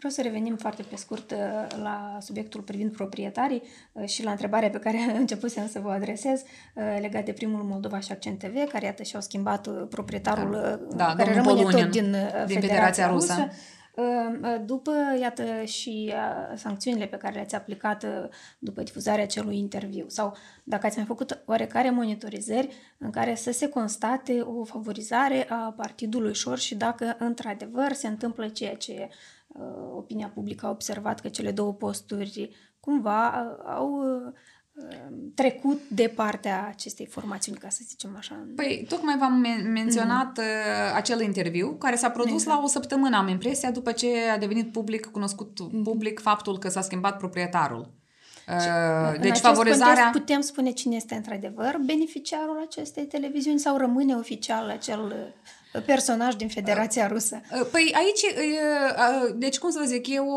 Vreau 0.05 0.19
să 0.23 0.29
revenim 0.29 0.57
foarte 0.57 0.83
pe 0.83 0.97
scurt 0.97 1.31
uh, 1.31 1.39
la 1.83 2.17
subiectul 2.21 2.61
privind 2.61 2.93
proprietarii 2.93 3.63
uh, 3.93 4.09
și 4.09 4.25
la 4.25 4.31
întrebarea 4.31 4.71
pe 4.71 4.79
care 4.79 4.99
începusem 5.19 5.69
să 5.69 5.81
vă 5.81 5.91
adresez 5.91 6.43
uh, 6.75 6.97
legat 7.01 7.25
de 7.25 7.33
primul 7.33 7.63
Moldova 7.63 8.01
și 8.01 8.13
Accent 8.13 8.39
TV, 8.39 8.71
care 8.71 8.85
iată 8.85 9.03
și-au 9.03 9.21
schimbat 9.21 9.67
uh, 9.67 9.87
proprietarul 9.89 10.53
uh, 10.53 10.97
Da, 10.97 11.15
care 11.17 11.35
domnul 11.35 11.35
rămâne 11.35 11.63
Polunin, 11.63 11.85
tot 11.85 11.91
din, 11.91 12.13
uh, 12.13 12.21
din 12.47 12.61
Federația, 12.61 12.69
Federația 12.69 13.07
Rusă. 13.07 13.33
Rusă. 13.33 13.49
Uh, 13.97 14.05
uh, 14.43 14.61
După, 14.65 14.93
iată, 15.21 15.65
și 15.65 16.13
uh, 16.13 16.57
sancțiunile 16.57 17.07
pe 17.07 17.17
care 17.17 17.35
le-ați 17.35 17.55
aplicat 17.55 18.03
uh, 18.03 18.29
după 18.59 18.83
difuzarea 18.83 19.25
acelui 19.25 19.59
interviu 19.59 20.05
sau 20.09 20.37
dacă 20.65 20.87
ați 20.87 20.97
mai 20.97 21.07
făcut 21.07 21.43
oarecare 21.47 21.91
monitorizări 21.91 22.69
în 22.99 23.11
care 23.11 23.35
să 23.35 23.53
se 23.53 23.69
constate 23.69 24.41
o 24.41 24.65
favorizare 24.65 25.47
a 25.49 25.75
partidului 25.77 26.35
Șor 26.35 26.59
și 26.59 26.75
dacă 26.75 27.17
într-adevăr 27.19 27.93
se 27.93 28.07
întâmplă 28.07 28.49
ceea 28.49 28.75
ce 28.75 29.09
uh, 29.09 29.15
opinia 29.95 30.31
publică 30.35 30.67
a 30.67 30.71
observat 30.71 31.21
că 31.21 31.29
cele 31.29 31.51
două 31.51 31.73
posturi 31.73 32.51
cumva 32.81 33.29
uh, 33.29 33.73
au 33.75 33.91
uh, 33.91 34.33
trecut 35.35 35.81
de 35.89 36.13
partea 36.17 36.67
acestei 36.69 37.07
formațiuni, 37.07 37.59
ca 37.59 37.69
să 37.69 37.81
zicem 37.87 38.15
așa. 38.17 38.47
Păi, 38.57 38.87
tocmai 38.89 39.17
v-am 39.19 39.45
men- 39.47 39.73
menționat 39.73 40.39
mm. 40.39 40.45
acel 40.95 41.21
interviu 41.21 41.75
care 41.75 41.97
s-a 41.97 42.11
produs 42.11 42.33
Exact. 42.33 42.57
la 42.57 42.63
o 42.65 42.67
săptămână, 42.67 43.17
am 43.17 43.29
impresia, 43.29 43.71
după 43.71 43.93
ce 43.93 44.09
a 44.35 44.39
devenit 44.39 44.73
public, 44.73 45.07
cunoscut 45.07 45.59
public 45.83 46.21
faptul 46.21 46.59
că 46.59 46.69
s-a 46.69 46.81
schimbat 46.81 47.17
proprietarul. 47.19 47.93
Uh, 48.49 49.13
În 49.13 49.21
deci 49.21 49.31
acest 49.31 49.43
favorizarea... 49.43 49.95
context 49.95 50.19
putem 50.19 50.41
spune 50.41 50.71
cine 50.71 50.97
este 50.97 51.15
într-adevăr 51.15 51.81
beneficiarul 51.85 52.61
acestei 52.67 53.05
televiziuni 53.05 53.59
sau 53.59 53.77
rămâne 53.77 54.15
oficial 54.15 54.69
acel 54.69 55.01
uh, 55.01 55.33
personaj 55.81 56.35
din 56.35 56.49
Federația 56.49 57.07
Rusă? 57.07 57.41
Uh, 57.53 57.67
Păi 57.71 57.95
aici, 57.97 58.23
uh, 58.23 59.27
uh, 59.27 59.35
deci 59.37 59.59
cum 59.59 59.71
să 59.71 59.79
vă 59.81 59.85
zic, 59.85 60.09
e 60.09 60.19
o, 60.19 60.35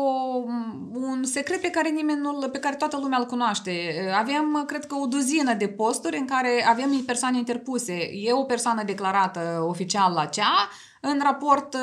un 0.92 1.24
secret 1.24 1.60
pe 1.60 1.70
care 1.70 1.88
nimeni 1.88 2.20
nu 2.20 2.48
pe 2.48 2.58
care 2.58 2.76
toată 2.76 2.98
lumea 3.00 3.18
îl 3.18 3.26
cunoaște. 3.26 3.70
Uh, 3.70 4.16
Avem, 4.18 4.54
uh, 4.54 4.66
cred 4.66 4.86
că, 4.86 4.94
o 4.94 5.06
duzină 5.06 5.54
de 5.54 5.68
posturi 5.68 6.16
în 6.18 6.26
care 6.26 6.64
avem 6.68 7.02
persoane 7.06 7.36
interpuse. 7.36 8.10
E 8.12 8.32
o 8.32 8.44
persoană 8.44 8.82
declarată 8.82 9.64
oficial 9.68 10.12
la 10.12 10.24
cea, 10.24 10.68
în 11.00 11.20
raport 11.22 11.74
uh, 11.74 11.80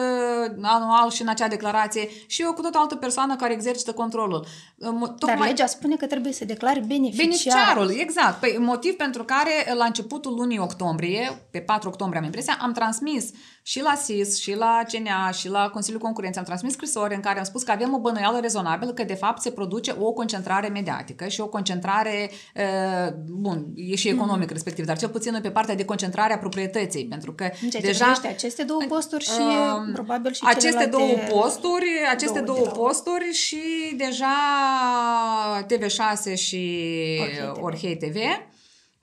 anual 0.62 1.10
și 1.10 1.22
în 1.22 1.28
acea 1.28 1.48
declarație 1.48 2.10
și 2.28 2.42
eu 2.42 2.54
cu 2.54 2.62
tot 2.62 2.76
altă 2.76 2.96
persoană 2.96 3.36
care 3.36 3.54
exercită 3.54 3.94
controlul. 3.94 4.46
Uh, 4.78 4.90
mo- 4.90 5.16
Dar 5.18 5.40
legea 5.40 5.66
spune 5.66 5.96
că 5.96 6.06
trebuie 6.06 6.34
să 6.34 6.46
declari 6.46 6.80
beneficiar. 6.80 7.26
Beneficiarul, 7.26 7.90
exact. 8.00 8.40
Păi, 8.40 8.58
motiv 8.60 8.94
pentru 8.94 9.24
care 9.24 9.74
la 9.78 9.86
începutul 9.86 10.34
lunii 10.34 10.60
octombrie, 10.60 11.48
pe 11.52 11.60
4 11.60 11.90
octombrie 11.90 12.20
am 12.20 12.26
impresia, 12.26 12.58
am 12.62 12.72
transmis 12.72 13.32
și 13.68 13.82
la 13.82 13.96
SIS, 13.96 14.38
și 14.40 14.56
la 14.56 14.82
CNA, 14.92 15.32
și 15.32 15.50
la 15.50 15.70
Consiliul 15.70 16.02
Concurenței, 16.02 16.40
am 16.40 16.46
transmis 16.46 16.74
scrisori 16.74 17.16
în 17.16 17.20
care 17.22 17.38
am 17.38 17.44
spus 17.44 17.64
că 17.64 17.72
avem 17.72 17.94
o 17.94 18.00
bănuială 18.00 18.40
rezonabilă 18.40 18.92
că 18.94 19.04
de 19.04 19.14
fapt 19.14 19.42
se 19.42 19.52
produce 19.52 19.96
o 20.00 20.12
concentrare 20.12 20.68
mediatică 20.68 21.28
și 21.28 21.42
o 21.42 21.48
concentrare, 21.48 22.32
uh, 22.56 23.14
bun, 23.28 23.66
e 23.76 23.96
și 23.96 24.08
economic 24.08 24.48
mm-hmm. 24.48 24.52
respectiv, 24.52 24.86
dar 24.86 24.98
cel 24.98 25.10
puțin 25.10 25.40
pe 25.42 25.52
partea 25.52 25.76
de 25.76 25.86
concentrare 25.86 26.34
a 26.34 26.38
proprietății, 26.38 27.06
pentru 27.06 27.34
că 27.34 27.44
În 27.44 27.70
ceea 27.70 27.82
ce 27.82 27.88
deja... 27.88 28.04
privește 28.04 28.28
aceste 28.28 28.64
două 28.64 28.82
posturi 28.88 29.24
și 29.24 29.32
Um, 29.40 29.92
probabil 29.94 30.34
și 30.34 30.42
aceste 30.46 30.86
două 30.86 31.08
celelalte 31.08 31.34
posturi, 31.34 31.88
aceste 32.12 32.40
două 32.40 32.58
două, 32.58 32.70
de 32.70 32.74
la- 32.74 32.84
posturi 32.84 33.32
și 33.32 33.64
deja 33.98 34.36
TV6 35.68 36.34
și 36.36 36.82
Orhei 37.20 37.52
TV. 37.52 37.64
Orhei 37.64 37.98
TV. 37.98 38.16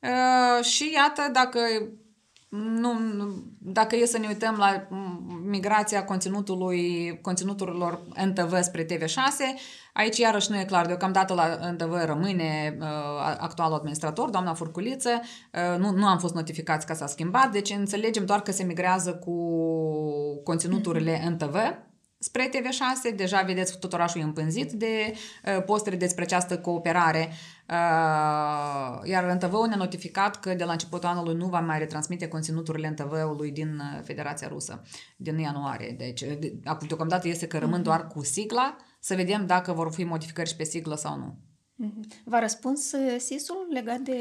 Uh, 0.00 0.64
și 0.64 0.92
iată, 0.94 1.30
dacă 1.32 1.58
nu, 2.52 2.98
nu- 2.98 3.44
dacă 3.58 3.96
e 3.96 4.06
să 4.06 4.18
ne 4.18 4.26
uităm 4.28 4.54
la 4.56 4.86
m, 4.88 5.32
migrația 5.44 6.04
conținutului, 6.04 7.18
conținuturilor 7.22 8.02
NTV 8.24 8.62
spre 8.62 8.84
TV6, 8.84 9.58
aici 9.92 10.18
iarăși 10.18 10.50
nu 10.50 10.58
e 10.58 10.64
clar. 10.64 10.86
Deocamdată 10.86 11.34
la 11.34 11.70
NTV 11.72 11.92
rămâne 12.04 12.76
uh, 12.80 12.86
actualul 13.38 13.76
administrator, 13.76 14.30
doamna 14.30 14.54
Furculiță. 14.54 15.20
Uh, 15.52 15.78
nu, 15.78 15.90
nu 15.90 16.06
am 16.06 16.18
fost 16.18 16.34
notificați 16.34 16.86
că 16.86 16.94
s-a 16.94 17.06
schimbat, 17.06 17.52
deci 17.52 17.70
înțelegem 17.70 18.24
doar 18.24 18.40
că 18.42 18.52
se 18.52 18.62
migrează 18.62 19.14
cu 19.14 19.34
conținuturile 20.44 21.28
NTV 21.28 21.56
spre 22.18 22.48
TV6. 22.48 23.16
Deja 23.16 23.42
vedeți 23.42 23.78
tot 23.78 23.92
orașul 23.92 24.20
e 24.20 24.24
împânzit 24.24 24.72
de 24.72 25.12
uh, 25.12 25.64
posteri 25.64 25.96
despre 25.96 26.22
această 26.22 26.58
cooperare. 26.58 27.28
Uh, 27.28 27.61
iar 29.04 29.24
NTV-ul 29.34 29.66
ne-a 29.66 29.76
notificat 29.76 30.40
că 30.40 30.54
de 30.54 30.64
la 30.64 30.72
începutul 30.72 31.08
anului 31.08 31.34
nu 31.34 31.46
va 31.46 31.60
mai 31.60 31.78
retransmite 31.78 32.28
conținuturile 32.28 32.88
NTV-ului 32.88 33.50
din 33.50 33.78
uh, 33.78 34.00
Federația 34.04 34.48
Rusă, 34.48 34.82
din 35.16 35.38
ianuarie. 35.38 35.94
Deci, 35.98 36.20
uh, 36.20 36.38
de- 36.38 36.60
acum 36.64 36.86
deocamdată 36.86 37.28
este 37.28 37.46
că 37.46 37.58
rămân 37.58 37.82
doar 37.82 38.06
cu 38.06 38.24
sigla, 38.24 38.76
să 39.00 39.14
vedem 39.14 39.46
dacă 39.46 39.72
vor 39.72 39.92
fi 39.92 40.04
modificări 40.04 40.48
și 40.48 40.56
pe 40.56 40.64
siglă 40.64 40.96
sau 40.96 41.16
nu. 41.16 41.34
Mhm. 41.74 42.06
V-a 42.24 42.38
răspuns 42.38 42.92
uh, 42.92 43.16
SIS-ul 43.18 43.66
legat 43.72 43.98
de... 43.98 44.16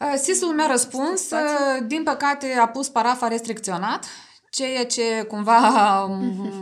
Uh, 0.00 0.14
SIS-ul 0.22 0.54
mi-a 0.54 0.66
răspuns, 0.70 1.20
situație? 1.20 1.56
uh, 1.80 1.86
din 1.86 2.02
păcate 2.02 2.52
a 2.60 2.68
pus 2.68 2.88
parafa 2.88 3.28
restricționat, 3.28 4.04
ceea 4.50 4.86
ce 4.86 5.22
cumva 5.28 5.58
m- 6.08 6.52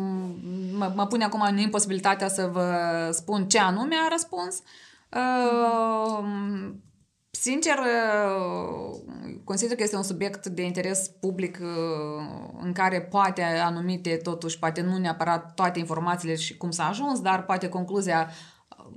mă, 0.72 0.92
mă 0.94 1.06
pune 1.06 1.24
acum 1.24 1.40
în 1.40 1.58
imposibilitatea 1.58 2.28
să 2.28 2.48
vă 2.52 2.74
spun 3.12 3.48
ce 3.48 3.58
anume 3.58 3.94
a 4.04 4.08
răspuns. 4.08 4.54
Uh, 4.54 4.64
Sincer, 7.30 7.78
uh, 7.78 9.00
consider 9.44 9.76
că 9.76 9.82
este 9.82 9.96
un 9.96 10.02
subiect 10.02 10.46
de 10.46 10.62
interes 10.62 11.08
public 11.20 11.58
uh, 11.62 11.68
în 12.62 12.72
care 12.72 13.00
poate 13.00 13.42
anumite, 13.42 14.16
totuși, 14.16 14.58
poate 14.58 14.80
nu 14.80 14.98
neapărat 14.98 15.54
toate 15.54 15.78
informațiile 15.78 16.34
și 16.34 16.56
cum 16.56 16.70
s-a 16.70 16.88
ajuns, 16.88 17.20
dar 17.20 17.44
poate 17.44 17.68
concluzia 17.68 18.30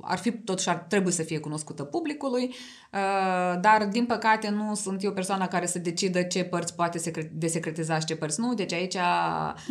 ar 0.02 0.18
fi, 0.18 0.32
totuși, 0.32 0.70
ar 0.70 0.76
trebui 0.76 1.12
să 1.12 1.24
fie 1.24 1.40
cunoscută 1.40 1.84
publicului, 1.84 2.44
uh, 2.44 3.60
dar, 3.62 3.88
din 3.92 4.06
păcate, 4.06 4.50
nu 4.50 4.76
sunt 4.76 5.04
eu 5.04 5.12
persoana 5.12 5.48
care 5.48 5.66
să 5.66 5.80
decidă 5.80 6.22
ce 6.22 6.44
părți 6.44 6.76
poate 6.76 6.98
secre- 6.98 7.32
desecretiza 7.34 8.00
și 8.00 8.06
ce 8.06 8.16
părți 8.16 8.40
nu. 8.40 8.54
Deci 8.54 8.74
aici 8.74 8.96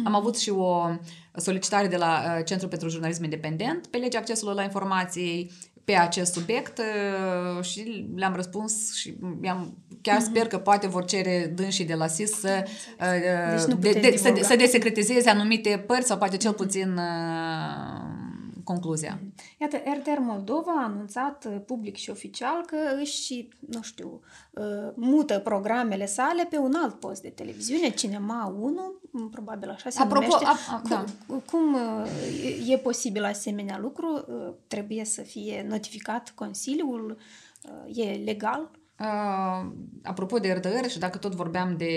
am 0.04 0.14
avut 0.14 0.38
și 0.38 0.50
o 0.50 0.88
solicitare 1.36 1.86
de 1.86 1.96
la 1.96 2.22
uh, 2.24 2.44
Centrul 2.44 2.70
pentru 2.70 2.88
Jurnalism 2.88 3.24
Independent 3.24 3.86
pe 3.86 3.96
legea 3.96 4.18
accesului 4.18 4.54
la 4.54 4.62
informații 4.62 5.50
pe 5.86 5.94
acest 5.94 6.32
subiect 6.32 6.78
uh, 6.78 7.64
și 7.64 8.06
le-am 8.14 8.34
răspuns 8.34 8.94
și 8.94 9.16
i-am, 9.42 9.78
chiar 10.00 10.20
sper 10.20 10.46
că 10.46 10.58
poate 10.58 10.86
vor 10.86 11.04
cere 11.04 11.52
dânsii 11.54 11.84
de 11.84 11.94
la 11.94 12.06
SIS 12.06 12.38
să, 12.38 12.64
uh, 13.00 13.56
Deci 13.56 13.64
nu 13.64 13.74
de, 13.74 13.88
puteți 13.88 14.10
de, 14.10 14.16
să, 14.16 14.22
divulga. 14.22 14.46
să 14.46 14.56
desecretizeze 14.56 15.30
anumite 15.30 15.84
părți 15.86 16.06
sau 16.06 16.16
poate 16.16 16.36
cel 16.36 16.52
puțin 16.52 16.96
uh, 16.96 18.25
concluzia. 18.66 19.20
Iată, 19.60 19.76
RTR 19.76 20.18
Moldova 20.18 20.72
a 20.78 20.84
anunțat 20.84 21.44
uh, 21.44 21.56
public 21.66 21.96
și 21.96 22.10
oficial 22.10 22.64
că 22.66 22.76
își, 23.00 23.48
nu 23.70 23.82
știu, 23.82 24.20
uh, 24.50 24.64
mută 24.94 25.38
programele 25.38 26.06
sale 26.06 26.46
pe 26.50 26.58
un 26.58 26.72
alt 26.82 27.00
post 27.00 27.22
de 27.22 27.28
televiziune, 27.28 27.90
Cinema 27.90 28.54
1, 28.60 28.92
m, 29.10 29.28
probabil 29.30 29.70
așa 29.70 29.90
se 29.90 30.00
Apropo, 30.02 30.26
numește. 30.26 30.44
a- 30.70 30.74
a- 30.74 30.82
da. 30.88 31.04
cum, 31.26 31.42
cum 31.50 31.74
uh, 31.74 32.68
e 32.68 32.76
posibil 32.78 33.24
asemenea 33.24 33.78
lucru? 33.78 34.24
Uh, 34.28 34.54
Trebuie 34.66 35.04
să 35.04 35.22
fie 35.22 35.66
notificat 35.68 36.32
Consiliul? 36.34 37.18
Uh, 37.62 37.96
E 37.96 38.22
legal? 38.24 38.70
Uh, 39.00 39.70
apropo 40.02 40.38
de 40.38 40.52
RTR 40.52 40.86
și 40.88 40.98
dacă 40.98 41.18
tot 41.18 41.34
vorbeam 41.34 41.76
de 41.76 41.92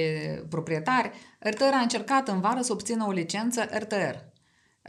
proprietari, 0.49 1.11
RTR 1.39 1.73
a 1.73 1.79
încercat 1.81 2.27
în 2.27 2.39
vară 2.39 2.61
să 2.61 2.71
obțină 2.71 3.05
o 3.07 3.11
licență 3.11 3.61
RTR. 3.71 4.15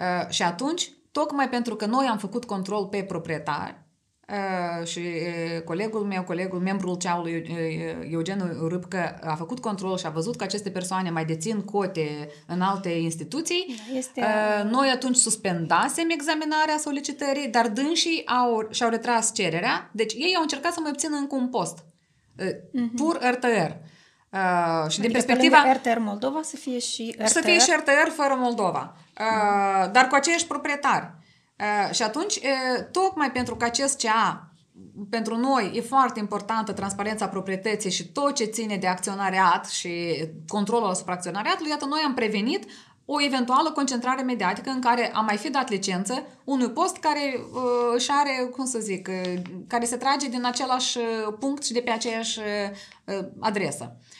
Uh, 0.00 0.28
și 0.28 0.42
atunci, 0.42 0.92
tocmai 1.12 1.48
pentru 1.48 1.76
că 1.76 1.86
noi 1.86 2.06
am 2.06 2.18
făcut 2.18 2.44
control 2.44 2.86
pe 2.86 3.02
proprietari, 3.02 3.84
uh, 4.30 4.86
și 4.86 4.98
uh, 4.98 5.62
colegul 5.64 6.04
meu, 6.04 6.22
colegul, 6.22 6.58
membrul 6.60 6.96
ceaului 6.96 7.46
uh, 7.50 8.08
Eugen 8.10 8.56
Râpcă 8.68 9.18
a 9.22 9.34
făcut 9.34 9.60
control 9.60 9.98
și 9.98 10.06
a 10.06 10.10
văzut 10.10 10.36
că 10.36 10.44
aceste 10.44 10.70
persoane 10.70 11.10
mai 11.10 11.24
dețin 11.24 11.60
cote 11.60 12.28
în 12.46 12.60
alte 12.60 12.88
instituții. 12.88 13.76
Da, 13.92 13.98
Este... 13.98 14.20
Uh, 14.20 14.70
Noi 14.70 14.88
atunci 14.88 15.16
suspendasem 15.16 16.08
examinarea 16.10 16.76
solicitării, 16.78 17.48
dar 17.48 17.68
dânsii 17.68 18.26
au, 18.26 18.68
și-au 18.70 18.90
retras 18.90 19.34
cererea, 19.34 19.90
deci 19.92 20.12
ei 20.12 20.34
au 20.36 20.42
încercat 20.42 20.72
să 20.72 20.80
mai 20.80 20.90
obțină 20.90 21.16
încă 21.16 21.34
un 21.34 21.48
post. 21.48 21.78
Uh, 22.74 22.86
Pur 22.96 23.18
RTR. 23.30 23.70
Uh, 24.32 24.90
și 24.90 25.00
din 25.00 25.04
Adică 25.04 25.18
pe 25.18 25.24
perspectiva... 25.24 25.62
lângă 25.62 25.78
RTR 25.78 25.98
Moldova 25.98 26.40
să 26.42 26.56
fie 26.56 26.78
și 26.78 27.14
RTR. 27.18 27.26
Să 27.26 27.40
fie 27.40 27.58
și 27.58 27.70
RTR 27.76 28.10
fără 28.14 28.34
Moldova, 28.38 28.96
uh, 28.96 29.09
dar 29.92 30.06
cu 30.08 30.14
aceiași 30.14 30.46
proprietari. 30.46 31.18
Uh, 31.60 31.94
și 31.94 32.02
atunci, 32.02 32.36
uh, 32.36 32.84
tocmai 32.90 33.32
pentru 33.32 33.56
că 33.56 33.64
acest 33.64 34.00
CA, 34.00 34.52
pentru 35.10 35.36
noi, 35.36 35.70
e 35.74 35.80
foarte 35.80 36.18
importantă 36.18 36.72
transparența 36.72 37.28
proprietății 37.28 37.90
și 37.90 38.08
tot 38.08 38.34
ce 38.34 38.44
ține 38.44 38.76
de 38.76 38.86
acționariat 38.86 39.66
și 39.66 40.24
controlul 40.48 40.88
asupra 40.88 41.12
acționariatului, 41.12 41.70
iată, 41.70 41.84
noi 41.84 42.00
am 42.04 42.14
prevenit 42.14 42.70
o 43.04 43.22
eventuală 43.22 43.70
concentrare 43.70 44.22
mediatică 44.22 44.70
în 44.70 44.80
care 44.80 45.12
am 45.14 45.24
mai 45.24 45.36
fi 45.36 45.50
dat 45.50 45.68
licență 45.68 46.26
unui 46.44 46.70
post 46.70 46.96
care 46.96 47.34
uh, 47.52 47.60
își 47.94 48.10
are, 48.10 48.48
cum 48.52 48.64
să 48.64 48.78
zic, 48.78 49.08
uh, 49.08 49.42
care 49.66 49.84
se 49.84 49.96
trage 49.96 50.28
din 50.28 50.44
același 50.44 50.98
uh, 50.98 51.34
punct 51.38 51.64
și 51.64 51.72
de 51.72 51.80
pe 51.80 51.90
aceeași 51.90 52.38
uh, 53.04 53.18
adresă. 53.40 53.96
Uh, 53.96 54.19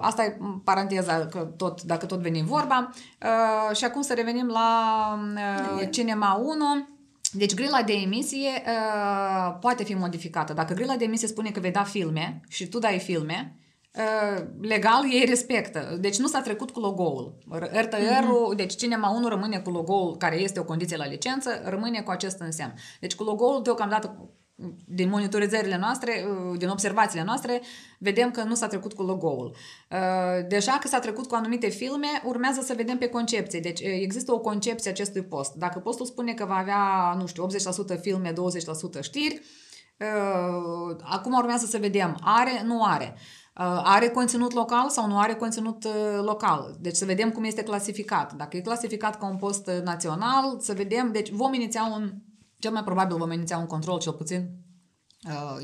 asta 0.00 0.24
e 0.24 0.38
paranteza, 0.64 1.26
că 1.26 1.38
tot, 1.56 1.82
dacă 1.82 2.06
tot 2.06 2.20
venim 2.20 2.44
vorba. 2.44 2.90
Uh, 3.22 3.76
și 3.76 3.84
acum 3.84 4.02
să 4.02 4.14
revenim 4.14 4.46
la 4.46 5.18
uh, 5.34 5.88
Cinema 5.90 6.34
1. 6.34 6.86
Deci 7.32 7.54
grila 7.54 7.82
de 7.82 7.92
emisie 7.92 8.48
uh, 8.48 9.56
poate 9.60 9.84
fi 9.84 9.94
modificată. 9.94 10.52
Dacă 10.52 10.74
grila 10.74 10.96
de 10.96 11.04
emisie 11.04 11.28
spune 11.28 11.50
că 11.50 11.60
vei 11.60 11.70
da 11.70 11.82
filme 11.82 12.40
și 12.48 12.68
tu 12.68 12.78
dai 12.78 12.98
filme, 12.98 13.56
uh, 13.94 14.44
legal 14.60 15.04
ei 15.12 15.24
respectă. 15.24 15.96
Deci 16.00 16.18
nu 16.18 16.26
s-a 16.26 16.40
trecut 16.40 16.70
cu 16.70 16.80
logo-ul. 16.80 17.38
RTR-ul, 17.50 18.52
mm-hmm. 18.52 18.56
deci 18.56 18.76
Cinema 18.76 19.10
1 19.10 19.28
rămâne 19.28 19.58
cu 19.58 19.70
logo-ul, 19.70 20.16
care 20.16 20.40
este 20.40 20.60
o 20.60 20.64
condiție 20.64 20.96
la 20.96 21.06
licență, 21.06 21.62
rămâne 21.64 22.00
cu 22.00 22.10
acest 22.10 22.40
însemn. 22.40 22.74
Deci 23.00 23.14
cu 23.14 23.22
logo-ul 23.22 23.62
deocamdată 23.62 24.30
din 24.86 25.08
monitorizările 25.08 25.78
noastre, 25.78 26.26
din 26.56 26.68
observațiile 26.68 27.24
noastre, 27.24 27.60
vedem 27.98 28.30
că 28.30 28.42
nu 28.42 28.54
s-a 28.54 28.66
trecut 28.66 28.92
cu 28.92 29.02
logo-ul. 29.02 29.54
Deja 30.48 30.78
că 30.80 30.88
s-a 30.88 30.98
trecut 30.98 31.26
cu 31.26 31.34
anumite 31.34 31.68
filme, 31.68 32.06
urmează 32.24 32.60
să 32.60 32.74
vedem 32.76 32.98
pe 32.98 33.08
concepție. 33.08 33.60
Deci 33.60 33.80
există 33.80 34.32
o 34.32 34.38
concepție 34.38 34.90
acestui 34.90 35.22
post. 35.22 35.54
Dacă 35.54 35.78
postul 35.78 36.06
spune 36.06 36.32
că 36.32 36.44
va 36.44 36.56
avea, 36.56 37.14
nu 37.18 37.26
știu, 37.26 37.46
80% 37.96 38.00
filme, 38.00 38.32
20% 38.32 38.34
știri, 39.00 39.42
acum 41.02 41.32
urmează 41.32 41.66
să 41.66 41.78
vedem, 41.78 42.18
are, 42.20 42.62
nu 42.64 42.84
are. 42.84 43.16
Are 43.84 44.08
conținut 44.08 44.52
local 44.52 44.88
sau 44.88 45.06
nu 45.06 45.18
are 45.18 45.34
conținut 45.34 45.86
local. 46.22 46.76
Deci 46.80 46.96
să 46.96 47.04
vedem 47.04 47.30
cum 47.30 47.44
este 47.44 47.62
clasificat. 47.62 48.32
Dacă 48.32 48.56
e 48.56 48.60
clasificat 48.60 49.18
ca 49.18 49.26
un 49.26 49.36
post 49.36 49.70
național, 49.84 50.56
să 50.58 50.72
vedem, 50.72 51.12
deci 51.12 51.30
vom 51.30 51.54
iniția 51.54 51.90
un 51.94 52.12
cel 52.62 52.72
mai 52.72 52.84
probabil 52.84 53.16
vom 53.16 53.32
iniția 53.32 53.58
un 53.58 53.66
control, 53.66 53.98
cel 53.98 54.12
puțin 54.12 54.50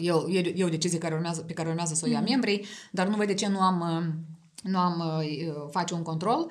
e, 0.00 0.38
e, 0.38 0.52
e 0.56 0.64
o 0.64 0.68
decizie 0.68 0.98
care 0.98 1.14
urmează, 1.14 1.40
pe 1.40 1.52
care 1.52 1.68
urmează 1.68 1.94
să 1.94 2.04
o 2.06 2.10
ia 2.10 2.20
mm-hmm. 2.20 2.28
membrii, 2.28 2.66
dar 2.90 3.06
nu 3.06 3.16
văd 3.16 3.26
de 3.26 3.34
ce 3.34 3.48
nu 3.48 3.60
am, 3.60 4.12
nu 4.62 4.78
am 4.78 5.22
face 5.70 5.94
un 5.94 6.02
control 6.02 6.50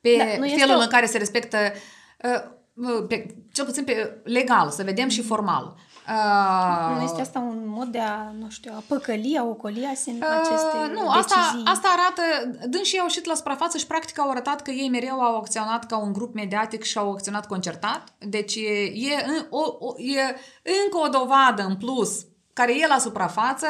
pe 0.00 0.14
da, 0.18 0.46
felul 0.56 0.76
o... 0.76 0.80
în 0.80 0.88
care 0.88 1.06
se 1.06 1.18
respectă, 1.18 1.56
pe, 3.08 3.36
cel 3.52 3.64
puțin 3.64 3.84
pe 3.84 4.20
legal, 4.24 4.70
să 4.70 4.82
vedem 4.82 5.08
și 5.08 5.22
formal. 5.22 5.76
Uh, 6.10 6.96
nu 6.96 7.02
este 7.02 7.20
asta 7.20 7.38
un 7.38 7.62
mod 7.66 7.86
de 7.86 7.98
a, 7.98 8.32
nu 8.38 8.48
știu, 8.48 8.72
a 8.76 8.82
păcăli, 8.86 9.36
a 9.38 9.44
ocoli 9.44 9.86
aceste 9.86 10.24
uh, 10.24 10.90
Nu, 10.92 11.10
asta, 11.10 11.62
asta 11.64 11.88
arată, 11.88 12.22
dând 12.68 12.84
și 12.84 12.98
au 12.98 13.04
ieșit 13.04 13.24
la 13.24 13.34
suprafață 13.34 13.78
și 13.78 13.86
practic 13.86 14.18
au 14.18 14.30
arătat 14.30 14.62
că 14.62 14.70
ei 14.70 14.88
mereu 14.88 15.20
au 15.20 15.36
acționat 15.36 15.86
ca 15.86 15.96
un 15.98 16.12
grup 16.12 16.34
mediatic 16.34 16.82
și 16.82 16.98
au 16.98 17.10
acționat 17.12 17.46
concertat. 17.46 18.04
Deci 18.18 18.54
e, 18.54 18.82
e, 18.82 19.46
o, 19.50 19.76
o, 19.78 19.94
e 19.96 20.20
încă 20.84 20.98
o 21.04 21.08
dovadă 21.08 21.62
în 21.62 21.76
plus 21.76 22.26
care 22.52 22.78
e 22.78 22.86
la 22.86 22.98
suprafață 22.98 23.66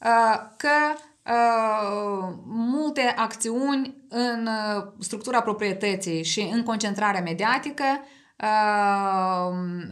uh, 0.00 0.40
că 0.56 0.98
uh, 1.26 2.34
multe 2.46 3.14
acțiuni 3.16 3.96
în 4.08 4.46
uh, 4.46 4.84
structura 4.98 5.42
proprietății 5.42 6.24
și 6.24 6.50
în 6.52 6.62
concentrarea 6.62 7.20
mediatică 7.20 7.84
Ehm, 7.84 8.15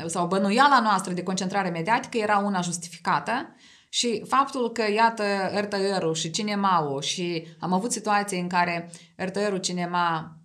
sau 0.07 0.27
bănuiala 0.27 0.81
noastră 0.81 1.13
de 1.13 1.23
concentrare 1.23 1.69
mediatică 1.69 2.19
era 2.19 2.39
una 2.39 2.61
justificată 2.61 3.55
și 3.89 4.25
faptul 4.29 4.73
că, 4.73 4.91
iată, 4.93 5.25
RTR-ul 5.55 6.15
și 6.15 6.31
Cinema-ul 6.31 7.03
și 7.03 7.47
am 7.61 7.73
avut 7.73 7.93
situații 7.93 8.41
în 8.41 8.49
care 8.49 8.91
RTR-ul, 9.17 9.59
Cinema, 9.59 10.37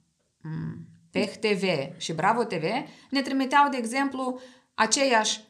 Tech 1.11 1.35
TV 1.35 1.63
și 1.97 2.13
Bravo 2.13 2.43
TV 2.43 2.63
ne 3.09 3.21
trimiteau, 3.21 3.69
de 3.69 3.77
exemplu, 3.77 4.39
aceeași 4.73 5.47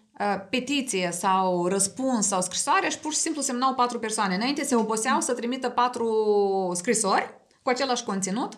petiție 0.50 1.10
sau 1.12 1.68
răspuns 1.68 2.28
sau 2.28 2.42
scrisoare 2.42 2.90
și 2.90 3.00
pur 3.00 3.12
și 3.12 3.18
simplu 3.18 3.42
semnau 3.42 3.74
patru 3.74 4.00
persoane. 4.00 4.36
Înainte 4.36 4.64
se 4.64 4.76
oboseau 4.76 5.20
să 5.20 5.34
trimită 5.34 5.70
patru 5.70 6.72
scrisori 6.74 7.34
cu 7.62 7.70
același 7.70 8.04
conținut 8.04 8.54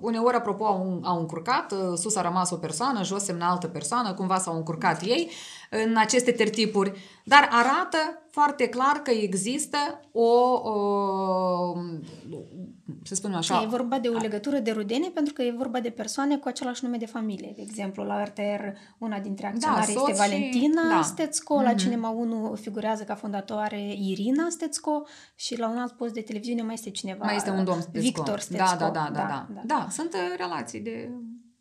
uneori, 0.00 0.36
apropo, 0.36 0.64
au, 0.64 1.00
au 1.02 1.18
încurcat, 1.18 1.74
sus 1.94 2.16
a 2.16 2.22
rămas 2.22 2.50
o 2.50 2.56
persoană, 2.56 3.04
jos 3.04 3.24
semna 3.24 3.50
altă 3.50 3.66
persoană, 3.66 4.14
cumva 4.14 4.38
s-au 4.38 4.56
încurcat 4.56 5.02
ei 5.02 5.30
în 5.70 5.96
aceste 5.96 6.32
tertipuri, 6.32 6.92
dar 7.24 7.48
arată 7.52 7.96
foarte 8.30 8.68
clar 8.68 8.96
că 8.96 9.10
există 9.10 9.76
o, 10.12 10.30
o 10.70 11.74
să 13.02 13.14
spunem 13.14 13.36
așa... 13.36 13.62
E 13.62 13.66
vorba 13.66 13.98
de 13.98 14.08
o 14.08 14.18
legătură 14.18 14.58
de 14.58 14.70
rudenie 14.70 15.10
pentru 15.10 15.32
că 15.32 15.42
e 15.42 15.54
vorba 15.56 15.80
de 15.80 15.90
persoane 15.90 16.36
cu 16.36 16.48
același 16.48 16.84
nume 16.84 16.96
de 16.96 17.06
familie. 17.06 17.52
De 17.56 17.62
exemplu, 17.62 18.04
la 18.04 18.24
RTR 18.24 18.64
una 18.98 19.18
dintre 19.18 19.42
da, 19.42 19.52
acționari 19.52 19.94
da, 19.94 20.00
este 20.00 20.12
Valentina 20.12 20.82
și... 20.82 20.88
da. 20.88 21.02
Stețco, 21.02 21.60
la 21.60 21.72
mm-hmm. 21.72 21.76
Cinema 21.76 22.08
1 22.08 22.54
figurează 22.60 23.04
ca 23.04 23.14
fondatoare 23.14 23.94
Irina 23.94 24.46
Stețco 24.48 25.02
și 25.34 25.58
la 25.58 25.68
un 25.68 25.76
alt 25.76 25.92
post 25.92 26.12
de 26.12 26.20
televiziune 26.20 26.62
mai 26.62 26.74
este 26.74 26.90
cineva... 26.90 27.24
Mai 27.24 27.36
este 27.36 27.50
un 27.50 27.64
domn 27.64 27.80
Stețco. 27.80 28.00
Victor 28.00 28.38
Stețco. 28.38 28.76
Da, 28.78 28.90
da, 28.90 28.90
da, 28.90 29.10
da, 29.12 29.26
da. 29.28 29.46
da. 29.54 29.60
da 29.64 29.86
sunt 29.90 30.12
uh, 30.12 30.20
relații 30.36 30.80
de 30.80 31.10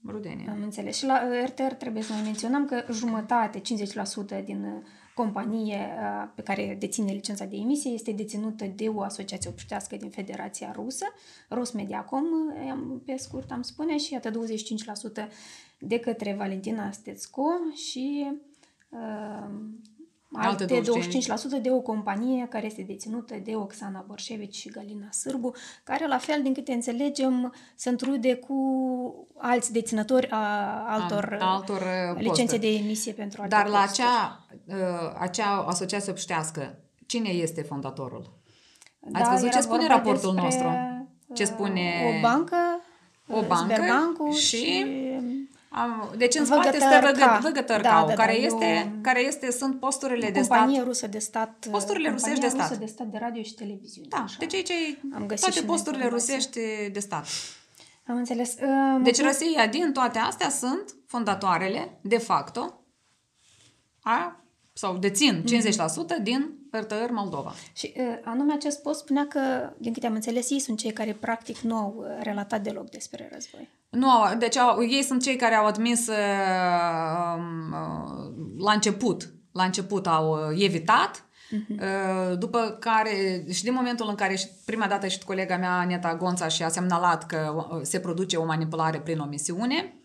rudenie. 0.07 0.49
Am 0.49 0.63
înțeles. 0.63 0.97
Și 0.97 1.05
la 1.05 1.22
RTR 1.45 1.74
trebuie 1.74 2.03
să 2.03 2.13
mai 2.13 2.22
menționăm 2.24 2.65
că 2.65 2.84
jumătate, 2.91 3.61
50% 3.61 4.43
din 4.43 4.63
uh, 4.63 4.84
companie 5.20 5.76
uh, 5.76 6.30
pe 6.36 6.41
care 6.41 6.76
deține 6.80 7.11
licența 7.11 7.45
de 7.45 7.55
emisie 7.55 7.91
este 7.91 8.11
deținută 8.11 8.65
de 8.65 8.88
o 8.88 9.01
asociație 9.01 9.49
obștească 9.49 9.95
din 9.95 10.09
Federația 10.09 10.72
Rusă, 10.76 11.05
Rosmediacom, 11.49 12.24
pe 13.05 13.15
scurt 13.17 13.51
am 13.51 13.61
spune, 13.61 13.97
și 13.97 14.13
iată 14.13 14.30
25% 14.30 14.34
de 15.80 15.99
către 15.99 16.34
Valentina 16.34 16.91
Stețco 16.91 17.43
și 17.74 18.32
uh, 20.32 20.41
alte 20.43 20.65
25% 20.65 21.61
de 21.61 21.71
o 21.71 21.80
companie 21.80 22.47
care 22.49 22.65
este 22.65 22.82
deținută 22.82 23.36
de 23.43 23.55
Oxana 23.55 24.03
Borșevici 24.07 24.55
și 24.55 24.69
Galina 24.69 25.11
Sârbu, 25.11 25.51
care 25.84 26.07
la 26.07 26.17
fel, 26.17 26.41
din 26.41 26.53
câte 26.53 26.71
înțelegem, 26.71 27.53
se 27.75 27.89
întrude 27.89 28.36
cu 28.36 28.55
alți 29.38 29.71
deținători 29.71 30.30
a 30.30 30.84
altor, 30.88 31.38
a, 31.39 31.53
altor 31.53 31.82
uh, 31.82 32.21
licențe 32.21 32.57
de 32.57 32.67
emisie 32.67 33.13
pentru 33.13 33.41
alte 33.41 33.55
Dar 33.55 33.67
la 33.67 33.82
acea, 33.82 34.45
uh, 34.65 34.75
acea 35.19 35.65
asociație 35.67 36.11
obștească, 36.11 36.80
cine 37.05 37.30
este 37.30 37.61
fondatorul? 37.61 38.38
Da, 38.99 39.19
Ați 39.19 39.30
văzut 39.30 39.51
ce 39.51 39.61
spune 39.61 39.88
raportul 39.88 40.34
despre, 40.34 40.43
nostru? 40.43 40.67
Ce 41.34 41.45
spune... 41.45 42.17
O 42.17 42.21
bancă, 42.21 42.55
o 43.27 43.41
bancă 43.47 43.82
și, 44.32 44.55
și 44.55 44.86
am, 45.70 46.13
deci 46.17 46.36
în 46.36 46.45
spate 46.45 46.78
stă 46.78 46.99
Văgă, 47.01 47.39
Văgătărcau, 47.41 48.01
da, 48.01 48.07
da, 48.07 48.13
care, 48.13 48.38
da, 48.39 48.45
este, 48.45 48.65
eu, 48.65 48.99
care 49.01 49.26
este, 49.26 49.51
sunt 49.51 49.80
posturile 49.80 50.30
de 50.30 50.41
stat. 50.41 50.57
Companie 50.57 50.82
rusă 50.82 51.07
de 51.07 51.20
stat. 51.20 51.67
Posturile 51.72 52.09
rusești 52.09 52.39
de 52.39 52.47
stat. 52.47 52.67
rusă 52.67 52.80
de 52.80 52.86
stat 52.86 53.07
de 53.07 53.17
radio 53.17 53.41
și 53.41 53.53
televiziune. 53.53 54.07
Da, 54.09 54.17
așa. 54.17 54.36
deci 54.39 54.53
aici 54.53 54.97
am 55.13 55.26
găsit 55.26 55.45
toate 55.45 55.65
posturile 55.65 56.07
rusești 56.07 56.59
de 56.91 56.99
stat. 56.99 57.26
Am 58.07 58.15
înțeles. 58.15 58.55
Uh, 58.61 59.01
deci 59.03 59.22
Rusia 59.22 59.67
din 59.67 59.91
toate 59.93 60.20
astea 60.20 60.49
sunt 60.49 60.95
fondatoarele, 61.05 61.99
de 62.01 62.17
facto, 62.17 62.84
a, 63.99 64.43
sau 64.74 64.97
dețin 64.97 65.43
50% 65.43 65.45
mm-hmm. 65.45 66.24
din 66.24 66.57
RTR 66.72 67.11
Moldova. 67.11 67.53
Și 67.74 67.93
uh, 67.97 68.03
anume 68.24 68.53
acest 68.53 68.82
post 68.82 68.99
spunea 68.99 69.28
că, 69.28 69.74
din 69.78 69.93
câte 69.93 70.07
am 70.07 70.13
înțeles, 70.13 70.49
ei 70.49 70.59
sunt 70.59 70.78
cei 70.78 70.91
care 70.91 71.13
practic 71.13 71.57
nu 71.57 71.76
au 71.76 71.95
uh, 71.97 72.24
relatat 72.24 72.61
deloc 72.61 72.89
despre 72.89 73.30
război. 73.32 73.70
Nu, 73.89 74.09
deci 74.37 74.57
au, 74.57 74.81
ei 74.81 75.03
sunt 75.03 75.21
cei 75.21 75.35
care 75.35 75.55
au 75.55 75.65
admis 75.65 76.07
uh, 76.07 76.15
uh, 77.71 78.31
la 78.57 78.71
început, 78.71 79.33
la 79.51 79.63
început 79.63 80.07
au 80.07 80.31
uh, 80.31 80.63
evitat, 80.63 81.23
uh-huh. 81.49 82.33
după 82.37 82.77
care 82.79 83.45
și 83.51 83.63
din 83.63 83.73
momentul 83.73 84.09
în 84.09 84.15
care 84.15 84.39
prima 84.65 84.87
dată 84.87 85.07
și 85.07 85.23
colega 85.23 85.57
mea, 85.57 85.77
Aneta 85.77 86.15
Gonța, 86.15 86.47
și 86.47 86.63
a 86.63 86.67
semnalat 86.67 87.25
că 87.25 87.67
uh, 87.71 87.79
se 87.81 87.99
produce 87.99 88.37
o 88.37 88.45
manipulare 88.45 88.99
prin 88.99 89.19
omisiune, 89.19 89.99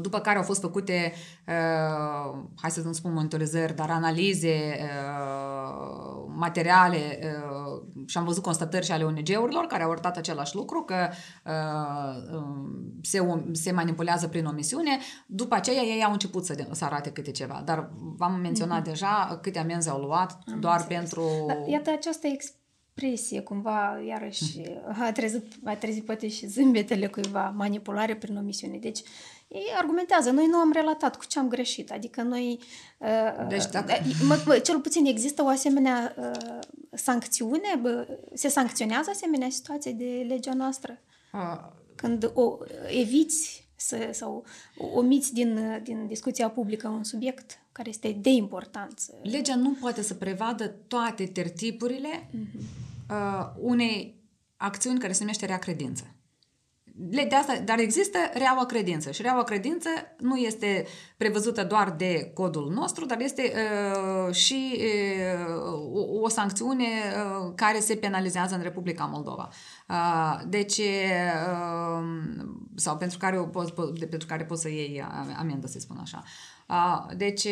după 0.00 0.18
care 0.18 0.36
au 0.36 0.42
fost 0.42 0.60
făcute, 0.60 1.12
uh, 1.46 2.38
hai 2.56 2.70
să 2.70 2.80
nu 2.80 2.92
spun 2.92 3.12
monitorizări, 3.12 3.74
dar 3.74 3.90
analize 3.90 4.78
uh, 4.80 6.24
materiale 6.26 7.18
uh, 7.22 7.82
și 8.06 8.18
am 8.18 8.24
văzut 8.24 8.42
constatări 8.42 8.84
și 8.84 8.92
ale 8.92 9.04
ONG-urilor 9.04 9.66
care 9.66 9.82
au 9.82 9.90
arătat 9.90 10.16
același 10.16 10.54
lucru, 10.54 10.82
că 10.82 11.08
uh, 11.44 12.36
um, 12.36 12.98
se, 13.02 13.42
se 13.52 13.72
manipulează 13.72 14.28
prin 14.28 14.46
omisiune. 14.46 14.98
După 15.26 15.54
aceea 15.54 15.82
ei 15.82 16.04
au 16.04 16.12
început 16.12 16.44
să, 16.44 16.66
să 16.70 16.84
arate 16.84 17.10
câte 17.10 17.30
ceva, 17.30 17.62
dar 17.64 17.90
v-am 18.16 18.40
menționat 18.40 18.80
mm-hmm. 18.80 18.84
deja 18.84 19.38
câte 19.42 19.58
amenzi 19.58 19.88
au 19.88 20.00
luat 20.00 20.38
am 20.52 20.60
doar 20.60 20.80
înțeles. 20.80 20.98
pentru... 20.98 21.44
Da, 21.46 21.54
iată 21.66 21.90
această 21.90 22.26
expresie, 22.94 23.40
cumva, 23.40 24.02
iarăși, 24.06 24.62
a 25.00 25.12
trezit, 25.12 25.52
a 25.64 25.76
trezit 25.76 26.04
poate 26.04 26.28
și 26.28 26.46
zâmbetele 26.46 27.06
cuiva, 27.06 27.54
manipulare 27.56 28.16
prin 28.16 28.36
omisiune. 28.36 28.78
Deci, 28.78 29.02
ei 29.48 29.72
argumentează, 29.76 30.30
noi 30.30 30.46
nu 30.46 30.56
am 30.56 30.72
relatat 30.72 31.16
cu 31.16 31.24
ce 31.24 31.38
am 31.38 31.48
greșit, 31.48 31.90
adică 31.90 32.22
noi... 32.22 32.58
Uh, 32.98 33.46
deci 33.48 33.66
dacă... 33.66 33.92
Uh, 34.00 34.20
mă, 34.26 34.42
mă, 34.46 34.58
cel 34.58 34.80
puțin 34.80 35.06
există 35.06 35.42
o 35.42 35.48
asemenea 35.48 36.14
uh, 36.18 36.58
sancțiune, 36.92 37.78
bă, 37.80 38.18
se 38.34 38.48
sancționează 38.48 39.10
asemenea 39.10 39.50
situație 39.50 39.92
de 39.92 40.24
legea 40.28 40.54
noastră? 40.54 40.98
Uh. 41.32 41.70
Când 41.94 42.30
o 42.34 42.58
eviți 42.88 43.68
să, 43.76 44.08
sau 44.10 44.44
omiți 44.76 45.32
din, 45.32 45.80
din 45.82 46.06
discuția 46.06 46.50
publică 46.50 46.88
un 46.88 47.04
subiect 47.04 47.61
care 47.72 47.88
este 47.88 48.12
de 48.20 48.30
importanță. 48.30 49.14
Legea 49.22 49.54
nu 49.54 49.76
poate 49.80 50.02
să 50.02 50.14
prevadă 50.14 50.68
toate 50.68 51.26
tertipurile 51.26 52.28
uh-huh. 52.28 52.60
uh, 53.10 53.52
unei 53.60 54.14
acțiuni 54.56 54.98
care 54.98 55.12
se 55.12 55.20
numește 55.20 55.46
rea 55.46 55.58
credință 55.58 56.11
de 56.94 57.34
asta, 57.34 57.58
dar 57.64 57.78
există 57.78 58.18
reaua 58.32 58.66
credință 58.66 59.10
și 59.10 59.22
reaua 59.22 59.42
credință 59.42 59.88
nu 60.18 60.36
este 60.36 60.86
prevăzută 61.16 61.64
doar 61.64 61.90
de 61.90 62.30
codul 62.34 62.72
nostru, 62.72 63.04
dar 63.04 63.20
este 63.20 63.52
uh, 63.52 64.34
și 64.34 64.76
uh, 64.76 65.62
o, 65.92 66.20
o 66.20 66.28
sancțiune 66.28 66.84
uh, 66.84 67.52
care 67.54 67.78
se 67.80 67.94
penalizează 67.94 68.54
în 68.54 68.62
Republica 68.62 69.04
Moldova. 69.04 69.48
Uh, 69.88 70.40
deci, 70.48 70.78
uh, 70.78 72.04
sau 72.74 72.96
pentru 72.96 73.18
care, 73.18 73.36
po, 73.36 73.62
po, 73.62 73.84
de, 73.84 74.06
pentru 74.06 74.28
care 74.28 74.44
poți 74.44 74.62
să 74.62 74.68
iei 74.68 75.04
amendă, 75.36 75.66
să 75.66 75.78
spun 75.78 75.98
așa. 76.00 76.22
Uh, 76.68 77.16
deci, 77.16 77.46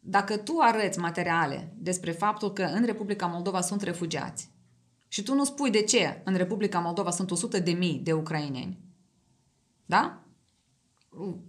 dacă 0.00 0.36
tu 0.36 0.58
arăți 0.60 0.98
materiale 0.98 1.72
despre 1.76 2.10
faptul 2.10 2.52
că 2.52 2.62
în 2.62 2.84
Republica 2.84 3.26
Moldova 3.26 3.60
sunt 3.60 3.82
refugiați, 3.82 4.56
și 5.08 5.22
tu 5.22 5.34
nu 5.34 5.44
spui 5.44 5.70
de 5.70 5.82
ce 5.82 6.22
în 6.24 6.34
Republica 6.34 6.78
Moldova 6.78 7.10
sunt 7.10 7.30
100 7.30 7.58
de 7.58 7.70
mii 7.70 7.98
de 7.98 8.12
ucraineni. 8.12 8.78
Da? 9.86 10.22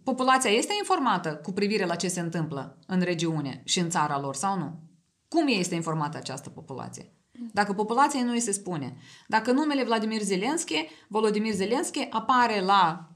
Populația 0.04 0.50
este 0.50 0.74
informată 0.78 1.36
cu 1.36 1.52
privire 1.52 1.86
la 1.86 1.96
ce 1.96 2.08
se 2.08 2.20
întâmplă 2.20 2.78
în 2.88 3.02
regiune 3.02 3.62
și 3.66 3.80
în 3.80 3.90
țara 3.90 4.20
lor 4.20 4.36
sau 4.36 4.58
nu? 4.58 4.80
Cum 5.28 5.48
este 5.48 5.76
informată 5.76 6.18
această 6.18 6.50
populație? 6.50 7.14
Dacă 7.54 7.74
populației 7.74 8.24
nu 8.24 8.32
îi 8.32 8.40
se 8.40 8.52
spune, 8.52 8.98
dacă 9.28 9.52
numele 9.52 9.84
Vladimir 9.84 10.22
Zelenski, 10.22 10.88
Volodymyr 11.08 11.54
Zelenski 11.54 12.08
apare 12.10 12.62
la 12.62 13.10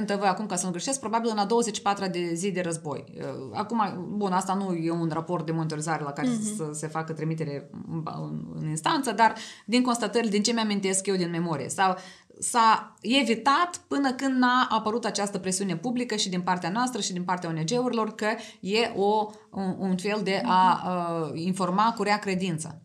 NTV 0.00 0.22
acum, 0.22 0.46
ca 0.46 0.56
să 0.56 0.66
nu 0.66 0.72
greșesc, 0.72 1.00
probabil 1.00 1.30
în 1.30 1.38
a 1.38 1.44
24 1.44 2.06
de 2.06 2.30
zi 2.34 2.50
de 2.50 2.60
război. 2.60 3.04
Uh, 3.16 3.50
acum, 3.52 4.06
bun, 4.16 4.32
asta 4.32 4.54
nu 4.54 4.72
e 4.72 4.90
un 4.90 5.10
raport 5.12 5.46
de 5.46 5.52
monitorizare 5.52 6.02
la 6.02 6.12
care 6.12 6.28
uh-huh. 6.28 6.56
să 6.56 6.70
se 6.72 6.86
facă 6.86 7.12
trimitere 7.12 7.70
în, 7.90 8.02
în, 8.04 8.46
în 8.54 8.68
instanță, 8.68 9.12
dar 9.12 9.34
din 9.66 9.82
constatări, 9.82 10.28
din 10.28 10.42
ce 10.42 10.52
mi-amintesc 10.52 11.06
eu 11.06 11.16
din 11.16 11.30
memorie. 11.30 11.68
Sau 11.68 11.96
s-a 12.38 12.94
evitat 13.00 13.80
până 13.88 14.12
când 14.12 14.38
n-a 14.38 14.66
apărut 14.70 15.04
această 15.04 15.38
presiune 15.38 15.76
publică 15.76 16.16
și 16.16 16.28
din 16.28 16.40
partea 16.40 16.70
noastră 16.70 17.00
și 17.00 17.12
din 17.12 17.24
partea 17.24 17.48
ONG-urilor 17.48 18.14
că 18.14 18.28
e 18.60 18.92
o, 18.96 19.30
un, 19.50 19.76
un 19.78 19.96
fel 19.96 20.20
de 20.22 20.42
a 20.44 20.82
uh, 20.86 21.30
informa 21.34 21.92
cu 21.96 22.02
rea 22.02 22.18
credință. 22.18 22.82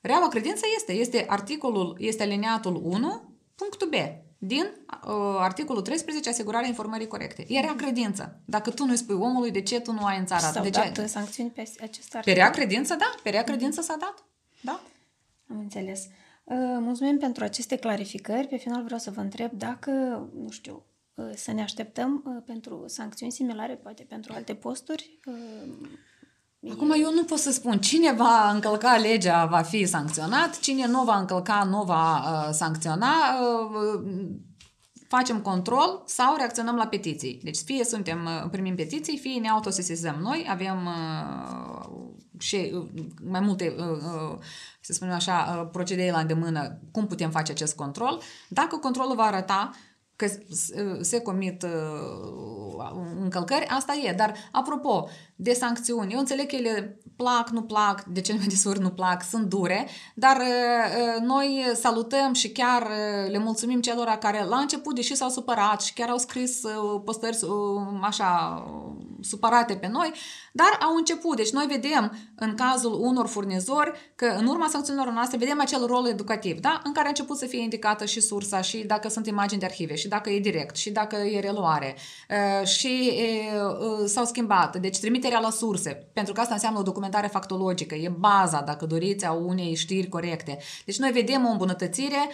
Reaua 0.00 0.28
credință 0.28 0.64
este, 0.76 0.92
este 0.92 1.26
articolul, 1.28 1.96
este 1.98 2.22
alineatul 2.22 2.80
1, 2.84 3.34
punctul 3.54 3.88
B 3.88 4.23
din 4.46 4.64
uh, 4.64 5.12
articolul 5.38 5.82
13, 5.82 6.28
asigurarea 6.28 6.68
informării 6.68 7.06
corecte. 7.06 7.44
Era 7.48 7.74
credință. 7.74 8.40
Dacă 8.44 8.70
tu 8.70 8.84
nu-i 8.84 8.96
spui 8.96 9.14
omului 9.14 9.50
de 9.50 9.62
ce 9.62 9.80
tu 9.80 9.92
nu 9.92 10.04
ai 10.04 10.18
în 10.18 10.26
țara 10.26 10.50
S-au 10.50 10.62
de 10.62 10.70
dat 10.70 10.92
ce... 10.92 11.06
sancțiuni 11.06 11.50
pe 11.50 11.60
acest 11.60 12.14
articol. 12.14 12.22
Pe 12.22 12.32
rea 12.32 12.50
credință, 12.50 12.94
da. 12.94 13.14
Pe 13.22 13.30
rea 13.30 13.44
credință 13.44 13.80
s-a 13.80 13.96
dat. 14.00 14.24
Da. 14.60 14.80
Am 15.50 15.58
înțeles. 15.58 16.06
Uh, 16.44 16.56
mulțumim 16.80 17.18
pentru 17.18 17.44
aceste 17.44 17.76
clarificări. 17.76 18.46
Pe 18.46 18.56
final 18.56 18.84
vreau 18.84 18.98
să 18.98 19.10
vă 19.10 19.20
întreb 19.20 19.52
dacă, 19.52 19.90
nu 20.42 20.50
știu, 20.50 20.84
uh, 21.14 21.30
să 21.34 21.52
ne 21.52 21.62
așteptăm 21.62 22.22
uh, 22.26 22.42
pentru 22.46 22.84
sancțiuni 22.86 23.32
similare, 23.32 23.74
poate 23.74 24.02
pentru 24.02 24.32
alte 24.32 24.54
posturi. 24.54 25.18
Uh, 25.26 25.34
Acum 26.70 26.92
eu 26.96 27.12
nu 27.12 27.24
pot 27.24 27.38
să 27.38 27.52
spun 27.52 27.78
cine 27.78 28.12
va 28.12 28.50
încălca 28.52 28.96
legea 28.96 29.46
va 29.46 29.62
fi 29.62 29.86
sancționat, 29.86 30.60
cine 30.60 30.86
nu 30.86 31.04
va 31.04 31.18
încălca 31.18 31.66
nu 31.70 31.82
va 31.82 32.16
uh, 32.18 32.52
sancționa. 32.52 33.12
Uh, 33.40 34.20
facem 35.08 35.40
control 35.40 36.02
sau 36.06 36.36
reacționăm 36.36 36.76
la 36.76 36.86
petiții. 36.86 37.40
Deci 37.42 37.58
fie 37.58 37.84
suntem, 37.84 38.24
uh, 38.24 38.50
primim 38.50 38.74
petiții, 38.74 39.18
fie 39.18 39.40
ne 39.40 39.48
autosesizăm 39.48 40.16
noi, 40.20 40.46
avem 40.50 40.86
uh, 40.86 41.88
și 42.38 42.72
uh, 42.74 42.86
mai 43.30 43.40
multe, 43.40 43.74
uh, 43.78 43.84
uh, 43.86 44.38
să 44.80 44.92
spunem 44.92 45.14
așa, 45.14 45.58
uh, 45.60 45.68
procedee 45.72 46.10
la 46.10 46.18
îndemână, 46.18 46.78
cum 46.92 47.06
putem 47.06 47.30
face 47.30 47.52
acest 47.52 47.76
control. 47.76 48.20
Dacă 48.48 48.76
controlul 48.76 49.14
va 49.14 49.22
arăta 49.22 49.70
că 50.16 50.26
se 51.00 51.20
comit 51.20 51.62
uh, 51.62 51.70
încălcări, 53.20 53.66
asta 53.66 53.94
e. 53.94 54.12
Dar, 54.12 54.34
apropo, 54.52 55.08
de 55.36 55.52
sancțiuni, 55.52 56.12
eu 56.12 56.18
înțeleg 56.18 56.46
că 56.48 56.56
ele 56.56 56.98
plac, 57.16 57.48
nu 57.48 57.62
plac, 57.62 58.04
de 58.04 58.20
cele 58.20 58.38
mai 58.38 58.46
desuri 58.46 58.80
nu 58.80 58.90
plac, 58.90 59.22
sunt 59.22 59.48
dure, 59.48 59.86
dar 60.14 60.36
uh, 60.36 61.22
noi 61.22 61.64
salutăm 61.74 62.32
și 62.32 62.50
chiar 62.50 62.82
uh, 62.82 63.30
le 63.30 63.38
mulțumim 63.38 63.80
celor 63.80 64.06
care 64.20 64.44
la 64.44 64.56
început, 64.56 64.94
deși 64.94 65.14
s-au 65.14 65.28
supărat 65.28 65.82
și 65.82 65.92
chiar 65.92 66.08
au 66.08 66.18
scris 66.18 66.62
uh, 66.62 67.00
postări 67.04 67.38
uh, 67.42 67.98
așa 68.00 68.62
supărate 69.24 69.74
pe 69.74 69.86
noi, 69.86 70.12
dar 70.52 70.78
au 70.80 70.96
început. 70.96 71.36
Deci 71.36 71.50
noi 71.50 71.66
vedem 71.66 72.18
în 72.34 72.54
cazul 72.54 72.98
unor 73.00 73.26
furnizori 73.26 74.12
că 74.14 74.26
în 74.38 74.46
urma 74.46 74.68
sancțiunilor 74.68 75.12
noastre 75.12 75.38
vedem 75.38 75.60
acel 75.60 75.86
rol 75.86 76.08
educativ, 76.08 76.60
da? 76.60 76.80
în 76.84 76.92
care 76.92 77.06
a 77.06 77.08
început 77.08 77.36
să 77.36 77.46
fie 77.46 77.60
indicată 77.60 78.04
și 78.04 78.20
sursa 78.20 78.60
și 78.60 78.78
dacă 78.78 79.08
sunt 79.08 79.26
imagini 79.26 79.60
de 79.60 79.66
arhive 79.66 79.94
și 79.94 80.08
dacă 80.08 80.30
e 80.30 80.38
direct 80.38 80.76
și 80.76 80.90
dacă 80.90 81.16
e 81.16 81.40
reluare 81.40 81.96
uh, 82.30 82.66
și 82.66 83.12
uh, 83.12 84.06
s-au 84.06 84.24
schimbat. 84.24 84.76
Deci 84.76 84.98
trimiterea 84.98 85.38
la 85.38 85.50
surse, 85.50 86.10
pentru 86.12 86.32
că 86.32 86.40
asta 86.40 86.54
înseamnă 86.54 86.78
o 86.78 86.82
documentare 86.82 87.26
factologică, 87.26 87.94
e 87.94 88.08
baza, 88.18 88.60
dacă 88.60 88.86
doriți, 88.86 89.24
a 89.24 89.32
unei 89.32 89.74
știri 89.74 90.08
corecte. 90.08 90.58
Deci 90.84 90.98
noi 90.98 91.10
vedem 91.10 91.46
o 91.46 91.50
îmbunătățire 91.50 92.28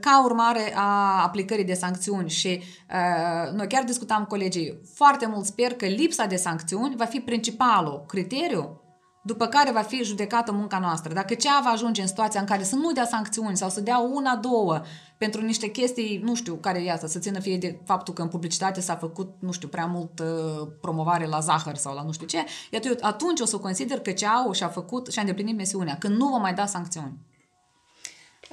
ca 0.00 0.24
urmare 0.24 0.72
a 0.76 1.22
aplicării 1.22 1.64
de 1.64 1.74
sancțiuni 1.74 2.30
și 2.30 2.62
uh, 2.90 3.52
noi 3.52 3.66
chiar 3.66 3.84
discutam 3.84 4.22
cu 4.22 4.28
colegii, 4.28 4.80
foarte 4.94 5.26
mult 5.26 5.44
sper 5.44 5.72
că 5.72 5.86
lipsa 5.86 6.26
de 6.32 6.38
sancțiuni 6.38 6.96
va 6.96 7.04
fi 7.04 7.20
principalul 7.20 8.04
criteriu 8.06 8.80
după 9.24 9.46
care 9.46 9.70
va 9.70 9.80
fi 9.80 10.02
judecată 10.02 10.52
munca 10.52 10.78
noastră. 10.78 11.12
Dacă 11.12 11.34
cea 11.34 11.60
va 11.64 11.70
ajunge 11.70 12.00
în 12.00 12.06
situația 12.06 12.40
în 12.40 12.46
care 12.46 12.62
să 12.62 12.74
nu 12.74 12.92
dea 12.92 13.04
sancțiuni 13.04 13.56
sau 13.56 13.68
să 13.68 13.80
dea 13.80 13.98
una, 13.98 14.36
două 14.36 14.80
pentru 15.18 15.40
niște 15.40 15.66
chestii, 15.66 16.20
nu 16.24 16.34
știu, 16.34 16.54
care 16.54 16.82
iată, 16.82 17.06
să 17.06 17.18
țină 17.18 17.40
fie 17.40 17.56
de 17.56 17.80
faptul 17.84 18.14
că 18.14 18.22
în 18.22 18.28
publicitate 18.28 18.80
s-a 18.80 18.96
făcut, 18.96 19.34
nu 19.38 19.52
știu, 19.52 19.68
prea 19.68 19.86
mult 19.86 20.18
uh, 20.18 20.68
promovare 20.80 21.26
la 21.26 21.40
zahăr 21.40 21.76
sau 21.76 21.94
la 21.94 22.02
nu 22.02 22.12
știu 22.12 22.26
ce, 22.26 22.44
iată, 22.70 22.88
eu 22.88 22.96
atunci 23.00 23.40
o 23.40 23.44
să 23.44 23.56
consider 23.56 24.00
că 24.00 24.10
cea 24.10 24.50
și-a 24.52 24.68
făcut 24.68 25.12
și-a 25.12 25.22
îndeplinit 25.22 25.56
misiunea, 25.56 25.96
când 25.98 26.16
nu 26.16 26.28
va 26.28 26.36
mai 26.36 26.54
da 26.54 26.66
sancțiuni. 26.66 27.18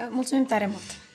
Mulțumim 0.09 0.45
tare 0.45 0.67
mult! 0.67 1.09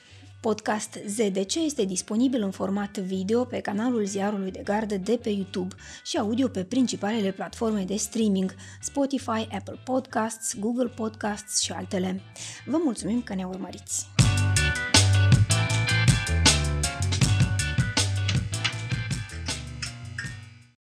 Podcast 0.45 0.99
ZDC 1.07 1.55
este 1.55 1.85
disponibil 1.85 2.41
în 2.41 2.51
format 2.51 2.97
video 2.97 3.43
pe 3.43 3.59
canalul 3.59 4.05
Ziarului 4.05 4.51
de 4.51 4.61
Gardă 4.63 4.97
de 4.97 5.19
pe 5.23 5.29
YouTube 5.29 5.75
și 6.03 6.17
audio 6.17 6.47
pe 6.47 6.63
principalele 6.63 7.31
platforme 7.31 7.83
de 7.83 7.95
streaming 7.95 8.55
Spotify, 8.81 9.47
Apple 9.51 9.79
Podcasts, 9.83 10.55
Google 10.59 10.87
Podcasts 10.87 11.61
și 11.61 11.71
altele. 11.71 12.21
Vă 12.65 12.77
mulțumim 12.83 13.21
că 13.21 13.35
ne 13.35 13.43
urmăriți! 13.43 14.14